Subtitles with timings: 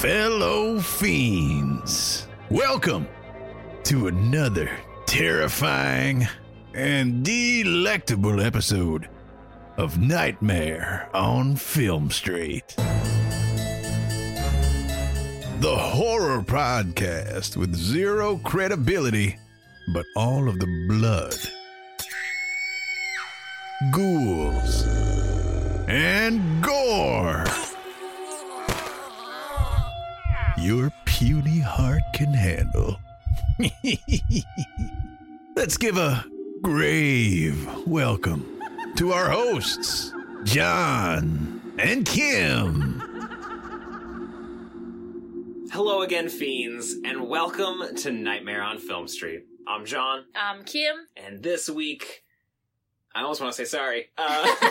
[0.00, 2.26] fellow fiends.
[2.48, 3.06] Welcome
[3.82, 4.70] to another
[5.04, 6.26] terrifying
[6.72, 9.10] and delectable episode
[9.76, 12.76] of Nightmare on Film Street.
[15.58, 19.38] The horror podcast with zero credibility,
[19.92, 21.36] but all of the blood,
[23.92, 24.86] ghouls,
[25.88, 27.44] and gore
[30.60, 33.00] your puny heart can handle.
[35.56, 36.24] Let's give a
[36.60, 38.60] grave welcome
[38.96, 40.12] to our hosts,
[40.44, 43.00] John and Kim.
[45.72, 49.44] Hello again, fiends, and welcome to Nightmare on Film Street.
[49.66, 50.94] I'm John, I'm Kim.
[51.16, 52.22] and this week,
[53.14, 54.10] I almost want to say sorry.
[54.18, 54.70] Uh,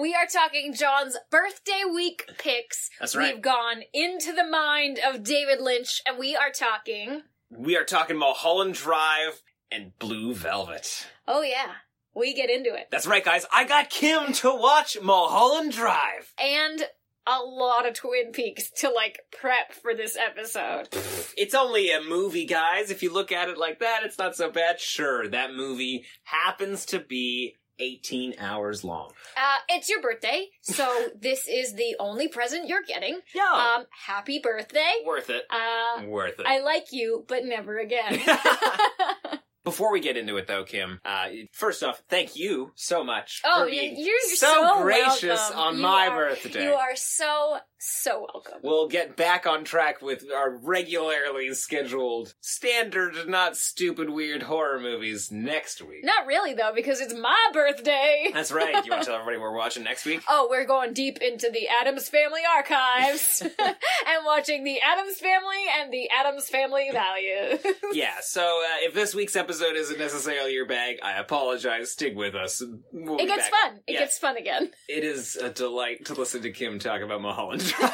[0.00, 2.90] we are talking John's birthday week picks.
[2.98, 3.34] That's right.
[3.34, 7.22] We've gone into the mind of David Lynch, and we are talking.
[7.50, 11.06] we are talking Mulholland Drive and Blue Velvet.
[11.28, 11.72] Oh yeah,
[12.14, 13.46] we get into it, That's right, guys.
[13.52, 16.32] I got Kim to watch Mulholland Drive.
[16.38, 16.82] and
[17.26, 20.88] a lot of Twin Peaks to like prep for this episode.
[21.36, 22.90] It's only a movie, guys.
[22.90, 24.80] If you look at it like that, it's not so bad.
[24.80, 29.10] Sure, that movie happens to be 18 hours long.
[29.36, 33.20] Uh, it's your birthday, so this is the only present you're getting.
[33.34, 33.76] Yeah.
[33.78, 34.92] Um, happy birthday.
[35.04, 35.44] worth it.
[35.50, 36.46] Uh, Worth it.
[36.46, 38.20] I like you, but never again.
[39.62, 43.42] Before we get into it, though, Kim, uh, first off, thank you so much.
[43.44, 45.58] Oh, for being you're, you're so, so, gracious welcome.
[45.58, 46.64] on You my are- birthday.
[46.64, 48.58] You are so so welcome.
[48.62, 55.30] We'll get back on track with our regularly scheduled, standard, not stupid, weird horror movies
[55.32, 56.04] next week.
[56.04, 58.30] Not really though, because it's my birthday.
[58.34, 58.84] That's right.
[58.84, 60.22] You want to tell everybody we're watching next week?
[60.28, 65.90] Oh, we're going deep into the Addams Family archives and watching the Addams Family and
[65.92, 67.60] the Addams Family values.
[67.92, 71.90] yeah, so uh, if this week's episode isn't necessarily your bag, I apologize.
[71.92, 72.62] Stick with us.
[72.92, 73.50] We'll It gets back.
[73.50, 73.80] fun.
[73.86, 73.98] It Yeah.
[74.00, 74.70] gets fun again.
[74.88, 77.92] It is a delight to listen to Kim talk about Mulholland Drive.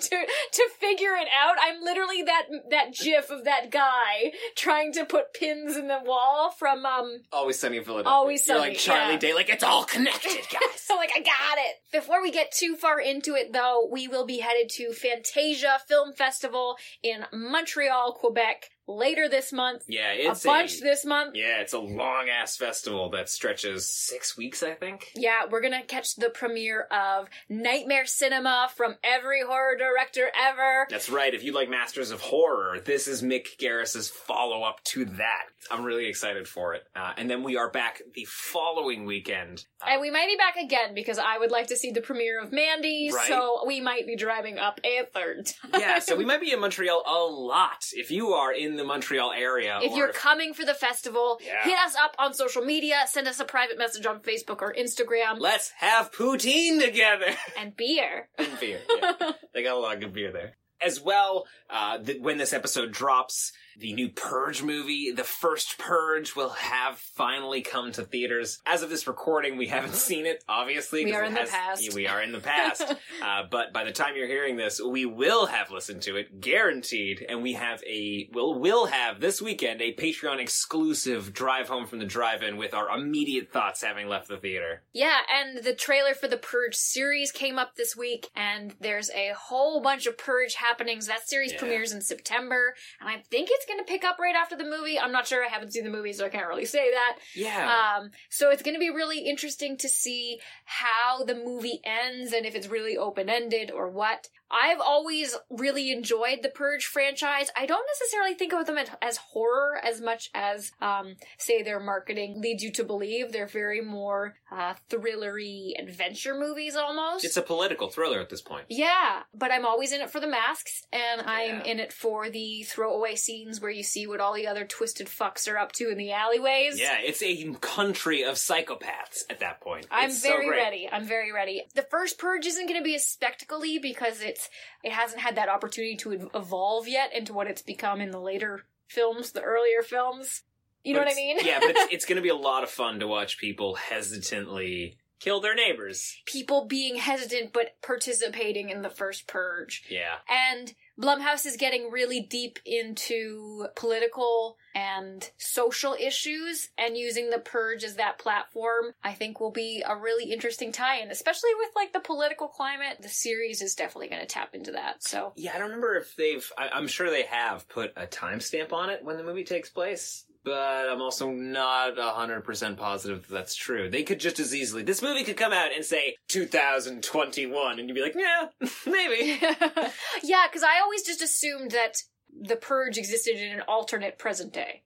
[0.00, 5.04] to to figure it out, I'm literally that that gif of that guy trying to
[5.04, 8.12] put pins in the wall from um Always Sunny in Philadelphia.
[8.14, 8.58] Always Sunny.
[8.60, 9.18] You're like Charlie yeah.
[9.18, 10.60] Day, like it's all connected, guys.
[10.78, 11.76] so like I got it.
[11.92, 16.12] Before we get too far into it though, we will be headed to Fantasia Film
[16.12, 19.84] Festival in Montreal, Quebec later this month.
[19.88, 21.34] yeah, A it's bunch this month.
[21.36, 25.10] Yeah, it's a long ass festival that stretches six weeks, I think.
[25.14, 30.86] Yeah, we're gonna catch the premiere of Nightmare Cinema from every horror director ever.
[30.90, 31.32] That's right.
[31.34, 35.44] If you like Masters of Horror, this is Mick Garris's follow up to that.
[35.70, 36.84] I'm really excited for it.
[36.94, 39.64] Uh, and then we are back the following weekend.
[39.80, 42.40] Uh, And we might be back again because I would like to see the premiere
[42.40, 43.28] of Mandy, Right.
[43.28, 45.80] so we might be driving up a third time.
[45.80, 47.84] yeah, so we might be in Montreal a lot.
[47.92, 51.62] If you are in the Montreal area, If you're coming for the festival, Yeah.
[51.64, 55.38] hit us up on social media, send us a private message on Facebook or Instagram,
[55.40, 57.34] let's have poutine together.
[57.58, 58.28] and beer.
[58.38, 58.80] and beer.
[58.88, 59.32] Yeah.
[59.52, 60.56] they got a lot of good beer there.
[60.80, 66.36] As well, uh, th- when this episode drops, the new Purge movie, the first Purge,
[66.36, 68.60] will have finally come to theaters.
[68.66, 71.04] As of this recording, we haven't seen it, obviously.
[71.04, 71.94] We are in the past.
[71.94, 72.82] We are in the past.
[73.22, 77.24] uh, but by the time you're hearing this, we will have listened to it, guaranteed.
[77.28, 81.98] And we have a, we'll, will have this weekend a Patreon exclusive drive home from
[81.98, 84.82] the drive-in with our immediate thoughts having left the theater.
[84.92, 89.32] Yeah, and the trailer for the Purge series came up this week, and there's a
[89.36, 91.06] whole bunch of Purge happenings.
[91.06, 91.58] That series Yeah.
[91.58, 94.98] premieres in September, and I think it's going to pick up right after the movie.
[94.98, 95.44] I'm not sure.
[95.44, 97.16] I haven't seen the movie, so I can't really say that.
[97.34, 97.96] Yeah.
[97.98, 102.46] Um, so it's going to be really interesting to see how the movie ends and
[102.46, 104.28] if it's really open ended or what.
[104.50, 107.48] I've always really enjoyed the Purge franchise.
[107.56, 111.80] I don't necessarily think of them as- as horror as much as, um, say their
[111.80, 113.32] marketing leads you to believe.
[113.32, 117.24] They're very more uh, thrillery adventure movies almost.
[117.24, 118.66] it's a political thriller at this point.
[118.68, 122.62] Yeah, but I'm always in it for the masks, and I'm in it for the
[122.64, 125.98] throwaway scenes where you see what all the other twisted fucks are up to in
[125.98, 126.78] the alleyways.
[126.80, 129.86] Yeah, it's a country of psychopaths at that point.
[129.90, 130.56] I'm It's so very great.
[130.58, 130.88] ready.
[130.90, 131.64] I'm very ready.
[131.74, 134.48] The first purge isn't going to be as spectacle-y because it's
[134.82, 138.64] it hasn't had that opportunity to evolve yet into what it's become in the later
[138.88, 140.42] films, the earlier films.
[140.82, 141.38] You know what I mean?
[141.42, 144.96] yeah, but it's, it's going to be a lot of fun to watch people hesitantly
[145.20, 146.16] kill their neighbors.
[146.26, 149.84] people being hesitant but participating in the first purge.
[149.88, 150.16] Yeah.
[150.28, 157.82] And Blumhouse is getting really deep into political and social issues, and using the purge
[157.84, 161.92] as that platform, I think will be a really interesting tie in, especially with like
[161.92, 162.98] the political climate.
[163.00, 165.02] The series is definitely going to tap into that.
[165.02, 166.48] So, Yeah, I don't remember if they've.
[166.58, 170.24] I, I'm sure they have put a timestamp on it when the movie takes place,
[170.44, 173.88] but I'm also not 100% positive that that's true.
[173.90, 174.82] They could just as easily.
[174.82, 178.48] This movie could come out and say 2021, and you'd be like, yeah,
[178.86, 179.38] maybe.
[180.22, 181.94] yeah, because I always just assumed that
[182.30, 184.82] the purge existed in an alternate present day.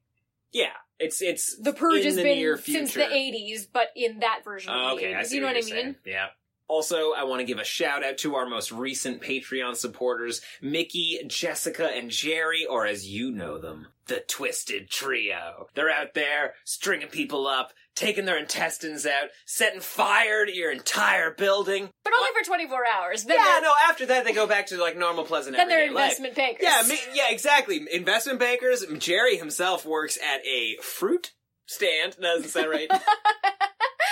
[0.52, 4.72] Yeah, it's it's The purge has the been since the 80s, but in that version
[4.72, 5.16] of Oh, the okay, 80s.
[5.18, 5.82] I see you know what, what, I mean?
[5.82, 5.96] saying.
[6.06, 6.26] Yeah.
[6.68, 11.18] Also, I want to give a shout out to our most recent Patreon supporters, Mickey,
[11.26, 15.68] Jessica, and Jerry, or as you know them, the Twisted Trio.
[15.74, 21.30] They're out there stringing people up, taking their intestines out, setting fire to your entire
[21.32, 21.88] building.
[22.04, 23.24] But only for 24 hours.
[23.24, 25.94] Then yeah, no, after that they go back to like normal, pleasant then they're everyday
[25.94, 26.04] life.
[26.18, 26.62] investment bankers.
[26.62, 27.80] Yeah, me, yeah, exactly.
[27.90, 28.84] Investment bankers.
[28.98, 31.32] Jerry himself works at a fruit
[31.66, 32.12] stand.
[32.14, 32.88] That doesn't sound right.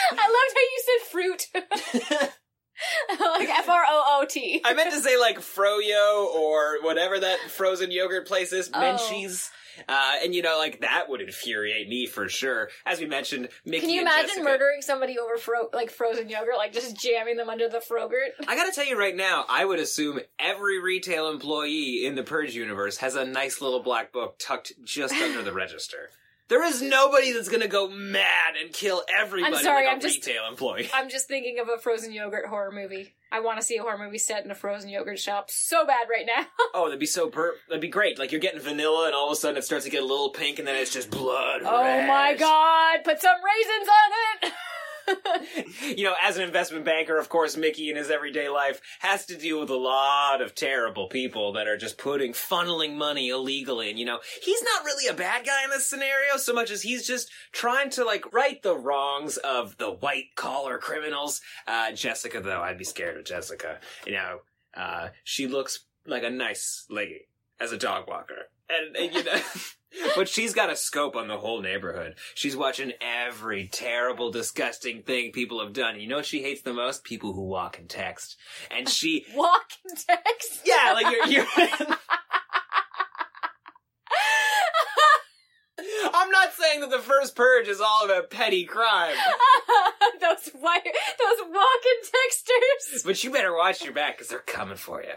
[0.08, 2.30] I loved how you said fruit.
[3.20, 4.61] like F R O O T.
[4.64, 8.78] I meant to say like Froyo or whatever that frozen yogurt place is, Oh.
[8.81, 9.50] Menchie's.
[9.90, 12.70] Uh, and you know, like that would infuriate me for sure.
[12.87, 16.56] As we mentioned, Mickey Can you imagine Jessica- murdering somebody over fro- like frozen yogurt,
[16.56, 18.31] like just jamming them under the frogurt?
[18.49, 22.55] I gotta tell you right now, I would assume every retail employee in the Purge
[22.55, 26.08] universe has a nice little black book tucked just under the register.
[26.48, 30.00] There is nobody that's gonna go mad and kill everybody I'm sorry, like a I'm
[30.00, 30.88] just- retail employee.
[30.94, 33.14] I'm just thinking of a frozen yogurt horror movie.
[33.32, 36.06] I want to see a horror movie set in a frozen yogurt shop so bad
[36.08, 36.46] right now.
[36.75, 38.19] Oh, that'd be so per- that'd be great.
[38.19, 40.28] Like you're getting vanilla and all of a sudden it starts to get a little
[40.31, 41.62] pink and then it's just blood.
[41.64, 44.52] oh my god, put some raisins on it!
[45.96, 49.36] you know, as an investment banker, of course, Mickey in his everyday life has to
[49.36, 53.90] deal with a lot of terrible people that are just putting, funneling money illegally.
[53.90, 56.82] And, you know, he's not really a bad guy in this scenario so much as
[56.82, 61.40] he's just trying to, like, right the wrongs of the white collar criminals.
[61.66, 63.78] Uh, Jessica, though, I'd be scared of Jessica.
[64.06, 64.38] You know,
[64.76, 67.28] uh, she looks like a nice lady
[67.60, 68.48] as a dog walker.
[68.68, 69.40] And, and you know.
[70.14, 72.14] But she's got a scope on the whole neighborhood.
[72.34, 75.98] She's watching every terrible, disgusting thing people have done.
[76.00, 77.04] You know what she hates the most?
[77.04, 78.37] People who walk and text.
[78.70, 80.60] And she, Walk and text.
[80.64, 81.46] yeah, like you're, you're,
[86.14, 89.14] I'm not saying that the first purge is all about petty crime,
[90.20, 93.04] those wire, those walk-in texters.
[93.04, 95.12] but you better watch your back because they're coming for you.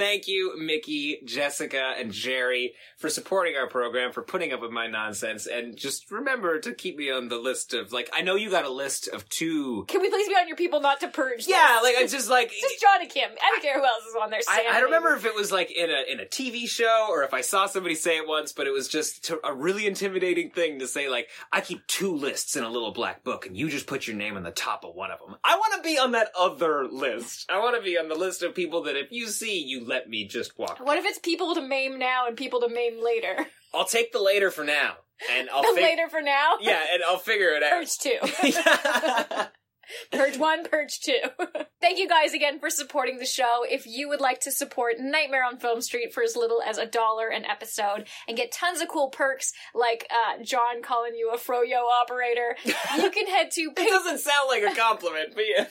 [0.00, 4.86] Thank you, Mickey, Jessica, and Jerry for supporting our program, for putting up with my
[4.86, 8.50] nonsense, and just remember to keep me on the list of, like, I know you
[8.50, 9.84] got a list of two.
[9.88, 11.46] Can we please be on your people not to purge?
[11.46, 11.84] Yeah, list?
[11.84, 13.28] like, it's just like, just John and Kim.
[13.30, 14.40] I don't care who else is on there.
[14.48, 17.22] I, I don't remember if it was like in a in a TV show or
[17.22, 20.48] if I saw somebody say it once, but it was just to, a really intimidating
[20.48, 21.10] thing to say.
[21.10, 24.16] Like, I keep two lists in a little black book, and you just put your
[24.16, 25.36] name on the top of one of them.
[25.44, 27.50] I want to be on that other list.
[27.50, 30.08] I want to be on the list of people that if you see, you let
[30.08, 30.78] me just walk.
[30.80, 33.46] What if it's people to maim now and people to maim later?
[33.74, 34.94] I'll take the later for now,
[35.30, 36.54] and I'll the fig- later for now.
[36.60, 37.72] Yeah, and I'll figure it out.
[37.72, 39.44] Purge two.
[40.12, 41.18] Purge one, Purge two.
[41.80, 43.64] Thank you guys again for supporting the show.
[43.68, 46.86] If you would like to support Nightmare on Film Street for as little as a
[46.86, 51.38] dollar an episode and get tons of cool perks like uh, John calling you a
[51.38, 55.66] froyo operator, you can head to It doesn't sound like a compliment, but yeah.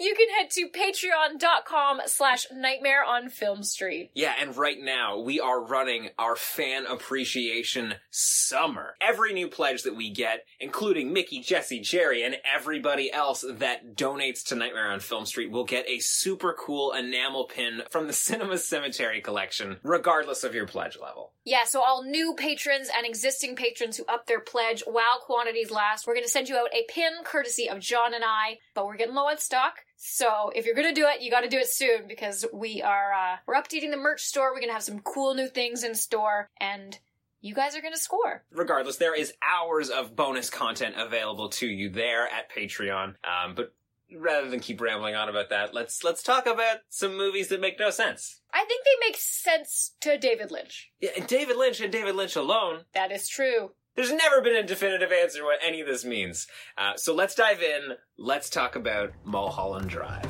[0.00, 4.10] you can head to patreon.com slash nightmare on film street.
[4.14, 8.94] Yeah, and right now we are running our fan appreciation summer.
[9.00, 14.44] Every new pledge that we get, including Mickey, Jesse, Jerry, and everybody else that donates
[14.46, 18.58] to Nightmare on Film Street, will get a super cool enamel pin from the Cinema
[18.58, 21.32] Cemetery collection, regardless of your pledge level.
[21.44, 26.06] Yeah, so all new patrons and existing patrons who up their pledge while quantities last,
[26.06, 28.96] we're going to send you out a pin courtesy of John and I, but we're
[28.96, 29.74] getting low on stock.
[29.96, 33.12] So if you're to do it, you got to do it soon because we are
[33.12, 34.50] uh we're updating the merch store.
[34.50, 36.98] We're to have some cool new things in store and
[37.42, 38.44] you guys are going to score.
[38.52, 43.16] Regardless, there is hours of bonus content available to you there at Patreon.
[43.24, 43.74] Um, but
[44.16, 47.78] rather than keep rambling on about that, let's let's talk about some movies that make
[47.78, 48.40] no sense.
[48.54, 50.92] I think they make sense to David Lynch.
[51.00, 53.72] Yeah, and David Lynch and David Lynch alone That is true.
[53.96, 56.46] There's never been a definitive answer what any of this means.
[56.78, 57.90] Uh, so let's dive in.
[58.16, 60.24] Let's talk about Mulholland Drive.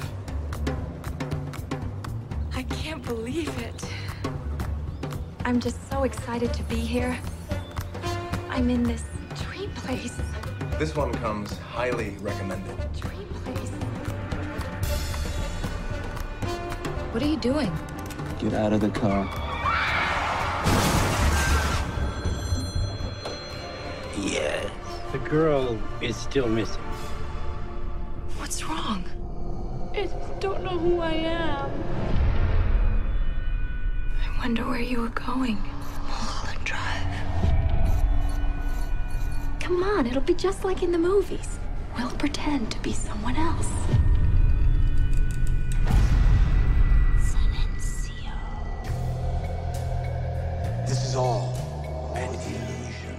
[2.55, 3.92] I can't believe it.
[5.45, 7.19] I'm just so excited to be here.
[8.49, 9.03] I'm in this
[9.43, 10.17] dream place.
[10.79, 12.77] This one comes highly recommended.
[12.93, 13.71] Dream place.
[17.11, 17.73] What are you doing?
[18.39, 19.29] Get out of the car.
[24.17, 24.71] Yes.
[25.11, 26.83] The girl is still missing.
[28.39, 29.05] What's wrong?
[29.93, 32.22] I just don't know who I am.
[34.43, 35.55] I wonder where you were going.
[36.09, 37.07] Mulholland Drive.
[39.61, 41.61] Come on, it'll be just like in the movies.
[41.97, 43.69] We'll pretend to be someone else.
[50.89, 53.17] This is all an illusion.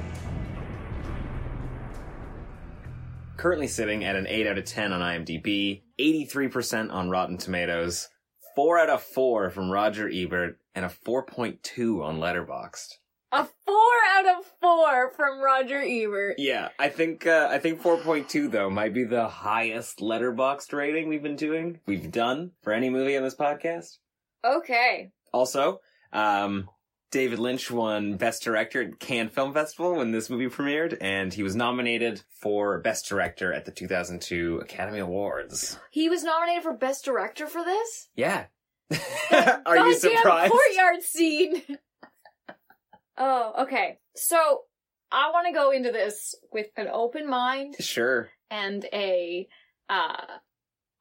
[3.37, 8.09] Currently sitting at an 8 out of 10 on IMDb, 83% on Rotten Tomatoes,
[8.55, 12.97] 4 out of 4 from Roger Ebert, and a 4.2 on Letterboxd.
[13.31, 13.75] A four
[14.15, 16.35] out of four from Roger Ebert.
[16.37, 21.23] Yeah, I think uh, I think 4.2 though might be the highest Letterboxd rating we've
[21.23, 23.97] been doing, we've done for any movie on this podcast.
[24.45, 25.11] Okay.
[25.33, 25.79] Also,
[26.11, 26.69] um,
[27.13, 31.43] David Lynch won Best Director at Cannes Film Festival when this movie premiered, and he
[31.43, 35.79] was nominated for Best Director at the 2002 Academy Awards.
[35.91, 38.09] He was nominated for Best Director for this?
[38.15, 38.45] Yeah.
[39.31, 40.51] Are you surprised?
[40.51, 41.61] Courtyard scene.
[43.19, 43.99] oh, okay.
[44.15, 44.61] So
[45.11, 48.31] I want to go into this with an open mind Sure.
[48.49, 49.47] and a.
[49.87, 50.15] uh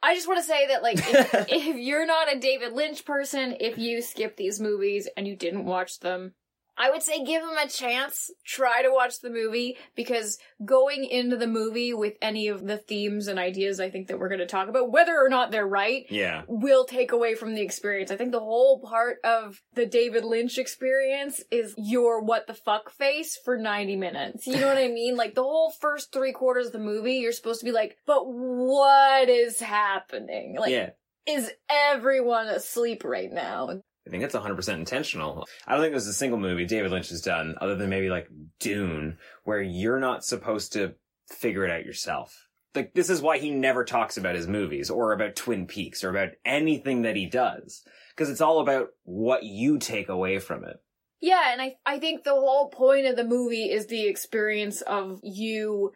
[0.02, 3.56] I just want to say that, like, if, if you're not a David Lynch person,
[3.60, 6.34] if you skip these movies and you didn't watch them,
[6.76, 8.30] I would say give them a chance.
[8.46, 13.28] Try to watch the movie because going into the movie with any of the themes
[13.28, 16.06] and ideas I think that we're going to talk about, whether or not they're right,
[16.08, 16.42] Yeah.
[16.48, 18.10] will take away from the experience.
[18.10, 22.90] I think the whole part of the David Lynch experience is your what the fuck
[22.90, 24.46] face for 90 minutes.
[24.46, 25.16] You know what I mean?
[25.16, 28.22] Like the whole first three quarters of the movie, you're supposed to be like, but
[28.24, 30.56] what is happening?
[30.58, 30.90] Like, yeah.
[31.26, 33.82] is everyone asleep right now?
[34.06, 35.46] I think that's 100% intentional.
[35.66, 38.28] I don't think there's a single movie David Lynch has done, other than maybe like
[38.58, 40.94] Dune, where you're not supposed to
[41.28, 42.48] figure it out yourself.
[42.74, 46.10] Like, this is why he never talks about his movies, or about Twin Peaks, or
[46.10, 47.84] about anything that he does.
[48.10, 50.82] Because it's all about what you take away from it.
[51.20, 55.20] Yeah, and I I think the whole point of the movie is the experience of
[55.22, 55.92] you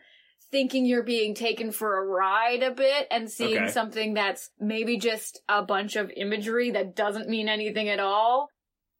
[0.52, 3.68] thinking you're being taken for a ride a bit and seeing Okay.
[3.72, 8.48] something that's maybe just a bunch of imagery that doesn't mean anything at all.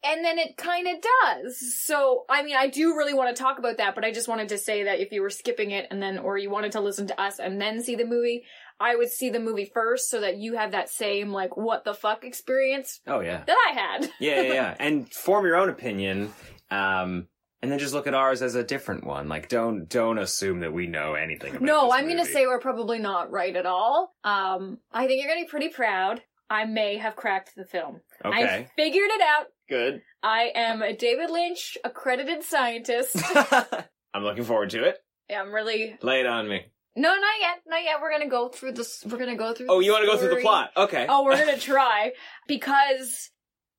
[0.05, 1.81] And then it kind of does.
[1.85, 4.51] So, I mean, I do really want to talk about that, but I just wanted
[4.51, 7.07] to say that if you were skipping it and then, or you wanted to listen
[7.09, 8.45] to us and then see the movie,
[8.79, 11.95] I would see the movie first so that you have that same, like, what the
[11.95, 13.43] fuck experience Oh, yeah.
[13.47, 14.11] that I had.
[14.21, 14.75] yeah, yeah, yeah.
[14.81, 16.33] And form your own opinion.
[16.71, 17.27] Um,
[17.63, 19.29] and then just look at ours as a different one.
[19.29, 21.63] Like, don't don't assume that we know anything about.
[21.63, 21.67] It.
[21.67, 22.33] No, this I'm going to movie.
[22.33, 24.15] say we're probably not right at all.
[24.25, 26.23] Um, I think you're going to be pretty proud.
[26.49, 28.01] I may have cracked the film.
[28.25, 29.47] I okay, figured it out.
[29.69, 30.01] good.
[30.23, 33.17] I am a David Lynch accredited scientist.
[34.15, 34.99] I'm looking forward to it.
[35.29, 36.61] Yeah, I'm really Lay it on me.
[36.95, 37.97] no, not yet, not yet.
[38.01, 39.05] We're gonna go through this.
[39.11, 39.67] We're gonna go through.
[39.69, 40.43] Oh, you want to go through the story.
[40.43, 40.71] plot?
[40.77, 41.07] Okay.
[41.09, 42.13] Oh, we're gonna try
[42.47, 43.31] because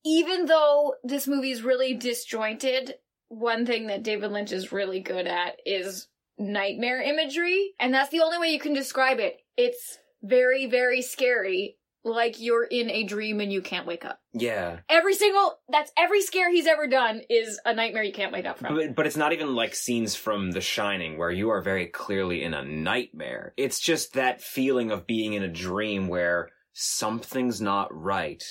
[0.06, 2.96] even though this movie is really disjointed,
[3.30, 6.08] one thing that David Lynch is really good at is
[6.38, 9.38] nightmare imagery, and that's the only way you can describe it.
[9.58, 14.20] It's very, very scary, like you're in a dream and you can't wake up.
[14.34, 18.46] Yeah, Every single that's every scare he's ever done is a nightmare you can't wake
[18.46, 18.76] up from.
[18.76, 22.44] but but it's not even like scenes from The Shining where you are very clearly
[22.44, 23.54] in a nightmare.
[23.58, 28.44] It's just that feeling of being in a dream where something's not right,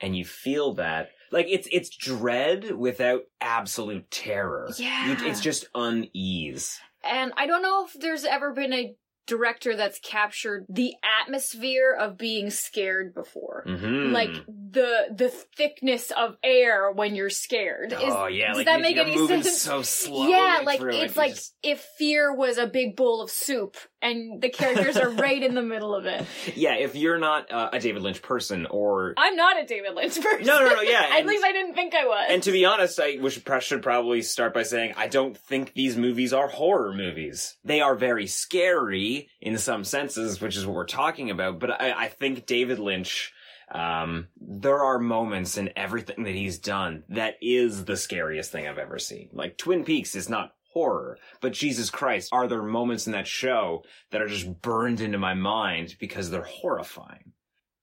[0.00, 1.10] and you feel that.
[1.32, 4.68] Like it's it's dread without absolute terror.
[4.78, 5.06] Yeah.
[5.20, 6.78] You- it's just unease.
[7.04, 8.94] And I don't know if there's ever been a
[9.28, 13.64] director that's captured the atmosphere of being scared before.
[13.66, 14.12] Mm-hmm.
[14.12, 17.92] Like the the thickness of air when you're scared.
[17.92, 19.60] Is- oh yeah, does like that make any sense?
[19.60, 20.30] so slowly.
[20.30, 24.40] yeah, like it's it, like just- if fear was a big bowl of soup and
[24.42, 26.24] the characters are right in the middle of it.
[26.54, 26.74] yeah.
[26.74, 30.46] If you're not uh, a David Lynch person, or I'm not a David Lynch person.
[30.46, 32.26] No, no, no, yeah, At and- least I didn't think I was.
[32.28, 35.96] and to be honest, I wish should probably start by saying I don't think these
[35.96, 37.56] movies are horror movies.
[37.64, 41.58] They are very scary in some senses, which is what we're talking about.
[41.58, 43.32] But I, I think David Lynch.
[43.68, 48.78] Um, there are moments in everything that he's done that is the scariest thing I've
[48.78, 49.28] ever seen.
[49.32, 53.82] Like Twin Peaks is not horror, but Jesus Christ, are there moments in that show
[54.10, 57.32] that are just burned into my mind because they're horrifying?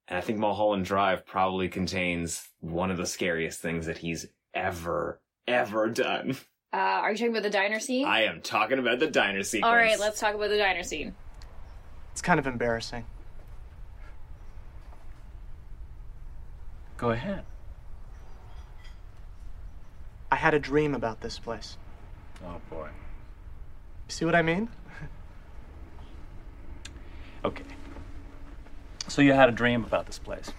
[0.08, 5.20] And I think Mulholland Drive probably contains one of the scariest things that he's ever,
[5.48, 6.38] ever done.
[6.72, 8.06] uh, are you talking about the diner scene?
[8.06, 9.64] I am talking about the diner scene.
[9.64, 11.16] All right, let's talk about the diner scene.
[12.12, 13.06] It's kind of embarrassing.
[16.98, 17.44] Go ahead.
[20.32, 21.76] I had a dream about this place.
[22.46, 22.90] Oh boy.
[24.08, 24.70] See what I mean?
[27.46, 27.66] Okay.
[29.10, 30.54] So you had a dream about this place.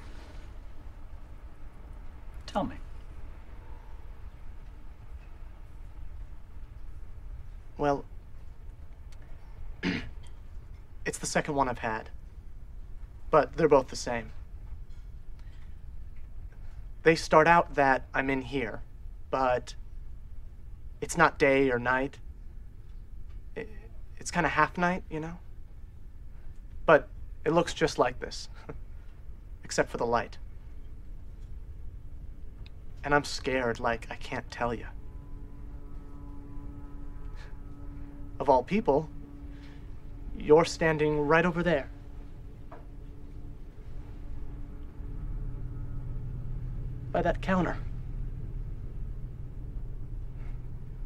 [2.44, 2.76] Tell me.
[7.78, 8.04] Well,
[11.06, 12.10] it's the second one I've had.
[13.30, 14.30] But they're both the same.
[17.02, 18.82] They start out that I'm in here,
[19.30, 19.74] but
[21.04, 22.18] it's not day or night.
[23.58, 23.66] I-
[24.16, 25.36] It's kind of half night, you know?
[26.86, 27.08] But
[27.44, 28.48] it looks just like this,
[29.64, 30.38] except for the light.
[33.04, 34.86] And I'm scared like I can't tell you.
[38.40, 39.10] Of all people,
[40.38, 41.90] you're standing right over there.
[47.12, 47.76] By that counter.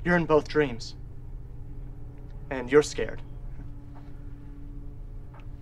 [0.08, 0.96] You're in both dreams.
[2.50, 3.20] And you're scared.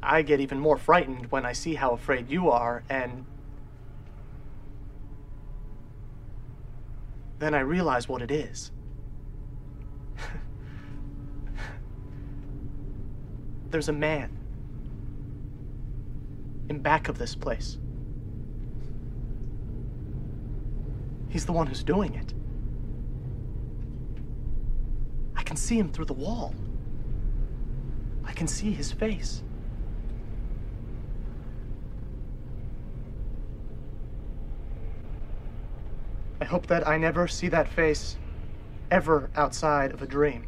[0.00, 3.26] I get even more frightened when I see how afraid you are, and
[7.40, 8.70] then I realize what it is.
[13.70, 14.30] There's a man
[16.68, 17.78] in back of this place.
[21.30, 22.32] He's the one who's doing it.
[25.35, 26.52] I can see him through the wall.
[28.24, 29.42] I can see his face.
[36.40, 38.16] I hope that I never see that face
[38.90, 40.46] ever outside of a dream.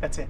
[0.00, 0.28] That's it.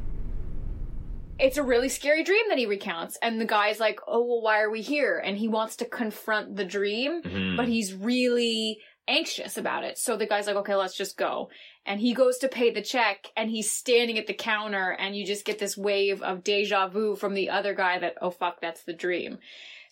[1.38, 3.18] It's a really scary dream that he recounts.
[3.22, 5.20] And the guy's like oh well why are we here?
[5.24, 7.56] And he wants to confront the dream Mhm.
[7.56, 8.78] but he's really
[9.08, 9.98] anxious about it.
[9.98, 11.50] So the guy's like okay let's just go.
[11.84, 15.24] And he goes to pay the check and he's standing at the counter and you
[15.24, 18.82] just get this wave of deja vu from the other guy that oh fuck that's
[18.82, 19.38] the dream.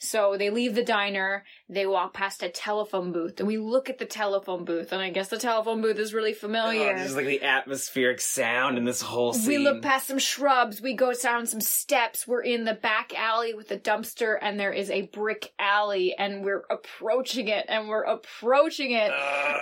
[0.01, 3.99] So they leave the diner they walk past a telephone booth and we look at
[3.99, 7.25] the telephone booth and i guess the telephone booth is really familiar Oh, just like
[7.27, 9.47] the atmospheric sound in this whole scene.
[9.49, 10.83] we look past some shrubs.
[10.83, 12.27] We go down some steps.
[12.29, 16.45] We're in the back alley with the dumpster, and there is a brick alley, and
[16.45, 19.11] we're approaching it, and we're approaching it.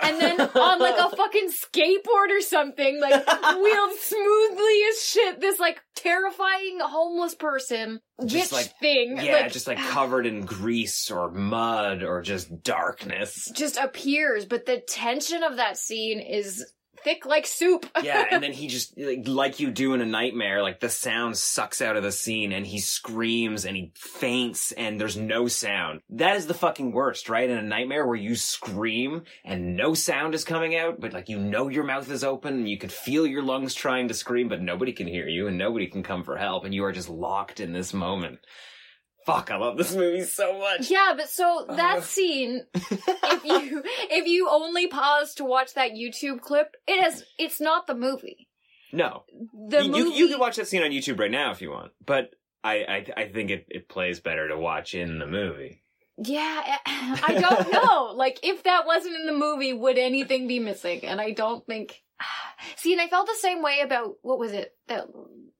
[0.03, 5.59] and then on like a fucking skateboard or something, like wheeled smoothly as shit, this
[5.59, 11.31] like terrifying homeless person, Just witch like- thing, yeah, just like covered in grease or
[11.31, 13.51] mud or just darkness.
[13.53, 14.45] just appears.
[14.45, 16.65] But the tension of that scene is
[17.03, 17.85] thick like soup.
[18.03, 21.37] yeah, and then he just like, like you do in a nightmare, like the sound
[21.37, 26.01] sucks out of the scene and he screams and he faints and there's no sound.
[26.09, 27.49] That is the fucking worst, right?
[27.49, 31.39] In a nightmare where you scream and no sound is coming out, but like you
[31.39, 34.61] know your mouth is open and you can feel your lungs trying to scream, but
[34.61, 37.59] nobody can hear you and nobody can come for help and you are just locked
[37.59, 38.39] in this moment.
[39.25, 40.89] Fuck, I love this movie so much.
[40.89, 42.01] Yeah, but so that Uh.
[42.01, 43.81] scene, if you
[44.11, 48.49] if you only pause to watch that YouTube clip, it has it's not the movie.
[48.91, 49.23] No.
[49.69, 51.71] The you, movie you, you can watch that scene on YouTube right now if you
[51.71, 52.31] want, but
[52.63, 52.75] I,
[53.17, 55.81] I, I think it, it plays better to watch in the movie.
[56.23, 58.13] Yeah, I don't know.
[58.15, 61.03] like if that wasn't in the movie, would anything be missing?
[61.05, 62.01] And I don't think
[62.77, 64.71] See, and I felt the same way about what was it?
[64.87, 65.05] That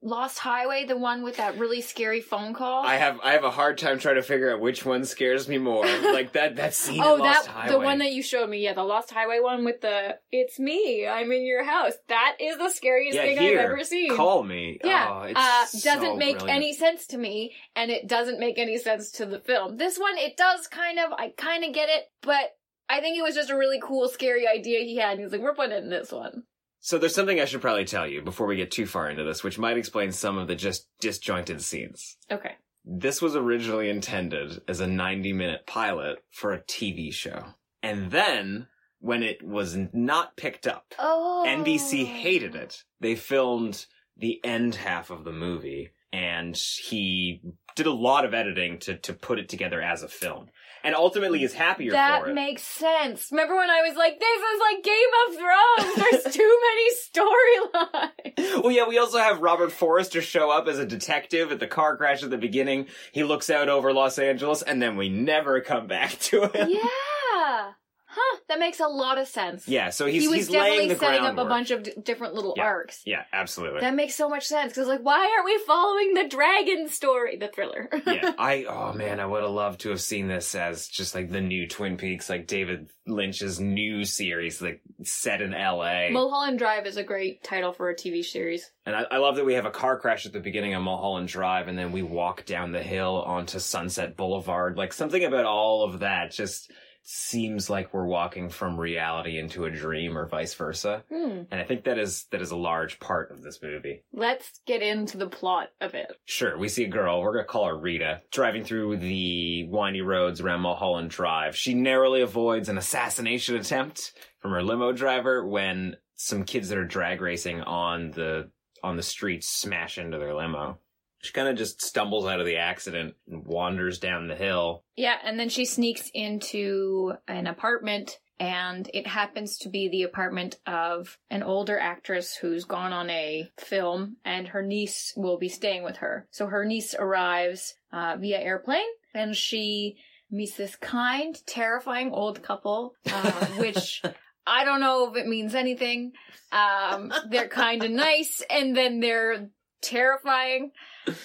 [0.04, 2.84] Lost Highway, the one with that really scary phone call.
[2.84, 5.56] I have I have a hard time trying to figure out which one scares me
[5.56, 5.86] more.
[6.12, 7.72] like that that scene oh, in Lost that Highway.
[7.72, 11.08] the one that you showed me, yeah, the Lost Highway one with the "It's me,
[11.08, 14.14] I'm in your house." That is the scariest yeah, thing here, I've ever seen.
[14.14, 14.78] Call me.
[14.84, 15.38] Yeah, Oh, it's
[15.86, 16.56] uh, doesn't make brilliant.
[16.56, 19.78] any sense to me, and it doesn't make any sense to the film.
[19.78, 21.12] This one, it does kind of.
[21.12, 22.50] I kind of get it, but
[22.90, 25.12] I think it was just a really cool, scary idea he had.
[25.12, 26.42] And he's like, "We're putting it in this one."
[26.84, 29.42] So there's something I should probably tell you before we get too far into this,
[29.42, 32.18] which might explain some of the just disjointed scenes.
[32.30, 32.56] Okay.
[32.84, 37.42] This was originally intended as a 90 minute pilot for a TV show.
[37.82, 38.66] And then,
[39.00, 41.46] when it was not picked up, Oh.
[41.48, 42.84] NBC hated it.
[43.00, 43.86] They filmed
[44.18, 47.40] the end half of the movie and he
[47.76, 50.50] did a lot of editing to, to put it together as a film.
[50.84, 52.28] And ultimately is happier That for it.
[52.28, 53.30] That makes sense.
[53.32, 54.94] Remember when I was like, "This is like Game
[55.26, 56.22] of Thrones.
[56.22, 60.86] There's too many storylines." well, yeah, we also have Robert Forster show up as a
[60.86, 62.86] detective at the car crash at the beginning.
[63.12, 66.68] He looks out over Los Angeles and then we never come back to him.
[66.68, 67.72] yeah.
[68.14, 69.66] Huh, that makes a lot of sense.
[69.66, 72.54] Yeah, so he's he was he's definitely setting up a bunch of d- different little
[72.56, 72.64] Yeah.
[72.64, 73.02] arcs.
[73.04, 73.80] Yeah, absolutely.
[73.80, 77.48] That makes so much sense because, like, why aren't we following the dragon story, the
[77.48, 77.88] thriller?
[78.06, 81.30] yeah, I oh man, I would have loved to have seen this as just like
[81.30, 86.10] the new Twin Peaks, like David Lynch's new series, like set in L.A.
[86.10, 88.70] Mulholland Drive is a great title for a TV series.
[88.86, 91.28] and I, I love that we have a car crash at the beginning of Mulholland
[91.28, 94.76] Drive, and then we walk down the hill onto Sunset Boulevard.
[94.76, 96.70] Like something about all of that just
[97.04, 101.04] seems like we're walking from reality into a dream, or vice versa.
[101.08, 101.42] Hmm.
[101.50, 104.02] And I think that is that is a large part of this movie.
[104.12, 106.12] Let's get into the plot of it.
[106.24, 110.40] Sure, we see a girl, we're gonna call her Rita, driving through the windy roads
[110.40, 111.56] around Mulholland Drive.
[111.56, 116.84] She narrowly avoids an assassination attempt from her limo driver when some kids that are
[116.84, 118.50] drag racing on the
[118.82, 120.78] on the streets smash into their limo.
[121.24, 124.84] She kind of just stumbles out of the accident and wanders down the hill.
[124.94, 130.58] Yeah, and then she sneaks into an apartment, and it happens to be the apartment
[130.66, 135.82] of an older actress who's gone on a film, and her niece will be staying
[135.82, 136.28] with her.
[136.30, 138.82] So her niece arrives uh, via airplane,
[139.14, 139.96] and she
[140.30, 144.02] meets this kind, terrifying old couple, uh, which.
[144.46, 146.12] I don't know if it means anything.
[146.52, 149.48] Um, they're kind of nice, and then they're
[149.84, 150.72] terrifying.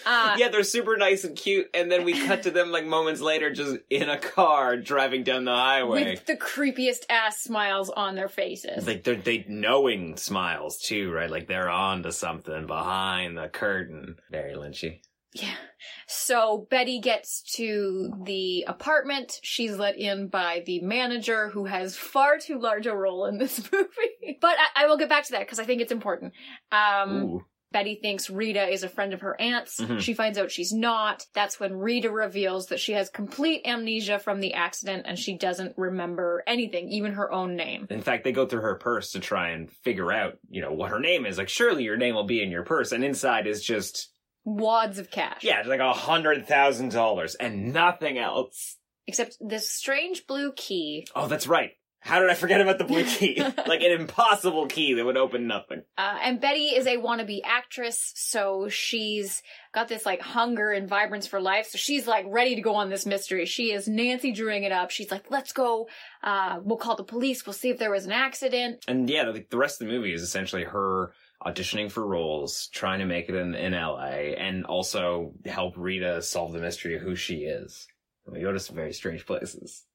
[0.05, 3.21] Uh, yeah, they're super nice and cute, and then we cut to them like moments
[3.21, 6.03] later, just in a car driving down the highway.
[6.11, 8.85] with the creepiest ass smiles on their faces.
[8.85, 11.29] like they're they knowing smiles too, right?
[11.29, 14.17] Like they're on to something behind the curtain.
[14.29, 14.99] Very Lynchy.
[15.33, 15.53] Yeah.
[16.07, 19.39] So Betty gets to the apartment.
[19.43, 23.59] She's let in by the manager who has far too large a role in this
[23.71, 24.37] movie.
[24.41, 26.33] But I, I will get back to that because I think it's important.
[26.71, 27.45] Um, Ooh.
[27.71, 29.79] Betty thinks Rita is a friend of her aunt's.
[29.79, 29.99] Mhm.
[29.99, 31.25] She finds out she's not.
[31.35, 35.77] That's when Rita reveals that she has complete amnesia from the accident and she doesn't
[35.77, 37.85] remember anything, even her own name.
[37.89, 40.89] In fact, they go through her purse to try and figure out, you know, what
[40.89, 41.37] her name is.
[41.37, 44.11] Like, surely your name will be in your purse, and inside is just
[44.45, 45.43] Wads of cash.
[45.43, 48.77] yeah, like a hundred thousand dollars and nothing else.
[49.05, 51.05] Except this strange blue key.
[51.15, 51.71] Oh, that's right.
[52.01, 53.41] How did I forget about the blue key?
[53.67, 55.83] like an impossible key that would open nothing.
[55.97, 61.27] Uh, and Betty is a wannabe actress, so she's got this like hunger and vibrance
[61.27, 61.67] for life.
[61.67, 63.45] So she's like ready to go on this mystery.
[63.45, 64.91] She is Nancy Drewing it up.
[64.91, 65.87] She's like, let's go.
[66.23, 67.45] Uh, we'll call the police.
[67.45, 68.85] We'll see if there was an accident.
[68.87, 71.13] And yeah, the, the rest of the movie is essentially her
[71.45, 76.53] auditioning for roles, trying to make it in, in LA, and also help Rita solve
[76.53, 77.87] the mystery of who she is.
[78.25, 79.85] We go to some very strange places.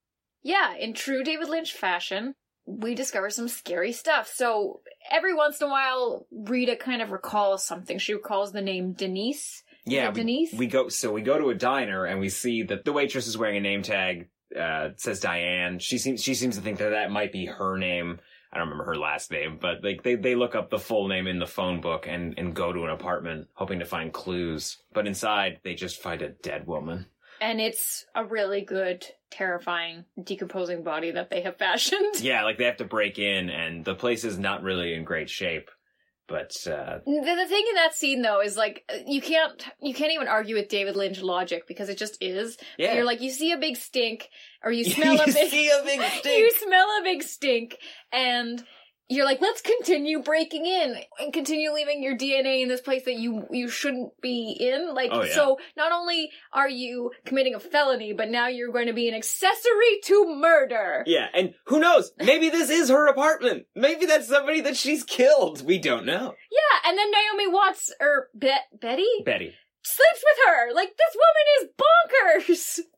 [0.44, 2.34] Yeah, in true David Lynch fashion,
[2.66, 4.30] we discover some scary stuff.
[4.32, 4.80] So
[5.10, 7.98] every once in a while, Rita kind of recalls something.
[7.98, 9.62] She recalls the name Denise.
[9.86, 10.54] Yeah, we, Denise?
[10.54, 10.88] we go.
[10.88, 13.60] So we go to a diner and we see that the waitress is wearing a
[13.60, 14.28] name tag.
[14.58, 15.80] Uh, says Diane.
[15.80, 18.20] She seems she seems to think that that might be her name.
[18.52, 21.26] I don't remember her last name, but like they, they look up the full name
[21.26, 24.78] in the phone book and, and go to an apartment hoping to find clues.
[24.92, 27.06] But inside they just find a dead woman.
[27.40, 29.04] And it's a really good,
[29.36, 32.20] terrifying, decomposing body that they have fashioned.
[32.20, 35.28] Yeah, like they have to break in and the place is not really in great
[35.28, 35.70] shape.
[36.26, 40.12] But uh The, the thing in that scene though is like you can't you can't
[40.12, 42.56] even argue with David Lynch logic because it just is.
[42.78, 42.94] Yeah.
[42.94, 44.30] You're like you see a big stink
[44.62, 47.76] or you smell a big see a big you smell a big stink
[48.10, 48.64] and
[49.08, 53.14] you're like let's continue breaking in and continue leaving your DNA in this place that
[53.16, 54.94] you you shouldn't be in.
[54.94, 55.34] Like Oh, yeah.
[55.34, 59.14] so not only are you committing a felony but now you're going to be an
[59.14, 61.02] accessory to murder.
[61.06, 62.12] Yeah, and who knows?
[62.18, 63.66] Maybe this is her apartment.
[63.74, 65.64] Maybe that's somebody that she's killed.
[65.66, 66.34] We don't know.
[66.50, 69.54] Yeah, and then Naomi Watts er, or Bet Betty Betty.
[69.82, 70.72] sleeps with her.
[70.74, 72.80] Like this woman is bonkers.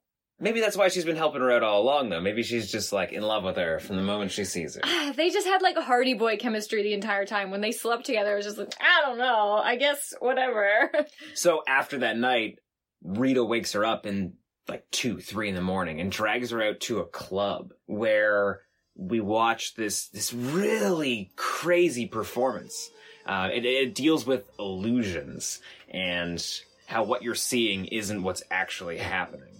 [0.47, 2.21] Maybe that's why she's been helping her out all along, though.
[2.21, 5.13] Maybe she's just like in love with her from the moment she sees her.
[5.13, 7.51] they just had like a Hardy Boy chemistry the entire time.
[7.51, 9.61] When they slept together, it was just like, I don't know.
[9.61, 10.93] I guess whatever.
[11.35, 12.61] So after that night,
[13.03, 14.35] Rita wakes her up in
[14.69, 18.61] like two, three in the morning and drags her out to a club where
[18.95, 22.89] we watch this this really crazy performance.
[23.27, 29.56] Uh, it, it deals with illusions and how what you're seeing isn't what's actually happening.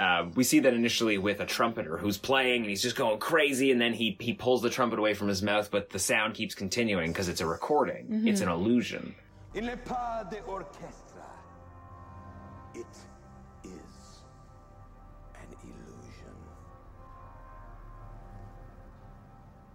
[0.00, 3.70] Uh, we see that initially with a trumpeter who's playing and he's just going crazy,
[3.70, 6.54] and then he he pulls the trumpet away from his mouth, but the sound keeps
[6.54, 8.26] continuing because it's a recording.
[8.26, 9.14] It's an illusion.
[9.54, 11.20] Il n'est pas d'orchestre.
[12.74, 12.86] It
[13.62, 14.22] is
[15.34, 16.34] an illusion.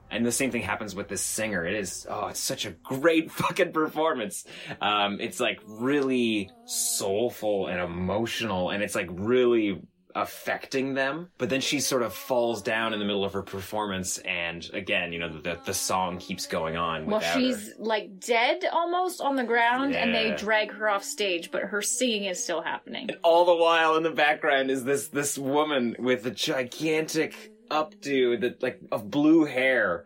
[0.09, 1.67] And the same thing happens with this singer.
[1.67, 4.45] It is, oh, it's such a great fucking performance.
[4.81, 9.81] Um, it's like really soulful and emotional, and it's like really
[10.15, 11.29] affecting them.
[11.37, 15.11] But then she sort of falls down in the middle of her performance, and again,
[15.13, 17.05] you know, the the song keeps going on.
[17.05, 17.73] Well, she's her.
[17.77, 22.25] like dead almost on the ground, and they drag her off stage, but her singing
[22.25, 23.09] is still happening.
[23.23, 28.63] all the while in the background is this this woman with a gigantic updo that
[28.63, 30.05] like of blue hair.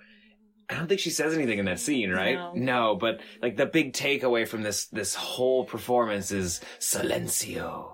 [0.72, 2.56] I don't think she says anything in that scene, right?
[2.56, 2.96] No.
[2.96, 7.90] but like the big takeaway from this this whole performance is silencio,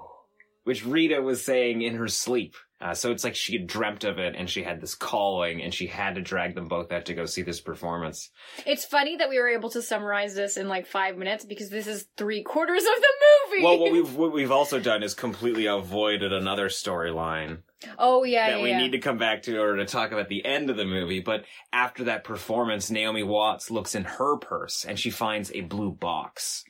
[0.65, 2.55] which Rita was saying in her sleep.
[2.81, 5.73] Uh, so it's like she had dreamt of it and she had this calling and
[5.73, 8.29] she had to drag them both out to go see this performance.
[8.65, 11.87] It's funny that we were able to summarize this in like five minutes because this
[11.87, 13.13] is three quarters of the
[13.49, 13.63] movie.
[13.63, 17.59] Well, what we've what we've also done is completely avoided another storyline
[17.97, 18.77] oh yeah, that yeah, we yeah.
[18.77, 21.19] need to come back to in order to talk about the end of the movie.
[21.19, 25.91] But after that performance, Naomi Watts looks in her purse and she finds a blue
[25.91, 26.63] box,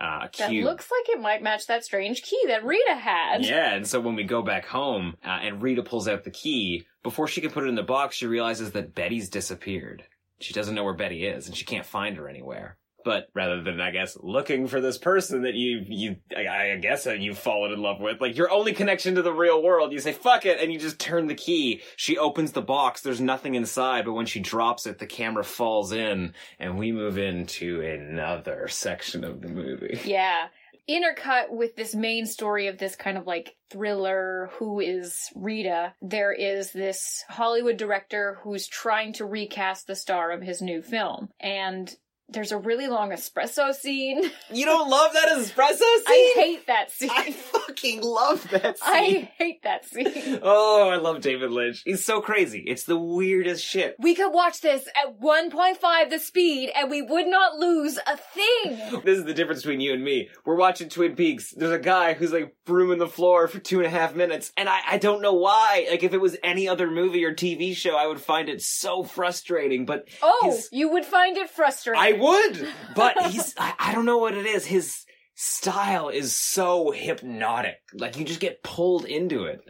[0.00, 0.64] uh, That cube.
[0.64, 3.44] looks like it might match that strange key that Rita had.
[3.44, 6.86] yeah, and so when we go back home uh, and Rita pulls out the key,
[7.02, 10.04] before she can put it in the box, she realizes that Betty's disappeared.
[10.40, 12.76] She doesn't know where Betty is, and she can't find her anywhere.
[13.04, 17.04] But rather than, I guess, looking for this person that you, you, I, I guess
[17.04, 20.00] that you've fallen in love with, like your only connection to the real world, you
[20.00, 21.82] say, fuck it, and you just turn the key.
[21.96, 25.92] She opens the box, there's nothing inside, but when she drops it, the camera falls
[25.92, 30.00] in, and we move into another section of the movie.
[30.10, 30.48] Yeah.
[30.88, 36.32] Intercut with this main story of this kind of like thriller, who is Rita, there
[36.32, 41.28] is this Hollywood director who's trying to recast the star of his new film.
[41.38, 41.94] And
[42.32, 44.30] there's a really long espresso scene.
[44.52, 46.04] You don't love that espresso scene?
[46.08, 47.10] I hate that scene.
[47.12, 48.88] I fucking love that scene.
[48.88, 50.40] I hate that scene.
[50.42, 51.82] Oh, I love David Lynch.
[51.84, 52.64] He's so crazy.
[52.66, 53.94] It's the weirdest shit.
[54.00, 59.00] We could watch this at 1.5 the speed and we would not lose a thing.
[59.04, 60.28] This is the difference between you and me.
[60.44, 61.52] We're watching Twin Peaks.
[61.56, 64.68] There's a guy who's like brooming the floor for two and a half minutes, and
[64.68, 65.86] I, I don't know why.
[65.90, 69.02] Like, if it was any other movie or TV show, I would find it so
[69.04, 72.00] frustrating, but Oh, you would find it frustrating.
[72.02, 72.68] I would!
[72.94, 74.66] But he's, I, I don't know what it is.
[74.66, 75.04] His
[75.34, 77.76] style is so hypnotic.
[77.94, 79.60] Like, you just get pulled into it.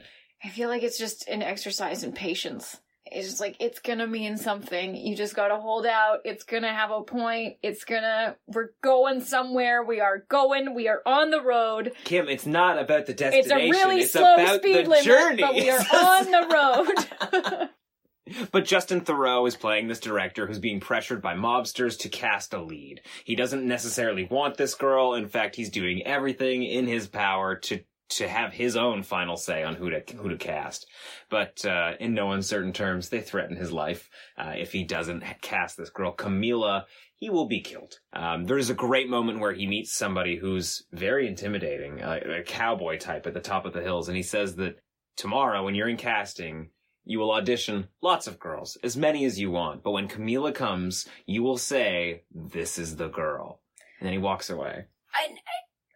[0.42, 2.78] I feel like it's just an exercise in patience.
[3.12, 4.94] It's just like it's gonna mean something.
[4.94, 6.20] You just gotta hold out.
[6.24, 7.56] It's gonna have a point.
[7.62, 8.36] It's gonna.
[8.46, 9.82] We're going somewhere.
[9.82, 10.74] We are going.
[10.74, 11.92] We are on the road.
[12.04, 13.38] Kim, it's not about the destination.
[13.38, 13.88] It's a destination.
[13.88, 15.42] really it's slow about speed the limit, journey.
[15.42, 17.68] but we are on the road.
[18.52, 22.62] But Justin Theroux is playing this director who's being pressured by mobsters to cast a
[22.62, 23.00] lead.
[23.24, 25.14] He doesn't necessarily want this girl.
[25.14, 29.62] In fact, he's doing everything in his power to to have his own final say
[29.62, 30.86] on who to who to cast.
[31.28, 35.76] But uh, in no uncertain terms, they threaten his life uh, if he doesn't cast
[35.76, 36.84] this girl, Camila.
[37.16, 38.00] He will be killed.
[38.14, 42.98] Um, there's a great moment where he meets somebody who's very intimidating, uh, a cowboy
[42.98, 44.76] type at the top of the hills, and he says that
[45.16, 46.70] tomorrow, when you're in casting,
[47.04, 49.82] you will audition lots of girls, as many as you want.
[49.82, 53.60] But when Camila comes, you will say, "This is the girl,"
[53.98, 54.84] and then he walks away.
[55.14, 55.28] I,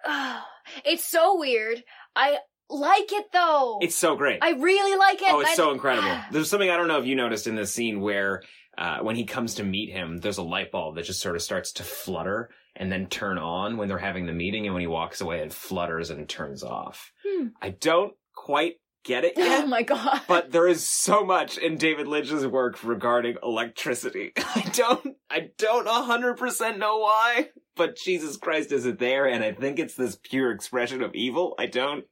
[0.04, 0.42] I-
[0.84, 1.82] it's so weird.
[2.16, 2.38] I
[2.70, 3.78] like it though.
[3.82, 4.38] It's so great.
[4.42, 5.28] I really like it.
[5.30, 6.16] oh, it's I- so incredible.
[6.32, 8.42] There's something I don't know if you noticed in this scene where.
[8.76, 11.42] Uh, when he comes to meet him, there's a light bulb that just sort of
[11.42, 14.86] starts to flutter and then turn on when they're having the meeting, and when he
[14.88, 17.12] walks away, it flutters and turns off.
[17.24, 17.46] Hmm.
[17.62, 19.64] I don't quite get it yet.
[19.64, 20.22] Oh my god.
[20.26, 24.32] but there is so much in David Lynch's work regarding electricity.
[24.36, 29.26] I don't, I don't hundred percent know why, but Jesus Christ, is it there?
[29.26, 31.54] And I think it's this pure expression of evil.
[31.58, 32.04] I don't,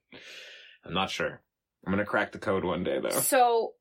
[0.84, 1.40] I'm not sure.
[1.86, 3.10] I'm gonna crack the code one day though.
[3.20, 3.72] So,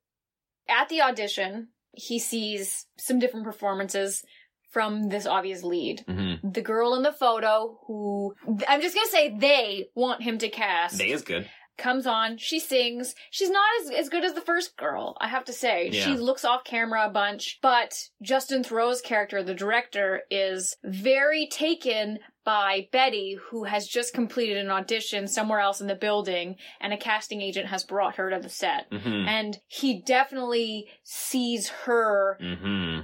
[0.67, 4.24] at the audition, he sees some different performances
[4.71, 6.04] from this obvious lead.
[6.08, 6.50] Mm-hmm.
[6.52, 8.34] The girl in the photo, who
[8.67, 11.47] I'm just gonna say they want him to cast, They is good.
[11.77, 12.38] Comes on.
[12.38, 13.15] She sings.
[13.31, 15.89] She's not as, as good as the first girl, I have to say.
[15.91, 16.03] Yeah.
[16.03, 22.19] She looks off camera a bunch, but Justin Theroux's character, the director, is very taken
[22.43, 26.97] by Betty, who has just completed an audition somewhere else in the building, and a
[26.97, 28.89] casting agent has brought her to the set.
[28.91, 29.27] Mm-hmm.
[29.27, 33.01] And he definitely sees her Mm-hmm.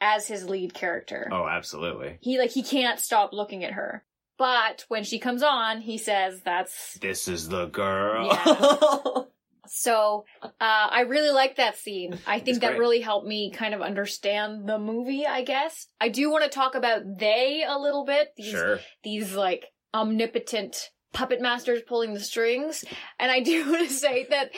[0.00, 1.28] as his lead character.
[1.30, 2.18] Oh, absolutely.
[2.20, 4.04] He like he can't stop looking at her.
[4.38, 9.28] But when she comes on, he says that's This is the girl.
[9.68, 12.18] So uh, I really like that scene.
[12.26, 15.26] I think that really helped me kind of understand the movie.
[15.26, 18.32] I guess I do want to talk about they a little bit.
[18.36, 18.80] These sure.
[19.02, 22.84] these like omnipotent puppet masters pulling the strings,
[23.18, 24.50] and I do want to say that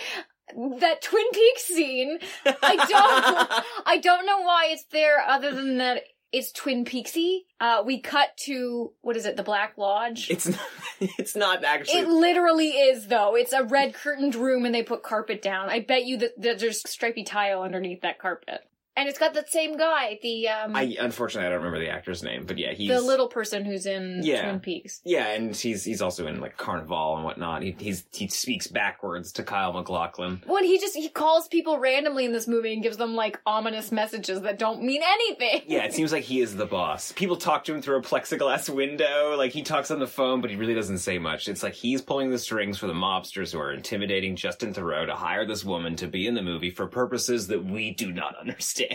[0.80, 2.18] that Twin Peaks scene.
[2.46, 7.40] I don't I don't know why it's there other than that it's Twin Peaksy.
[7.60, 9.36] Uh, we cut to what is it?
[9.36, 10.30] The Black Lodge.
[10.30, 10.60] It's not,
[11.00, 12.00] it's not actually.
[12.00, 13.36] It literally is though.
[13.36, 15.68] It's a red curtained room and they put carpet down.
[15.68, 18.60] I bet you that, that there's stripy tile underneath that carpet.
[18.98, 22.24] And it's got that same guy, the um I unfortunately I don't remember the actor's
[22.24, 24.42] name, but yeah, he's the little person who's in Yeah.
[24.42, 25.00] Twin Peaks.
[25.04, 27.62] Yeah, and he's he's also in like Carnivàle and whatnot.
[27.62, 30.42] He he's he speaks backwards to Kyle MacLachlan.
[30.46, 33.92] When he just he calls people randomly in this movie and gives them like ominous
[33.92, 35.62] messages that don't mean anything.
[35.68, 37.12] Yeah, it seems like he is the boss.
[37.12, 39.36] People talk to him through a plexiglass window.
[39.38, 41.48] Like he talks on the phone, but he really doesn't say much.
[41.48, 45.14] It's like he's pulling the strings for the mobsters who are intimidating Justin Theroux to
[45.14, 48.87] hire this woman to be in the movie for purposes that we do not understand.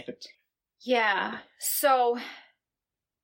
[0.82, 1.38] Yeah.
[1.60, 2.18] So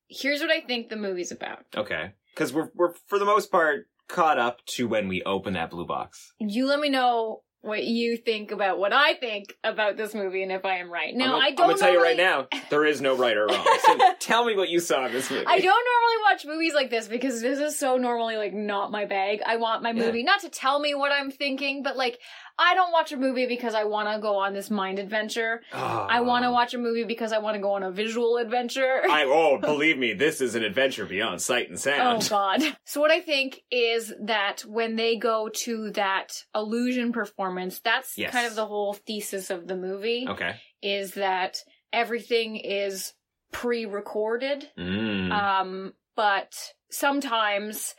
[0.08, 1.65] here's what I think the movie's about.
[1.75, 5.69] Okay, because we're we're for the most part caught up to when we open that
[5.69, 6.34] blue box.
[6.39, 10.51] You let me know what you think about what I think about this movie and
[10.51, 11.13] if I am right.
[11.13, 13.47] Now I'm, I don't I'm gonna tell you right now, there is no right or
[13.47, 13.65] wrong.
[13.86, 15.45] So tell me what you saw in this movie.
[15.45, 19.05] I don't normally watch movies like this because this is so normally like not my
[19.05, 19.41] bag.
[19.45, 22.19] I want my movie not to tell me what I'm thinking, but like
[22.60, 25.62] I don't watch a movie because I want to go on this mind adventure.
[25.72, 29.02] I want to watch a movie because I want to go on a visual adventure.
[29.10, 32.24] I oh, believe me, this is an adventure beyond sight and sound.
[32.24, 32.62] Oh god.
[32.84, 38.32] So what I think is that when they go to that illusion performance, that's Yes.
[38.34, 40.56] kind of the whole thesis of the movie Okay.
[40.82, 41.58] is that
[41.93, 43.13] everything is
[43.52, 44.67] pre-recorded.
[44.78, 45.32] Mm.
[45.32, 46.54] Um but
[46.91, 47.95] sometimes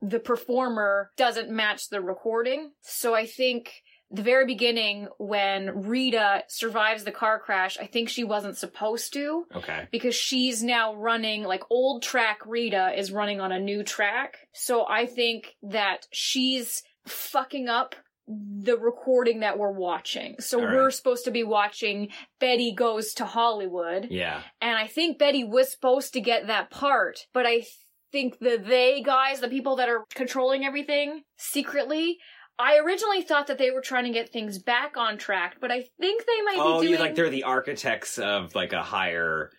[0.00, 2.70] the performer doesn't match the recording.
[2.82, 3.72] So I think
[4.10, 9.44] the very beginning when Rita survives the car crash, I think she wasn't supposed to
[9.54, 9.86] okay.
[9.90, 14.38] because she's now running like old track Rita is running on a new track.
[14.54, 17.94] So I think that she's fucking up
[18.28, 20.36] the recording that we're watching.
[20.38, 20.74] So right.
[20.74, 22.08] we're supposed to be watching
[22.40, 24.08] Betty goes to Hollywood.
[24.10, 24.42] Yeah.
[24.60, 27.64] And I think Betty was supposed to get that part, but I
[28.12, 32.18] think the they guys, the people that are controlling everything secretly,
[32.58, 35.82] I originally thought that they were trying to get things back on track, but I
[36.00, 38.82] think they might be Oh, be you doing like they're the architects of like a
[38.82, 39.50] higher,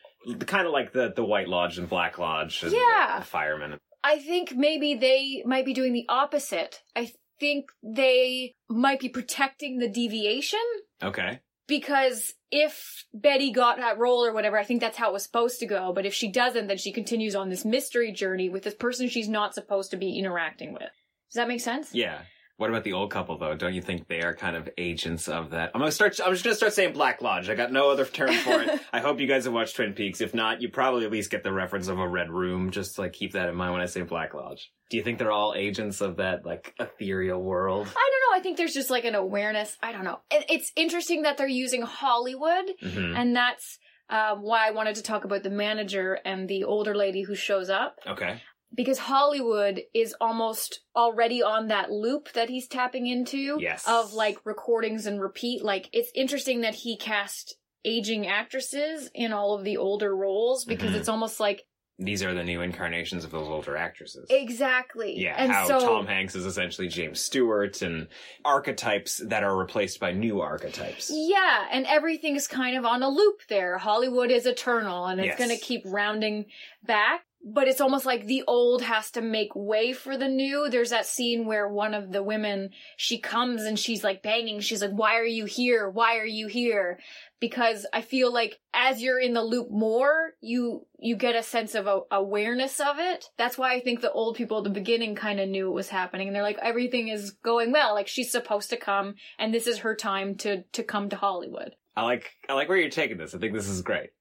[0.45, 2.61] kind of like the the White Lodge and Black Lodge.
[2.63, 3.13] And Yeah.
[3.15, 3.79] The, the firemen.
[4.03, 6.81] I think maybe they might be doing the opposite.
[6.95, 10.59] I think they might be protecting the deviation
[11.01, 11.39] Okay.
[11.67, 15.59] because if Betty got that role or whatever, I think that's how it was supposed
[15.59, 15.93] to go.
[15.93, 19.29] But if she doesn't, then she continues on this mystery journey with this person she's
[19.29, 20.81] not supposed to be interacting with.
[21.29, 21.93] Does that make sense?
[21.93, 22.21] Yeah.
[22.59, 23.55] What about the old couple though?
[23.55, 25.71] Don't you think they are kind of agents of that?
[25.73, 26.19] I'm gonna start.
[26.23, 27.49] I'm just gonna start saying Black Lodge.
[27.49, 28.81] I got no other term for it.
[28.93, 30.19] I hope you guys have watched Twin Peaks.
[30.19, 32.69] If not, you probably at least get the reference of a red room.
[32.71, 34.71] Just like keep that in mind when I say Black Lodge.
[34.89, 37.87] Do you think they're all agents of that like ethereal world?
[37.87, 38.37] I don't know.
[38.37, 39.77] I think there's just like an awareness.
[39.81, 40.19] I don't know.
[40.29, 43.15] It's interesting that they're using Hollywood, Mhm.
[43.17, 47.21] and that's um, why I wanted to talk about the manager and the older lady
[47.21, 47.99] who shows up.
[48.07, 48.41] Okay.
[48.73, 53.83] Because Hollywood is almost already on that loop that he's tapping into Yes.
[53.87, 55.63] of like recordings and repeat.
[55.63, 57.55] Like it's interesting that he cast
[57.85, 60.95] aging actresses in all of the older roles because Mhm.
[60.97, 61.65] it's almost like
[62.01, 64.25] These are the new incarnations of those older actresses.
[64.29, 65.17] exactly.
[65.19, 68.07] Yeah, and how so Tom Hanks is essentially James Stewart and
[68.45, 71.11] archetypes that are replaced by new archetypes.
[71.13, 73.77] Yeah, and everything is kind of on a loop there.
[73.77, 75.37] Hollywood is eternal and it's Yes.
[75.37, 76.45] going to keep rounding
[76.83, 77.25] back.
[77.43, 80.69] But it's almost like the old has to make way for the new.
[80.69, 84.59] There's that scene where one of the women, she comes and she's like banging.
[84.59, 85.89] She's like, why are you here?
[85.89, 86.99] Why are you here?
[87.39, 91.75] Because I feel like as you're in the loop more, you, you get a sense
[91.75, 93.25] of a, awareness of it.
[93.37, 95.89] That's why I think the old people at the beginning kind of knew it was
[95.89, 96.27] happening.
[96.27, 97.93] And they're like, everything is going well.
[97.93, 101.75] Like she's supposed to come and this is her time to, to come to Hollywood.
[101.95, 103.35] I like I like where you're taking this.
[103.35, 104.11] I think this is great.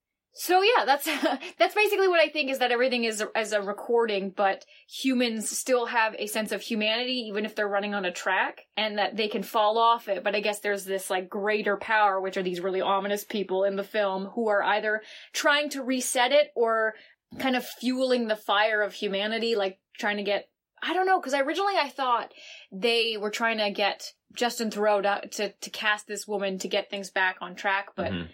[0.41, 1.05] So yeah, that's
[1.59, 5.87] that's basically what I think is that everything is as a recording, but humans still
[5.87, 9.27] have a sense of humanity even if they're running on a track, and that they
[9.27, 10.23] can fall off it.
[10.23, 13.75] But I guess there's this like greater power, which are these really ominous people in
[13.75, 16.95] the film who are either trying to reset it or
[17.41, 20.49] kind of fueling the fire of humanity, like trying to get.
[20.81, 22.33] I don't know, because originally I thought
[22.71, 26.89] they were trying to get Justin Theroux to, to to cast this woman to get
[26.89, 28.29] things back on track, but Mhm.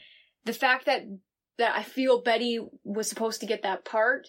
[0.45, 1.05] the fact that
[1.59, 4.29] that I feel Betty was supposed to get that part,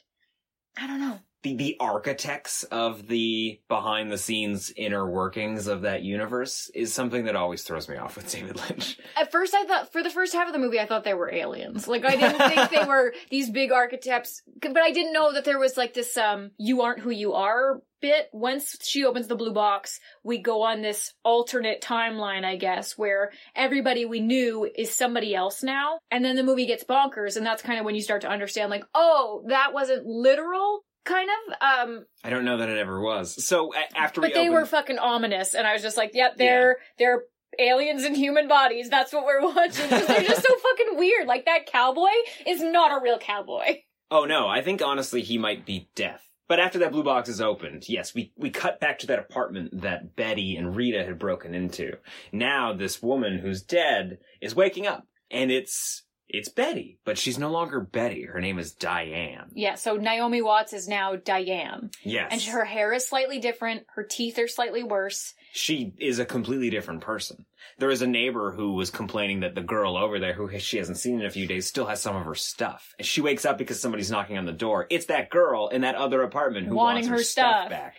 [0.77, 1.19] I don't know.
[1.45, 7.25] The, the architects of the behind the scenes inner workings of that universe is something
[7.25, 8.97] that always throws me off with David Lynch.
[9.15, 11.31] At first, I thought for the first half of the movie, I thought they were
[11.31, 11.87] aliens.
[11.87, 15.59] Like I didn't think they were these big architects, but I didn't know that there
[15.59, 18.29] was like this um "you aren't who you are" bit.
[18.31, 23.31] Once she opens the blue box, we go on this alternate timeline, I guess, where
[23.55, 27.61] everybody we knew is somebody else now, and then the movie gets bonkers, and that's
[27.61, 30.83] kind of when you start to understand, like, oh, that wasn't literal.
[31.05, 31.53] Kind of,
[31.89, 33.45] um, I don't know that it ever was.
[33.45, 36.11] So a- after but we they opened- were fucking ominous, and I was just like,
[36.13, 37.23] "Yep, they're they're
[37.59, 38.89] aliens in human bodies.
[38.89, 41.27] That's what we're watching." they're just so fucking weird.
[41.27, 42.09] Like that cowboy
[42.45, 43.81] is not a real cowboy.
[44.11, 46.21] Oh no, I think honestly he might be deaf.
[46.47, 49.81] But after that blue box is opened, yes, we, we cut back to that apartment
[49.81, 51.93] that Betty and Rita had broken into.
[52.31, 55.07] Now this woman who's dead is waking up.
[55.31, 56.97] And it's, it's Betty.
[57.05, 58.23] But she's no longer Betty.
[58.23, 59.51] Her name is Diane.
[59.53, 59.75] Yeah.
[59.75, 62.29] So Naomi Watts is now Diane, Yes.
[62.31, 63.83] and her hair is slightly different.
[63.95, 65.33] Her teeth are slightly worse.
[65.53, 67.45] she is a completely different person.
[67.79, 70.97] There was a neighbor who was complaining that the girl over there, who she hasn't
[70.97, 72.93] seen in a few days, still has some of her stuff.
[72.99, 74.85] And she wakes up because somebody's knocking on the door.
[74.89, 77.61] It's that girl in that other apartment who Wanting wants her, her stuff.
[77.61, 77.69] stuff.
[77.69, 77.95] back.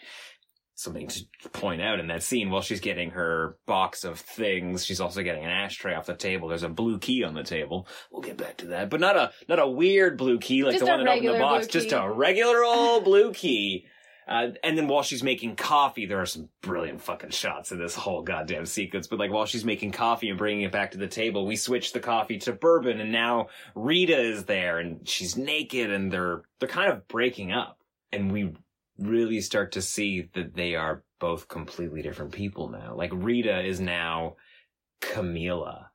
[0.78, 5.00] Something to point out in that scene while she's getting her box of things, she's
[5.00, 6.48] also getting an ashtray off the table.
[6.48, 7.88] There's a blue key on the table.
[8.12, 10.84] We'll get back to that, but not a not a weird blue key like Just
[10.84, 11.66] the one that opened the box.
[11.68, 13.86] Just a regular old blue key.
[14.28, 17.94] Uh, and then while she's making coffee, there are some brilliant fucking shots in this
[17.94, 19.06] whole goddamn sequence.
[19.06, 21.92] But like while she's making coffee and bringing it back to the table, we switch
[21.92, 26.68] the coffee to bourbon, and now Rita is there, and she's naked, and they're they're
[26.68, 27.78] kind of breaking up,
[28.12, 28.52] and we
[28.98, 32.94] really start to see that they are both completely different people now.
[32.94, 34.36] Like Rita is now
[35.00, 35.86] Camila.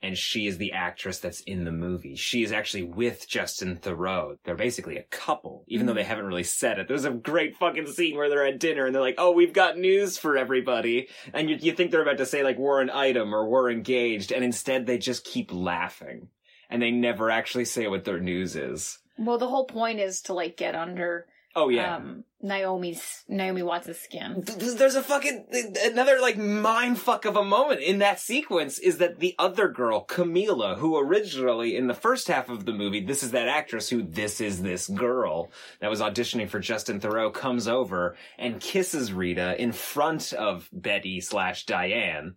[0.00, 2.14] And she is the actress that's in the movie.
[2.14, 4.36] She is actually with Justin Theroux.
[4.44, 6.86] They're basically a couple, even though they haven't really said it.
[6.86, 9.76] There's a great fucking scene where they're at dinner and they're like, oh, we've got
[9.76, 11.08] news for everybody.
[11.34, 14.30] And you, you think they're about to say like, we're an item or we're engaged.
[14.30, 16.28] And instead they just keep laughing.
[16.70, 19.00] And they never actually say what their news is.
[19.18, 21.96] Well, the whole point is to like get under Oh yeah.
[21.96, 24.44] um Naomi's Naomi Watts' skin.
[24.44, 25.46] There's a fucking
[25.84, 30.04] another like mind fuck of a moment in that sequence is that the other girl
[30.06, 34.02] Camila who originally in the first half of the movie this is that actress who
[34.02, 39.60] this is this girl that was auditioning for Justin Theroux comes over and kisses Rita
[39.60, 42.36] in front of Betty slash Diane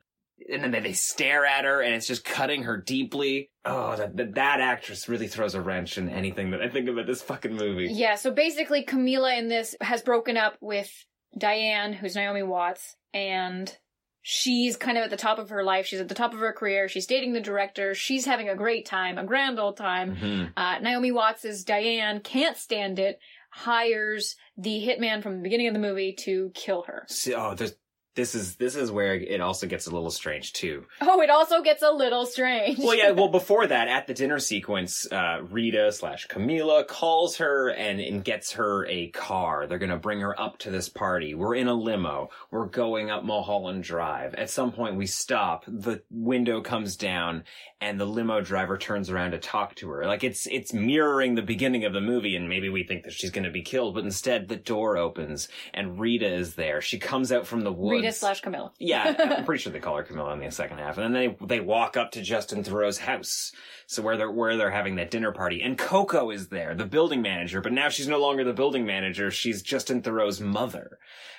[0.51, 4.35] and then they stare at her and it's just cutting her deeply oh that, that
[4.35, 7.89] that actress really throws a wrench in anything that I think about this fucking movie
[7.91, 10.91] Yeah, so basically Camila in this has broken up with
[11.37, 13.73] Diane, who's Naomi Watts, and
[14.21, 15.85] she's kind of at the top of her life.
[15.85, 16.87] She's at the top of her career.
[16.89, 17.95] She's dating the director.
[17.95, 20.15] She's having a great time, a grand old time.
[20.15, 20.53] Mhm.
[20.57, 23.19] Uh, Naomi Watts' Diane can't stand it,
[23.49, 27.05] hires the hitman from the beginning of the movie to kill her.
[27.07, 27.75] See, oh, there's,
[28.15, 30.85] this is this is where it also gets a little strange too.
[30.99, 32.77] Oh, it also gets a little strange.
[32.77, 33.11] Well, yeah.
[33.11, 38.23] Well, before that, at the dinner sequence, uh, Rita slash Camila calls her and, and
[38.23, 39.65] gets her a car.
[39.67, 41.35] They're gonna bring her up to this party.
[41.35, 42.29] We're in a limo.
[42.49, 44.35] We're going up Mulholland Drive.
[44.35, 45.63] At some point, we stop.
[45.67, 47.45] The window comes down,
[47.79, 50.05] and the limo driver turns around to talk to her.
[50.05, 53.31] Like it's it's mirroring the beginning of the movie, and maybe we think that she's
[53.31, 56.81] gonna be killed, but instead the door opens and Rita is there.
[56.81, 58.00] She comes out from the woods.
[58.00, 58.71] Rita slash Camilla.
[58.79, 61.45] Yeah, I'm pretty sure they call her Camilla in the second half, and then they
[61.45, 63.51] they walk up to Justin Theroux's house,
[63.87, 67.21] so where they're where they're having that dinner party, and Coco is there, the building
[67.21, 70.97] manager, but now she's no longer the building manager; she's Justin Theroux's mother.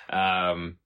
[0.09, 0.77] Um,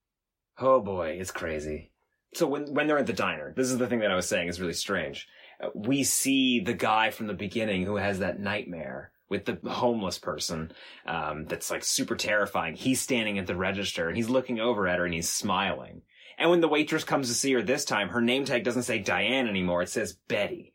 [0.59, 1.91] oh boy, it's crazy.
[2.33, 4.47] So when when they're at the diner, this is the thing that I was saying
[4.47, 5.27] is really strange.
[5.61, 10.17] Uh, we see the guy from the beginning who has that nightmare with the homeless
[10.17, 10.71] person
[11.05, 12.75] um, that's like super terrifying.
[12.75, 16.01] He's standing at the register and he's looking over at her and he's smiling.
[16.37, 18.99] And when the waitress comes to see her this time, her name tag doesn't say
[18.99, 19.81] Diane anymore.
[19.81, 20.73] It says Betty.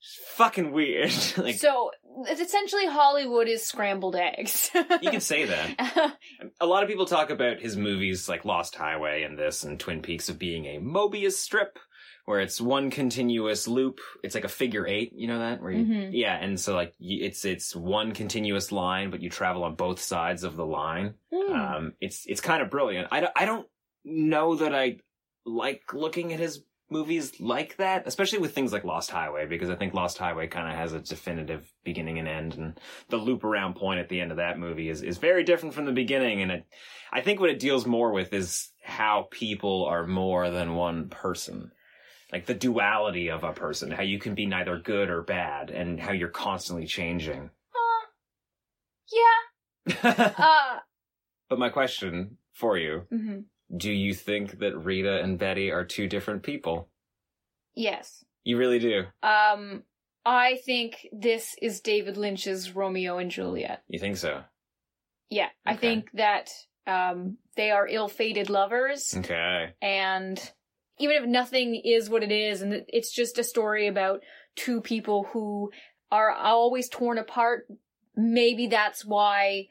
[0.00, 1.12] It's fucking weird.
[1.38, 1.90] like so
[2.26, 4.70] it's essentially Hollywood is scrambled eggs.
[4.74, 6.16] you can say that.
[6.60, 10.02] A lot of people talk about his movies like Lost Highway and this and Twin
[10.02, 11.78] Peaks of being a Mobius strip
[12.28, 14.00] where it's one continuous loop.
[14.22, 15.62] It's like a figure eight, you know that?
[15.62, 16.10] Where you, Mhm.
[16.12, 20.44] yeah, and so like it's it's one continuous line, but you travel on both sides
[20.44, 21.14] of the line.
[21.32, 21.52] Hmm.
[21.52, 23.08] Um, it's it's kind of brilliant.
[23.10, 23.66] I don't, I don't
[24.04, 24.98] know that I
[25.46, 29.76] like looking at his movies like that, especially with things like Lost Highway, because I
[29.76, 33.76] think Lost Highway kind of has a definitive beginning and end, and the loop around
[33.76, 36.42] point at the end of that movie is is very different from the beginning.
[36.42, 36.66] And it,
[37.10, 41.72] I think what it deals more with is how people are more than one person.
[42.32, 45.98] Like the duality of a person, how you can be neither good or bad, and
[45.98, 47.50] how you're constantly changing.
[47.74, 48.06] Uh,
[49.12, 50.34] yeah.
[50.38, 50.78] Uh,
[51.48, 53.44] But my question for you mhm.
[53.74, 56.88] do you think that Rita and Betty are two different people?
[57.74, 58.22] Yes.
[58.44, 59.04] You really do.
[59.22, 59.84] Um,
[60.26, 63.82] I think this is David Lynch's Romeo and Juliet.
[63.88, 64.42] You think so?
[65.30, 66.50] Yeah, I think that
[66.86, 69.74] um, they are ill-fated lovers, Okay.
[69.80, 70.38] and
[70.98, 74.22] even if nothing is what it is, and it's just a story about
[74.56, 75.70] two people who
[76.10, 77.66] are always torn apart,
[78.16, 79.68] maybe that's why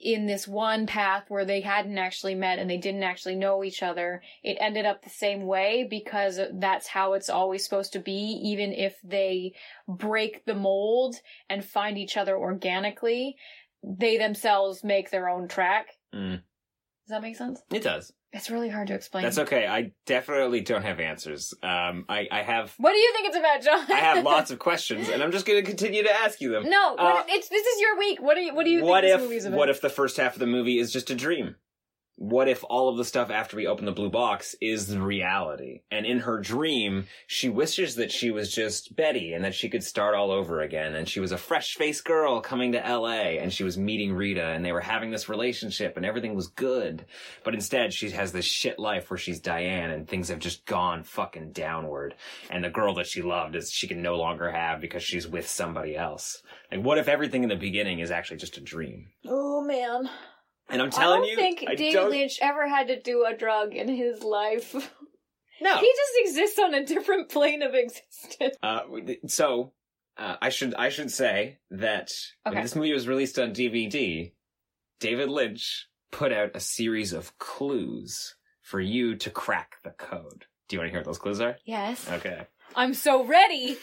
[0.00, 3.82] in this one path where they hadn't actually met and they didn't actually know each
[3.82, 8.40] other, it ended up the same way because that's how it's always supposed to be,
[8.42, 9.52] even if they
[9.86, 11.16] break the mold
[11.50, 13.36] and find each other organically,
[13.82, 15.88] they themselves make their own track.
[16.14, 16.36] Mm.
[16.40, 17.60] Does that make sense?
[17.70, 18.12] It does.
[18.32, 19.24] It's really hard to explain.
[19.24, 19.66] That's okay.
[19.66, 21.52] I definitely don't have answers.
[21.64, 23.90] Um, I, I have What do you think it's about, John?
[23.92, 26.70] I have lots of questions, and I'm just going to continue to ask you them.
[26.70, 28.22] No, Uh, what, it's this is your week.
[28.22, 29.58] What do you what do you what think if this movie's about?
[29.58, 31.56] what if the first half of the movie is just a dream?
[32.16, 35.80] What if all of the stuff after we open the blue box is the reality?
[35.90, 39.82] And in her dream, she wishes that she was just Betty and that she could
[39.82, 40.94] start all over again.
[40.94, 44.44] And she was a fresh faced girl coming to LA and she was meeting Rita
[44.44, 47.06] and they were having this relationship and everything was good.
[47.42, 51.04] But instead, she has this shit life where she's Diane and things have just gone
[51.04, 52.14] fucking downward.
[52.50, 55.48] And the girl that she loved is she can no longer have because she's with
[55.48, 56.42] somebody else.
[56.70, 59.08] Like, what if everything in the beginning is actually just a dream?
[59.26, 60.10] Oh man.
[60.70, 63.00] And I'm telling you, I don't you, think I David don't- Lynch ever had to
[63.00, 64.74] do a drug in his life.
[65.62, 65.76] No.
[65.76, 68.56] He just exists on a different plane of existence.
[68.62, 68.80] Uh,
[69.26, 69.74] so
[70.16, 72.10] uh, I should I should say that
[72.46, 72.54] Okay.
[72.54, 74.32] when this movie was released on DVD,
[75.00, 80.46] David Lynch put out a series of clues for you to crack the code.
[80.70, 81.56] Do you want to hear what those clues are?
[81.66, 82.08] Yes.
[82.10, 82.46] Okay.
[82.74, 83.76] I'm so ready.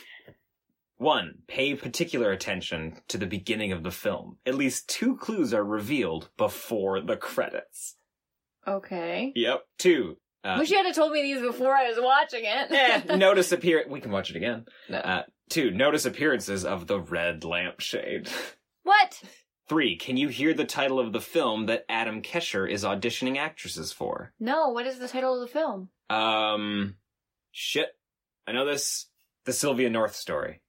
[0.98, 4.38] One, pay particular attention to the beginning of the film.
[4.46, 7.96] At least two clues are revealed before the credits.
[8.68, 9.32] Okay.
[9.36, 9.62] Yep.
[9.78, 12.72] Two, uh, Wish you had told me these before I was watching it.
[12.72, 13.86] eh, notice appear.
[13.88, 14.66] We can watch it again.
[14.90, 14.98] No.
[14.98, 18.30] Uh, two, notice appearances of the red lampshade.
[18.84, 19.22] What?
[19.70, 23.92] Three, can you hear the title of the film that Adam Kesher is auditioning actresses
[23.92, 24.34] for?
[24.40, 25.90] No, what is the title of the film?
[26.10, 26.96] Um,
[27.52, 27.90] shit.
[28.48, 29.08] I know this.
[29.46, 30.62] The Sylvia North story.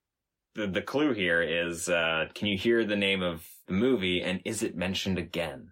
[0.58, 4.40] The, the clue here is, uh, can you hear the name of the movie and
[4.44, 5.70] is it mentioned again?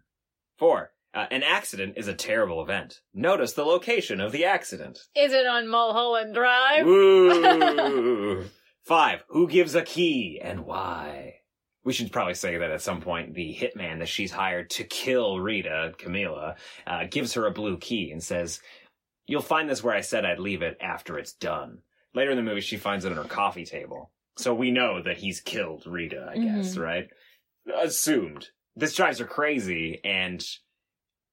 [0.59, 3.01] Four, uh, an accident is a terrible event.
[3.13, 5.01] Notice the location of the accident.
[5.17, 6.87] Is it on Mulholland Drive?
[6.87, 8.45] Woo!
[8.85, 11.41] Five, who gives a key and why?
[11.83, 15.41] We should probably say that at some point the hitman that she's hired to kill
[15.41, 16.55] Rita, Camila,
[16.87, 18.61] uh, gives her a blue key and says,
[19.27, 21.79] You'll find this where I said I'd leave it after it's done.
[22.15, 24.13] Later in the movie, she finds it on her coffee table.
[24.37, 26.83] So we know that he's killed Rita, I guess, Mhm.
[26.83, 27.09] right?
[27.75, 28.49] Assumed.
[28.75, 30.45] This drives her crazy, and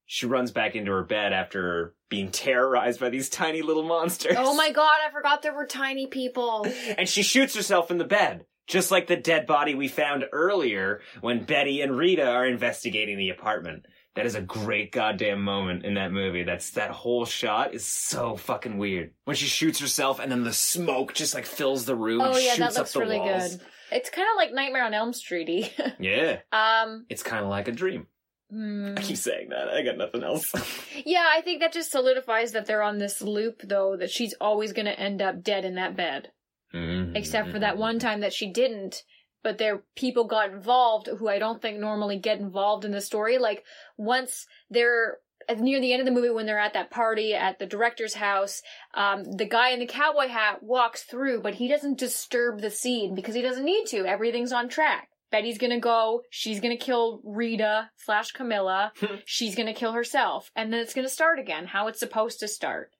[0.06, 4.36] she runs back into her bed after being terrorized by these tiny little monsters.
[4.38, 6.66] Oh my god, I forgot there were tiny people.
[6.97, 11.01] And she shoots herself in the bed, just like the dead body we found earlier
[11.22, 13.86] when Betty and Rita are investigating the apartment.
[14.16, 16.43] That is a great goddamn moment in that movie.
[16.43, 19.11] That's that whole shot is so fucking weird.
[19.26, 22.22] When she shoots herself and then the smoke just like fills the room.
[22.22, 23.55] Oh yeah, that looks really walls.
[23.55, 23.61] good.
[23.91, 25.70] It's kind of like Nightmare on Elm Streety.
[25.99, 28.05] Yeah, um, it's kind of like a dream.
[28.51, 28.93] hmm.
[28.97, 29.70] I keep saying that.
[29.70, 30.51] I got nothing else.
[31.05, 34.74] yeah, I think that just solidifies that they're on this loop, though, that she's always
[34.74, 36.30] going to end up dead in that bed,
[36.74, 37.16] Mm-hmm.
[37.16, 39.03] except for that one time that she didn't.
[39.44, 43.38] But there, people got involved who I don't think normally get involved in the story.
[43.38, 43.64] Like
[43.98, 45.18] once they're
[45.58, 48.62] near the end of the movie when they're at that party at the director's house,
[48.94, 53.16] um, the guy in the cowboy hat walks through, but he doesn't disturb the scene
[53.16, 54.06] because he doesn't need to.
[54.06, 55.10] Everything's on track.
[55.32, 58.94] Betty's gonna go, she's gonna kill Rita slash Camilla,
[59.26, 62.91] she's gonna kill herself, and then it's gonna start again, how it's supposed to start.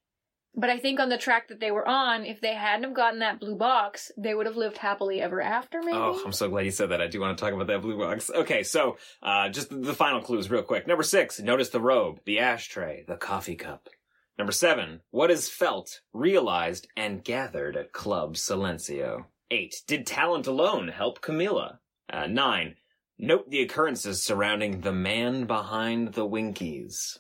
[0.56, 3.20] But I think on the track that they were on, if they hadn't have gotten
[3.20, 5.98] that blue box, they would have lived happily ever after, maybe?
[5.98, 7.02] Oh, I'm so glad you said that.
[7.02, 8.30] I do want to talk about that blue box.
[8.30, 10.86] Okay, so uh, just the final clues, real quick.
[10.86, 13.90] Number six, notice the robe, the ashtray, the coffee cup.
[14.38, 19.26] Number seven, what is felt, realized, and gathered at Club Silencio.
[19.50, 21.80] Eight, did talent alone help Camilla?
[22.12, 22.76] Uh, nine,
[23.18, 27.20] note the occurrences surrounding the man behind the Winkies.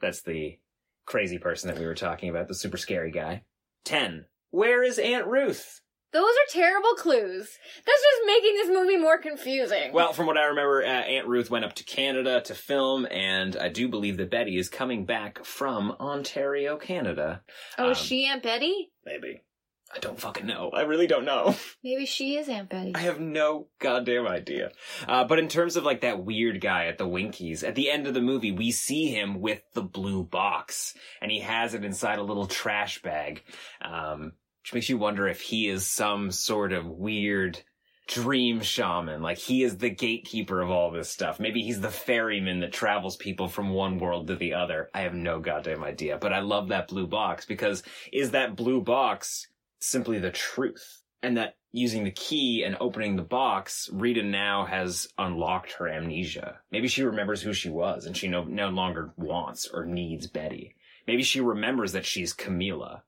[0.00, 0.58] That's the
[1.06, 3.42] crazy person that we were talking about, the super scary guy.
[3.84, 5.80] Ten, where is Aunt Ruth?
[6.12, 7.58] Those are terrible clues.
[7.86, 9.94] That's just making this movie more confusing.
[9.94, 13.56] Well, from what I remember, uh, Aunt Ruth went up to Canada to film, and
[13.56, 17.42] I do believe that Betty is coming back from Ontario, Canada.
[17.78, 18.90] oh, is um, she Aunt Betty?
[19.06, 19.40] Maybe.
[19.94, 20.70] I don't fucking know.
[20.72, 21.54] I really don't know.
[21.84, 22.92] Maybe she is Aunt Betty.
[22.94, 24.72] I have no goddamn idea.
[25.06, 28.06] Uh, but in terms of like that weird guy at the Winkies, at the end
[28.06, 32.18] of the movie, we see him with the blue box, and he has it inside
[32.18, 33.42] a little trash bag,
[33.82, 34.32] um,
[34.62, 37.62] which makes you wonder if he is some sort of weird
[38.08, 39.22] dream shaman.
[39.22, 41.38] Like he is the gatekeeper of all this stuff.
[41.38, 44.90] Maybe he's the ferryman that travels people from one world to the other.
[44.94, 46.18] I have no goddamn idea.
[46.18, 47.82] But I love that blue box because
[48.12, 49.46] is that blue box
[49.82, 51.02] simply the truth?
[51.22, 56.58] And that using the key and opening the box, Rita now has unlocked her amnesia.
[56.70, 60.74] Maybe she remembers who she was and she no, no longer wants or needs Betty.
[61.06, 63.02] Maybe she remembers that she's Camila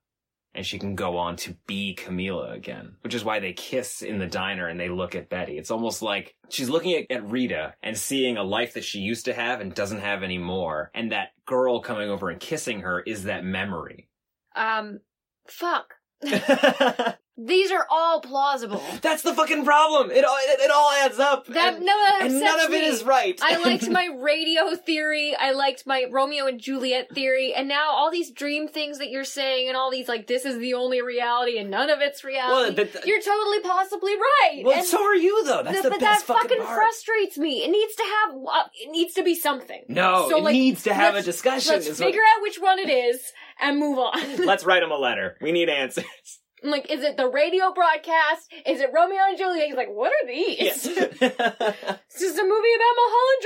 [0.55, 4.19] and she can go on to be Camila again, which is why they kiss in
[4.19, 5.59] the diner and they look at Betty.
[5.59, 9.25] It's almost like she's looking at, at, Rita and seeing a life that she used
[9.25, 10.91] to have and doesn't have anymore.
[10.95, 14.09] And that girl coming over and kissing her is that memory.
[14.55, 15.01] Um,
[15.49, 15.95] fuck.
[17.37, 18.81] These are all plausible.
[19.03, 20.13] That's the fucking problem.
[20.13, 21.47] It all it, it all adds up.
[21.49, 22.77] That and, no, that and none of me.
[22.77, 23.37] it is right.
[23.43, 25.35] I liked my radio theory.
[25.35, 29.25] I liked my Romeo and Juliet theory, and now all these dream things that you're
[29.25, 32.77] saying, and all these like this is the only reality, and none of it's reality.
[32.77, 34.63] Well, but, you're totally possibly right.
[34.65, 35.65] Well, and so are you though.
[35.65, 36.77] That's the, best that fucking part.
[36.77, 37.65] frustrates me.
[37.65, 38.37] It needs to have.
[38.37, 39.83] Uh, it needs to be something.
[39.89, 41.73] No, so, it like, needs to have a discussion.
[41.73, 44.37] Let's figure what- out which one it is and move on.
[44.47, 45.37] Let's write him a letter.
[45.41, 46.05] We need answers.
[46.63, 48.53] I'm like, is it the radio broadcast?
[48.67, 49.67] Is it Romeo and Juliet?
[49.67, 50.59] He's like, what are these?
[50.59, 50.87] Yes.
[50.87, 53.43] It's just a movie about Mulholland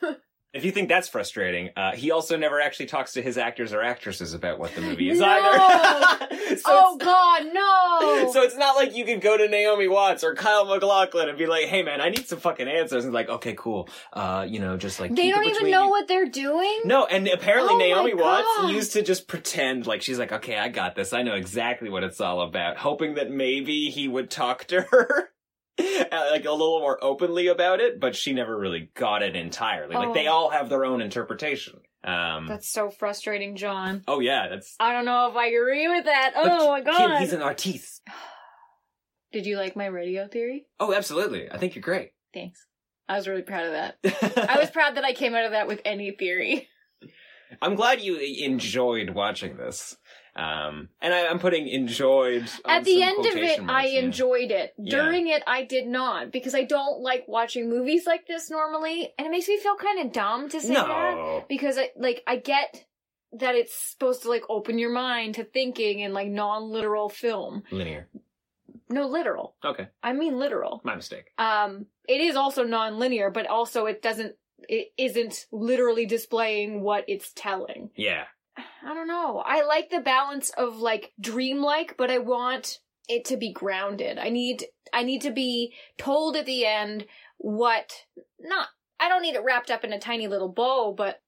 [0.00, 0.16] Drive.
[0.52, 3.82] if you think that's frustrating, uh, he also never actually talks to his actors or
[3.82, 5.26] actresses about what the movie is No.
[5.26, 6.36] either.
[6.56, 8.32] so oh God, no!
[8.32, 11.46] So it's not like you can go to Naomi Watts or Kyle MacLachlan and be
[11.46, 13.88] like, "Hey, man, I need some fucking answers." And like, "Okay, cool.
[14.12, 16.80] Uh, you know, just like they don't even know you." what they're doing.
[16.84, 20.68] No, and apparently Oh Naomi Watts used to just pretend like she's like, "Okay, I
[20.68, 21.12] got this.
[21.12, 25.30] I know exactly what it's all about," hoping that maybe he would talk to her.
[26.12, 29.94] uh, Like a little more openly about it, but she never really got it entirely.
[29.94, 30.32] Like they Oh.
[30.32, 31.80] all have their own interpretation.
[32.04, 34.02] Um, That's so frustrating, John.
[34.08, 34.74] oh yeah, that's.
[34.80, 36.32] I don't know if I agree with that.
[36.34, 37.20] Oh my God!
[37.20, 38.02] he's an artiste.
[39.32, 40.66] Did you like my radio theory?
[40.80, 41.50] Oh, absolutely.
[41.50, 42.10] I think you're great.
[42.34, 42.66] Thanks.
[43.08, 44.48] I was really proud of that.
[44.50, 46.68] I was proud that I came out of that with any theory.
[47.60, 49.96] I'm glad you enjoyed watching this.
[50.34, 53.86] Um, and I, I'm putting enjoyed on At the some end of it, quotation I
[53.86, 54.00] yeah.
[54.00, 54.74] enjoyed it.
[54.78, 54.96] Yeah.
[54.96, 59.26] During it, I did not because I don't like watching movies like this normally, and
[59.26, 62.86] it makes me feel kind of dumb to say that because I like I get
[63.32, 67.64] that it's supposed to like open your mind to thinking and like non-literal film.
[67.70, 68.08] Linear.
[68.88, 69.56] No, literal.
[69.64, 69.88] Okay.
[70.02, 70.80] I mean literal.
[70.84, 71.32] My mistake.
[71.36, 74.34] Um, it is also non-linear, but also it doesn't.
[74.68, 77.90] It isn't literally displaying what it's telling.
[77.96, 78.24] Yeah.
[78.84, 79.42] I don't know.
[79.44, 84.18] I like the balance of like dreamlike, but I want it to be grounded.
[84.18, 87.06] I need I need to be told at the end
[87.38, 87.92] what
[88.40, 88.68] not
[89.00, 91.21] I don't need it wrapped up in a tiny little bow, but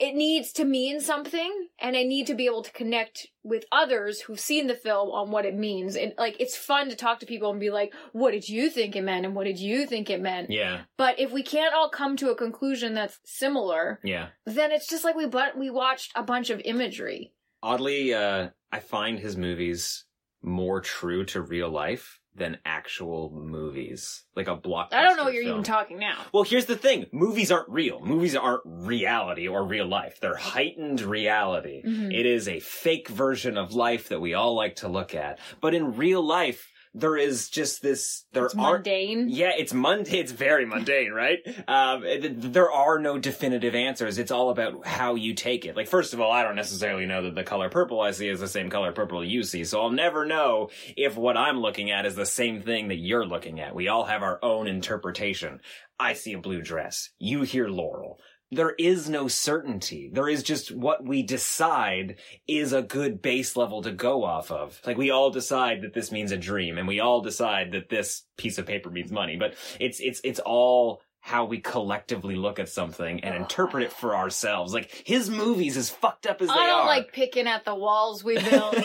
[0.00, 4.20] it needs to mean something and I need to be able to connect with others
[4.20, 5.96] who've seen the film on what it means.
[5.96, 8.96] And like it's fun to talk to people and be like, "What did you think
[8.96, 10.82] it meant?" and "What did you think it meant?" Yeah.
[10.96, 14.28] But if we can't all come to a conclusion that's similar, Yeah.
[14.44, 17.32] then it's just like we but we watched a bunch of imagery.
[17.62, 20.04] Oddly, uh, I find his movies
[20.42, 24.24] more true to real life than actual movies.
[24.34, 24.92] Like a blockbuster.
[24.94, 25.54] I don't know what you're film.
[25.54, 26.18] even talking now.
[26.32, 27.06] Well, here's the thing.
[27.12, 28.00] Movies aren't real.
[28.00, 30.20] Movies aren't reality or real life.
[30.20, 31.82] They're heightened reality.
[31.84, 32.12] Mhm.
[32.12, 35.38] It is a fake version of life that we all like to look at.
[35.60, 39.28] But in real life, there is just this, there It's aren't, mundane.
[39.28, 40.14] yeah, it's mundane.
[40.14, 41.38] It's very mundane, right?
[41.68, 44.18] Um, it- there are no definitive answers.
[44.18, 45.76] It's all about how you take it.
[45.76, 48.40] Like, first of all, I don't necessarily know that the color purple I see is
[48.40, 52.06] the same color purple you see, so I'll never know if what I'm looking at
[52.06, 53.74] is the same thing that you're looking at.
[53.74, 55.60] We all have our own interpretation.
[56.00, 57.10] I see a blue dress.
[57.18, 58.18] You hear Laurel.
[58.52, 60.08] There is no certainty.
[60.12, 62.16] There is just what we decide
[62.46, 64.80] is a good base level to go off of.
[64.86, 68.22] Like we all decide that this means a dream and we all decide that this
[68.36, 72.68] piece of paper means money, but it's, it's, it's all how we collectively look at
[72.68, 74.72] something and interpret it for ourselves.
[74.72, 78.22] Like his movies, as fucked up as they I don't like picking at the walls
[78.22, 78.76] we built.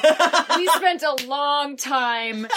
[0.55, 2.47] we spent a long time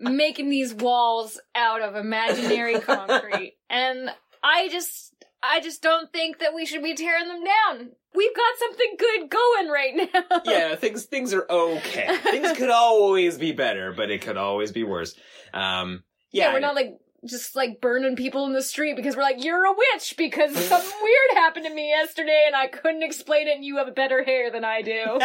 [0.00, 3.56] making these walls out of imaginary concrete.
[3.68, 4.10] And
[4.42, 5.11] I just
[5.42, 7.90] I just don't think that we should be tearing them down.
[8.14, 10.40] We've got something good going right now.
[10.44, 12.16] yeah, things things are okay.
[12.18, 15.14] things could always be better, but it could always be worse.
[15.52, 19.22] Um, yeah, Yeah, we're not like just like burning people in the street because we're
[19.22, 23.48] like, you're a witch because something weird happened to me yesterday and I couldn't explain
[23.48, 25.20] it and you have better hair than I do.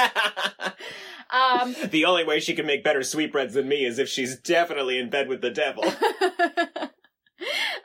[1.30, 4.98] Um, The only way she can make better sweetbreads than me is if she's definitely
[4.98, 5.84] in bed with the devil.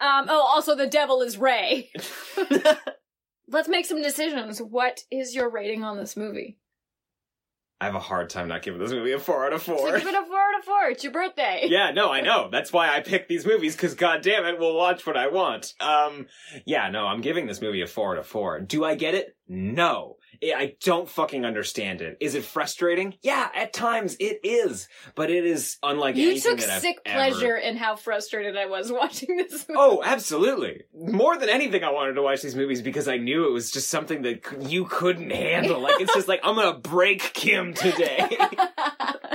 [0.03, 1.91] Um, oh, also the devil is Ray.
[3.49, 4.61] Let's make some decisions.
[4.61, 6.59] What is your rating on this movie?
[7.81, 9.99] I have a hard time not giving this movie a four out of So four.
[9.99, 10.85] give it a four out of four.
[10.91, 11.65] It's your birthday.
[11.69, 12.49] yeah, no, I know.
[12.51, 15.75] That's why I pick these movies, because god damn it, we'll watch what I want.
[15.81, 16.27] Um,
[16.65, 18.61] yeah, no, I'm giving this movie a four out of four.
[18.61, 19.37] Do I get it?
[19.49, 20.15] No.
[20.43, 22.16] I- I don't fucking understand it.
[22.20, 23.14] Is it frustrating?
[23.22, 24.88] Yeah, at times it is.
[25.14, 28.57] But it is unlike You anything took that I've sick ever- pleasure in how frustrated
[28.57, 29.78] I was watching this movie.
[29.78, 30.82] Oh, absolutely.
[30.95, 33.88] More than anything, I wanted to watch these movies because I knew it was just
[33.88, 35.80] something that you couldn't handle.
[35.80, 38.28] Like, it's just like, I'm gonna break Kim today.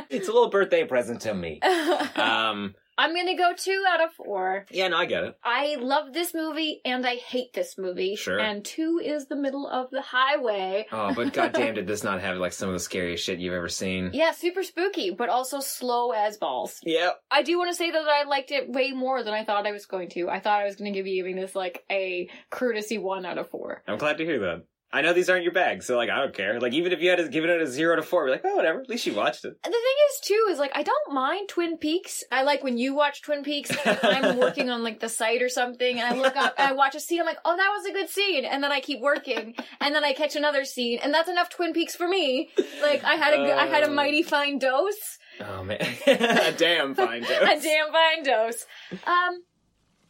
[0.09, 1.61] it's a little birthday present to me.
[2.15, 4.65] Um, I'm gonna go two out of four.
[4.71, 5.37] yeah, no, I get it.
[5.43, 8.15] I love this movie and I hate this movie.
[8.15, 8.39] Sure.
[8.39, 10.87] And two is the middle of the highway.
[10.91, 13.69] Oh, but goddamn, did this not have like some of the scariest shit you've ever
[13.69, 14.11] seen?
[14.13, 16.79] Yeah, super spooky, but also slow as balls.
[16.83, 17.19] Yep.
[17.29, 19.71] I do want to say that I liked it way more than I thought I
[19.71, 20.29] was going to.
[20.29, 23.49] I thought I was going to be giving this like a courtesy one out of
[23.49, 23.83] four.
[23.87, 24.63] I'm glad to hear that.
[24.91, 26.61] I know these aren't your bags, so like I don't care.
[26.61, 28.55] Like even if you had to give it a zero to four, be like, oh
[28.55, 28.79] whatever.
[28.79, 29.61] At least you watched it.
[29.61, 29.81] The thing
[30.11, 32.23] is, too, is like I don't mind Twin Peaks.
[32.31, 33.69] I like when you watch Twin Peaks.
[33.85, 36.71] and I'm working on like the site or something, and I look up and I
[36.71, 37.19] watch a scene.
[37.19, 40.05] I'm like, oh, that was a good scene, and then I keep working, and then
[40.05, 42.49] I catch another scene, and that's enough Twin Peaks for me.
[42.81, 43.93] Like I had a I had a Oh.
[43.93, 47.31] mighty fine dose, Oh man, a damn fine dose.
[47.41, 48.65] a damn fine dose.
[49.05, 49.43] Um,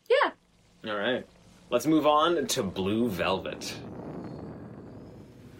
[0.08, 0.92] yeah.
[0.92, 1.26] All right,
[1.72, 3.74] let's move on to Blue Velvet.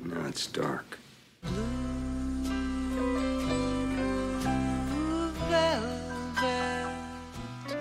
[0.08, 0.98] Now it's dark.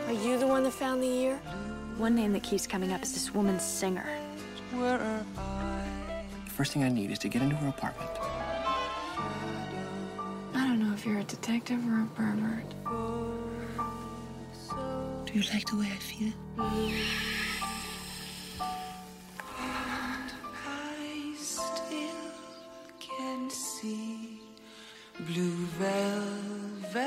[0.06, 1.36] Are you the one that found the ear?
[1.98, 4.04] One name that keeps coming up is this woman's singer.
[4.72, 6.24] Where are I?
[6.46, 8.10] The first thing I need is to get into her apartment.
[10.52, 12.74] I don't know if you're a detective or a pervert.
[15.26, 16.32] Do you like the way I feel?
[25.26, 27.02] Blue velvet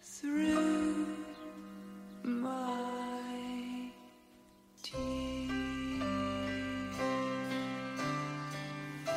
[0.00, 1.06] through
[2.22, 3.90] my
[4.80, 5.50] tears.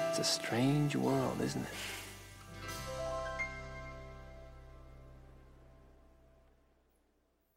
[0.10, 1.68] It's a strange world, isn't it?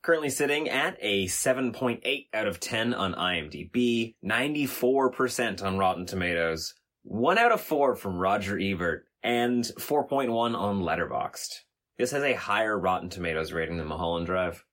[0.02, 6.74] Currently sitting at a 7.8 out of 10 on IMDb, 94% on Rotten Tomatoes,
[7.06, 11.60] 1 out of 4 from Roger Ebert, and 4.1 on Letterboxd.
[11.98, 14.64] This has a higher Rotten Tomatoes rating than Mulholland Drive,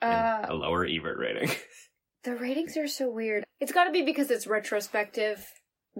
[0.00, 1.50] and Uh, a lower Ebert rating.
[2.24, 3.44] the ratings are so weird.
[3.60, 5.46] It's got to be because it's retrospective.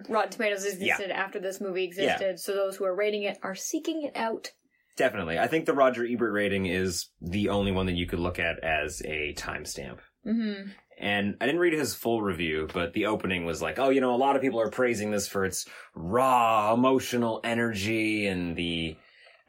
[0.09, 0.95] Rotten Tomatoes Yeah.
[0.95, 4.51] existed after this movie existed, so those who are rating it are seeking it out.
[4.97, 5.39] Definitely.
[5.39, 8.59] I think the Roger Ebert rating is the only one that you could look at
[8.65, 9.99] as a timestamp.
[10.27, 10.71] Mm-hmm.
[10.99, 14.15] And I didn't read his full review, but the opening was like, oh, you know,
[14.15, 18.97] a lot of people are praising this for its raw emotional energy and the,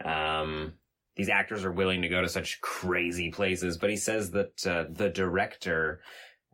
[0.04, 0.74] um,
[1.16, 3.78] these actors are willing to go to such crazy places.
[3.78, 6.02] But he says that, uh, the director,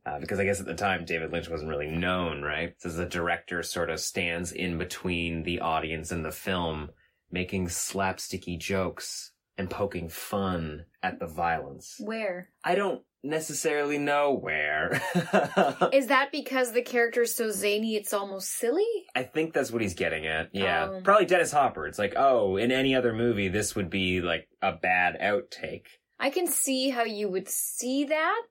[0.06, 2.74] uh, because I guess at the time David Lynch wasn't really known, right?
[2.78, 6.90] Says the director sort of stands in between the audience and the film,
[7.32, 11.96] making slapsticky jokes and poking fun at the violence.
[12.00, 12.50] Where?
[12.64, 15.02] I don't necessarily know where.
[15.94, 18.86] Is that because the character is so zany it's almost silly?
[19.16, 20.50] I think that's what he's getting at.
[20.54, 20.86] Yeah.
[20.86, 21.04] Um.
[21.04, 21.88] Probably Dennis Hopper.
[21.88, 25.86] It's like, oh, in any other movie, this would be like a bad outtake.
[26.20, 28.48] I can see how you would see that,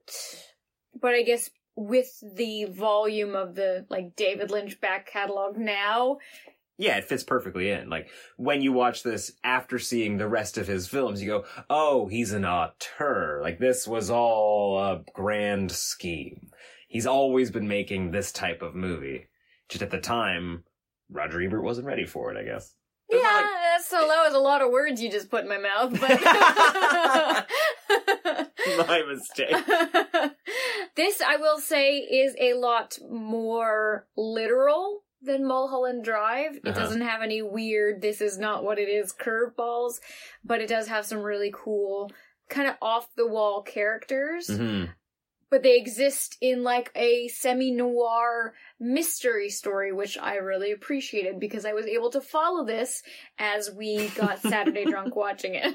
[1.01, 6.19] but I guess with the volume of the like David Lynch back catalog now,
[6.81, 7.91] Yeah, it fits perfectly in.
[7.91, 8.09] Like,
[8.39, 12.33] when you watch this after seeing the rest of his films, you go, oh, he's
[12.33, 13.41] an auteur.
[13.43, 16.49] Like, this was all a grand scheme.
[16.89, 19.29] He's always been making this type of movie.
[19.69, 20.65] Just at the time,
[21.11, 22.75] Roger Ebert wasn't ready for it, I guess.
[23.13, 26.01] yeah, that's so that was a lot of words you just put in my mouth,
[26.01, 26.11] but
[28.89, 29.51] My mistake.
[30.97, 35.00] this I will say is a lot more literal
[35.31, 36.57] than Mulholland Drive.
[36.57, 36.79] It Uh-huh.
[36.81, 40.01] doesn't have any weird this is not what it is curveballs,
[40.45, 42.11] but it does have some really cool
[42.49, 44.49] kind of off the wall characters.
[44.49, 44.85] hmm
[45.53, 51.65] but they exist in like a semi noir mystery story, which I really appreciated because
[51.65, 53.03] I was able to follow this
[53.37, 55.75] as we got Saturday drunk watching it.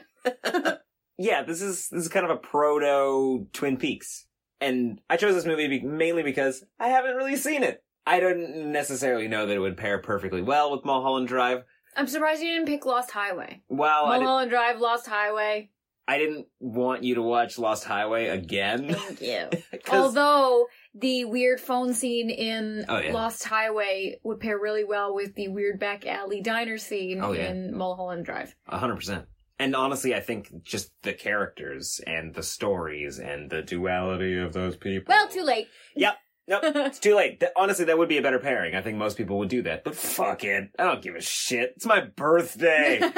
[1.18, 4.26] yeah, this is this is kind of a proto Twin Peaks,
[4.62, 7.84] and I chose this movie be- mainly because I haven't really seen it.
[8.08, 11.64] I don't necessarily know that it would pair perfectly well with Mulholland Drive.
[11.96, 13.64] I'm surprised you didn't pick Lost Highway.
[13.70, 15.70] Well, Mulholland Drive, Lost Highway.
[16.08, 18.94] I didn't want you to watch Lost Highway again.
[18.94, 19.50] Thank you.
[19.92, 23.12] Although the weird phone scene in Oh, yeah.
[23.12, 27.50] Lost Highway would pair really well with the weird back alley diner scene Oh, yeah.
[27.50, 28.56] in Mulholland Drive.
[28.68, 29.26] Hundred percent.
[29.58, 34.76] And honestly, I think just the characters and the stories and the duality of those
[34.78, 35.12] people.
[35.14, 35.68] Well, too late.
[35.96, 36.18] Yep.
[36.48, 36.62] Nope.
[36.66, 37.44] it's too late.
[37.56, 38.76] Honestly, that would be a better pairing.
[38.76, 39.84] I think most people would do that.
[39.84, 40.70] But fuck it.
[40.78, 41.74] I don't give a shit.
[41.76, 43.02] It's my birthday.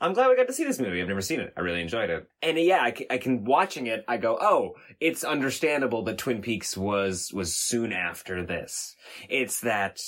[0.00, 1.00] I'm glad we got to see this movie.
[1.00, 1.54] I've never seen it.
[1.56, 2.28] I really enjoyed it.
[2.42, 4.04] And yeah, I can, watching it.
[4.06, 8.94] I go, oh, it's understandable that Twin Peaks was was soon after this.
[9.30, 9.98] It's that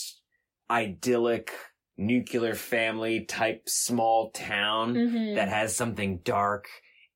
[0.70, 1.52] idyllic
[1.96, 5.34] nuclear family type small town Mhm.
[5.36, 6.68] that has something dark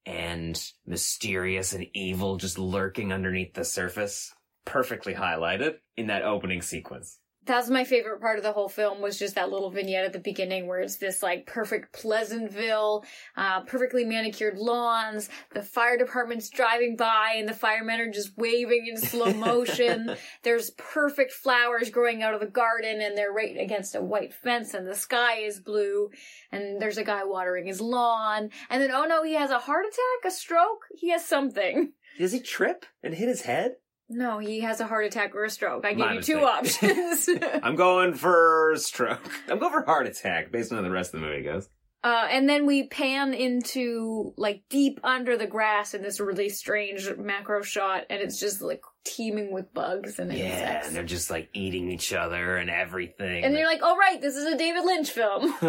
[0.06, 4.34] and mysterious and evil just lurking underneath the surface.
[4.64, 7.18] Perfectly highlighted in that opening sequence.
[7.44, 10.20] That's my favorite part of the whole film was just that little vignette at the
[10.20, 13.04] beginning where it's this like perfect Pleasantville,
[13.36, 18.86] uh, perfectly manicured lawns, the fire department's driving by and the firemen are just waving
[18.86, 20.14] in slow motion.
[20.44, 24.72] There's perfect flowers growing out of the garden and they're right against a white fence
[24.72, 26.10] and the sky is blue
[26.52, 29.84] and there's a guy watering his lawn and then oh no, he has a heart
[29.84, 31.92] attack, a stroke, he has something.
[32.18, 33.72] Does he trip and hit his head?
[34.08, 35.84] No, he has a heart attack or a stroke.
[35.86, 36.96] I gave My you two mistake.
[36.96, 37.28] options.
[37.62, 39.20] I'm going for stroke.
[39.48, 41.68] I'm going for heart attack based on how the rest of the movie goes.
[42.04, 47.08] Uh, and then we pan into like deep under the grass in this really strange
[47.16, 50.86] macro shot, and it's just like teeming with bugs and Yeah, insects.
[50.88, 53.44] and they're just like eating each other and everything.
[53.44, 55.52] And you're like, "Oh right, this is a David Lynch film."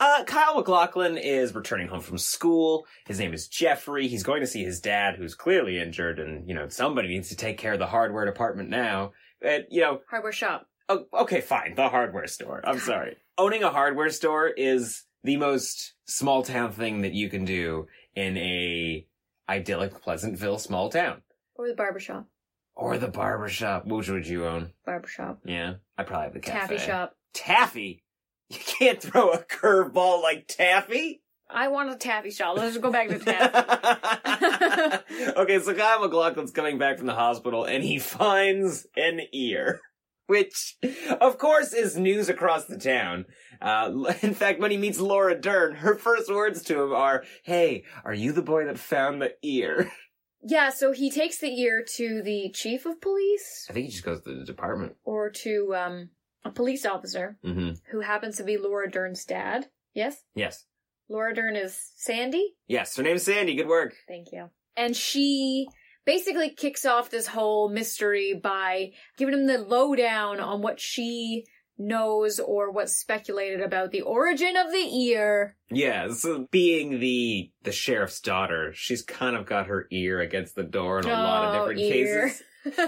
[0.00, 2.86] uh, Kyle MacLachlan is returning home from school.
[3.06, 4.08] His name is Jeffrey.
[4.08, 7.36] He's going to see his dad, who's clearly injured, and you know somebody needs to
[7.36, 9.12] take care of the hardware department now.
[9.40, 10.68] And you know, Hardware shop.
[10.88, 12.60] oh, okay, fine, the hardware store.
[12.64, 13.16] I'm sorry.
[13.38, 18.36] Owning a hardware store is the most small town thing that you can do in
[18.36, 19.06] a
[19.48, 21.22] idyllic Pleasantville small town.
[21.62, 22.26] Or the barbershop.
[22.74, 23.86] Or the barbershop.
[23.86, 24.72] Which would you own?
[24.84, 25.38] Barbershop.
[25.44, 26.76] Yeah, I probably have the cafe.
[26.76, 27.14] Taffy shop.
[27.32, 28.02] Taffy?
[28.48, 31.22] You can't throw a curveball like Taffy?
[31.48, 32.56] I want a taffy shop.
[32.56, 33.52] Let's go back to taffy.
[35.36, 39.80] okay, so Kyle MacLachlan's coming back from the hospital and he finds an ear.
[40.26, 40.78] Which,
[41.20, 43.26] of course, is news across the town.
[43.60, 47.84] Uh, in fact, when he meets Laura Dern, her first words to him are, Hey,
[48.04, 49.92] are you the boy that found the ear?
[50.44, 54.04] yeah, so he takes the ear to the chief of police I think he just
[54.04, 54.96] goes to the department.
[55.04, 56.08] or to um
[56.44, 57.72] a police officer Mm-hmm.
[57.90, 59.68] who happens to be Laura Dern's dad.
[59.94, 60.22] Yes?
[60.34, 60.64] Yes.
[61.08, 62.54] Laura Dern is Sandy?
[62.66, 63.54] Yes, her name's Sandy.
[63.54, 63.94] Good work.
[64.08, 64.48] Thank you.
[64.76, 65.68] And she
[66.04, 71.44] basically kicks off this whole mystery by giving him the lowdown on what she
[71.78, 75.56] knows or what's speculated about the origin of the ear.
[75.70, 80.62] Yeah, so being the the sheriff's daughter, she's kind of got her ear against the
[80.64, 82.26] door in a lot of Oh, different ear.
[82.28, 82.42] cases.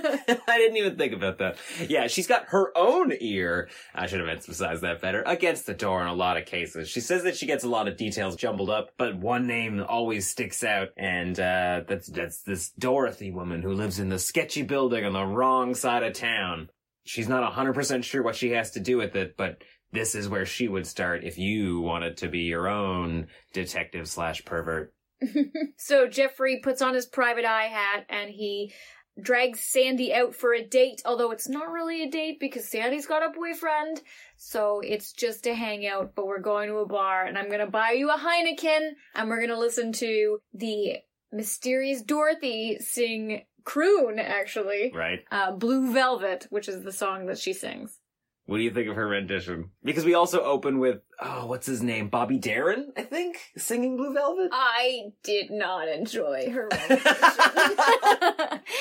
[0.46, 1.56] I didn't even think about that.
[1.88, 3.68] Yeah, she's got her own ear.
[3.92, 5.24] I should have emphasized that better.
[5.26, 6.88] Against the door in a lot of cases.
[6.88, 10.30] She says that she gets a lot of details jumbled up, but one name always
[10.30, 15.04] sticks out, and uh, that's that's this Dorothy woman who lives in the sketchy building
[15.04, 16.68] on the wrong side of town.
[17.04, 20.28] She's not hundred percent sure what she has to do with it, but this is
[20.28, 24.92] where she would start if you wanted to be your own detective slash pervert.
[25.78, 28.72] so Jeffrey puts on his private eye hat and he
[29.20, 33.22] drags Sandy out for a date, although it's not really a date because Sandy's got
[33.22, 34.00] a boyfriend.
[34.36, 37.92] So it's just a hangout, but we're going to a bar and I'm gonna buy
[37.92, 40.96] you a Heineken and we're gonna listen to the
[41.32, 44.92] mysterious Dorothy sing croon, actually.
[44.94, 45.24] Right?
[45.30, 47.98] Uh, Blue Velvet, which is the song that she sings.
[48.46, 49.70] What do you think of her rendition?
[49.82, 52.08] Because we also open with, oh, what's his name?
[52.08, 54.50] Bobby Darin, I think, singing Blue Velvet?
[54.52, 57.00] I did not enjoy her rendition.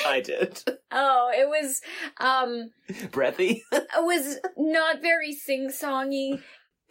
[0.06, 0.62] I did.
[0.92, 1.80] Oh, it was
[2.18, 2.72] um
[3.10, 3.62] Breathy.
[3.72, 6.42] it was not very sing-songy.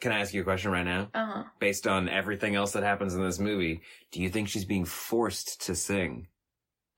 [0.01, 1.09] Can I ask you a question right now?
[1.13, 1.43] Uh-huh.
[1.59, 3.81] Based on everything else that happens in this movie,
[4.11, 6.27] do you think she's being forced to sing?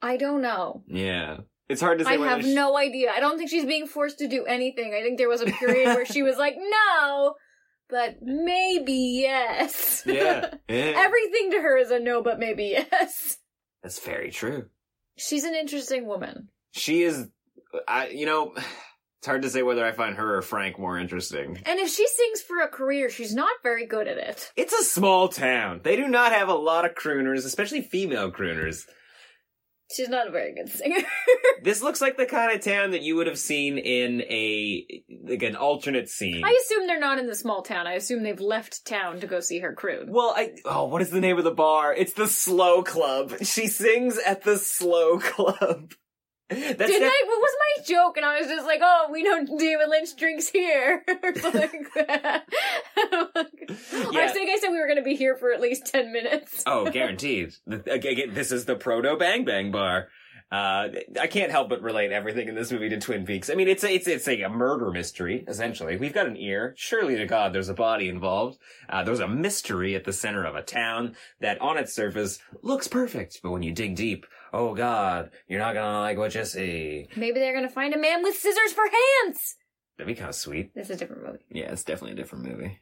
[0.02, 0.84] I don't know.
[0.88, 1.38] Yeah.
[1.68, 3.12] It's hard to say I have she- no idea.
[3.16, 4.94] I don't think she's being forced to do anything.
[4.94, 7.34] I think there was a period where she was like, "No,"
[7.90, 8.94] but maybe
[9.24, 10.04] yes.
[10.06, 10.54] Yeah.
[10.70, 10.94] yeah.
[10.96, 13.38] Everything to her is a no, but maybe yes.
[13.82, 14.66] That's very true.
[15.18, 16.50] She's an interesting woman.
[16.72, 17.28] She is,
[17.88, 18.54] I, you know,
[19.20, 21.58] it's hard to say whether I find her or Frank more interesting.
[21.66, 24.52] And if she sings for a career, she's not very good at it.
[24.56, 25.82] It's a small town.
[25.84, 28.84] They do not have a lot of crooners, especially female crooners.
[29.94, 30.98] She's not a very good singer.
[31.64, 34.86] This looks like the kind of town that you would have seen in a
[35.24, 36.44] like an alternate scene.
[36.44, 37.88] I assume they're not in the small town.
[37.88, 40.12] I assume they've left town to go see her croon.
[40.12, 41.92] Well, I oh, what is the name of the bar?
[41.92, 43.34] It's the Slow Club.
[43.42, 45.94] She sings at the Slow Club.
[46.50, 47.24] That's Did I?
[47.26, 48.18] What was my joke?
[48.18, 52.08] And I was just like, "Oh, we know David Lynch drinks here," or something like
[52.08, 52.45] that.
[54.56, 54.62] I Yeah.
[54.62, 56.64] think I said we were going to be here for at least ten minutes.
[56.66, 57.54] Oh, guaranteed.
[57.68, 60.08] Again, this is the proto Bang Bang Bar.
[60.52, 60.90] Uh,
[61.20, 63.50] I can't help but relate everything in this movie to Twin Peaks.
[63.50, 65.98] I mean, it's a, it's it's a, murder mystery essentially.
[65.98, 66.76] We've got an ear.
[66.78, 68.60] Surely to God, there's a body involved.
[68.88, 72.88] Uh, there's a mystery at the center of a town that, on its surface, looks
[72.88, 77.08] perfect, but when you dig deep, oh God, you're not gonna like what you see.
[77.16, 78.84] Maybe they're going to find a man with scissors for
[79.24, 79.56] hands.
[79.98, 80.76] That'd be kind of sweet.
[80.76, 81.40] This is a different movie.
[81.50, 82.80] Yeah, it's definitely a different movie.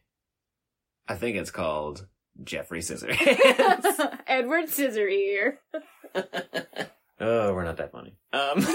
[1.08, 2.08] I think it's called
[2.44, 4.20] Jeffrey Scissorhands.
[4.28, 5.60] Edward Scissor Ear.
[7.20, 8.16] oh, we're not that funny.
[8.32, 8.66] Um,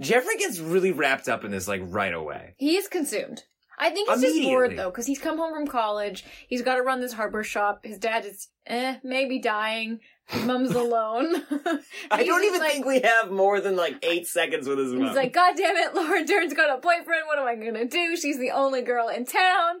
[0.00, 2.54] Jeffrey gets really wrapped up in this like right away.
[2.56, 3.42] He is consumed.
[3.80, 6.24] I think he's just bored though, because he's come home from college.
[6.48, 7.80] He's got to run this hardware shop.
[7.84, 10.00] His dad is, eh, maybe dying.
[10.44, 11.42] Mom's alone.
[12.10, 15.08] I don't even like- think we have more than like eight seconds with his mom.
[15.08, 17.22] He's like, God damn it, Laura Dern's got a boyfriend.
[17.26, 18.16] What am I gonna do?
[18.16, 19.76] She's the only girl in town.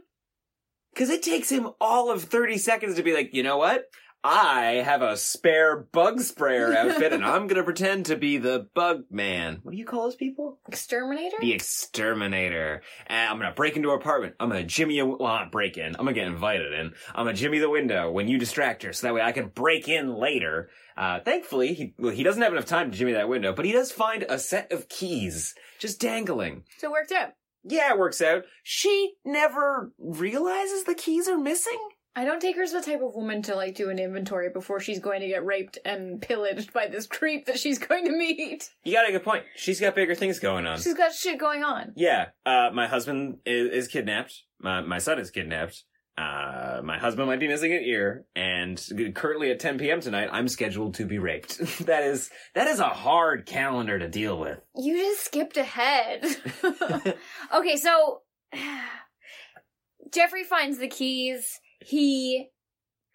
[0.94, 3.84] Because it takes him all of 30 seconds to be like, you know what?
[4.24, 9.04] I have a spare bug sprayer outfit and I'm gonna pretend to be the bug
[9.10, 9.60] man.
[9.62, 10.58] What do you call those people?
[10.66, 11.36] Exterminator?
[11.40, 12.82] The exterminator.
[13.06, 14.34] And I'm gonna break into her apartment.
[14.40, 15.94] I'm gonna jimmy a, well, not break in.
[15.94, 16.94] I'm gonna get invited in.
[17.14, 19.88] I'm gonna jimmy the window when you distract her so that way I can break
[19.88, 20.70] in later.
[20.96, 23.72] Uh, thankfully, he, well, he doesn't have enough time to jimmy that window, but he
[23.72, 26.64] does find a set of keys just dangling.
[26.78, 27.34] So it worked out.
[27.62, 28.44] Yeah, it works out.
[28.64, 31.78] She never realizes the keys are missing?
[32.18, 34.80] I don't take her as the type of woman to like do an inventory before
[34.80, 38.70] she's going to get raped and pillaged by this creep that she's going to meet.
[38.82, 39.44] You got a good point.
[39.54, 40.80] She's got bigger things going on.
[40.80, 41.92] She's got shit going on.
[41.94, 44.34] Yeah, uh, my husband is, is kidnapped.
[44.58, 45.84] My, my son is kidnapped.
[46.16, 50.00] Uh, my husband might be missing an ear, and currently at 10 p.m.
[50.00, 51.58] tonight, I'm scheduled to be raped.
[51.86, 54.58] that is, that is a hard calendar to deal with.
[54.74, 56.26] You just skipped ahead.
[57.54, 58.22] okay, so
[60.12, 61.60] Jeffrey finds the keys.
[61.80, 62.48] He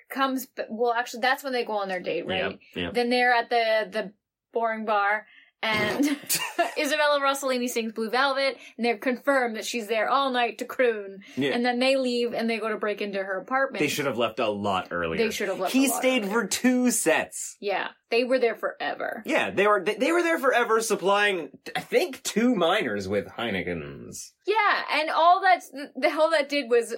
[0.10, 0.48] comes.
[0.70, 2.60] Well, actually, that's when they go on their date, right?
[2.76, 4.14] Then they're at the the
[4.54, 5.26] boring bar,
[5.62, 6.06] and
[6.78, 11.22] Isabella Rossellini sings Blue Velvet, and they're confirmed that she's there all night to croon.
[11.36, 11.52] Yeah.
[11.52, 13.80] And then they leave and they go to break into her apartment.
[13.80, 15.18] They should have left a lot earlier.
[15.18, 17.58] They should have left He a lot stayed for two sets.
[17.60, 19.24] Yeah, they were there forever.
[19.26, 24.32] Yeah, they were they, they were there forever, supplying I think two minors with Heinekens.
[24.46, 26.94] Yeah, and all that's the hell that did was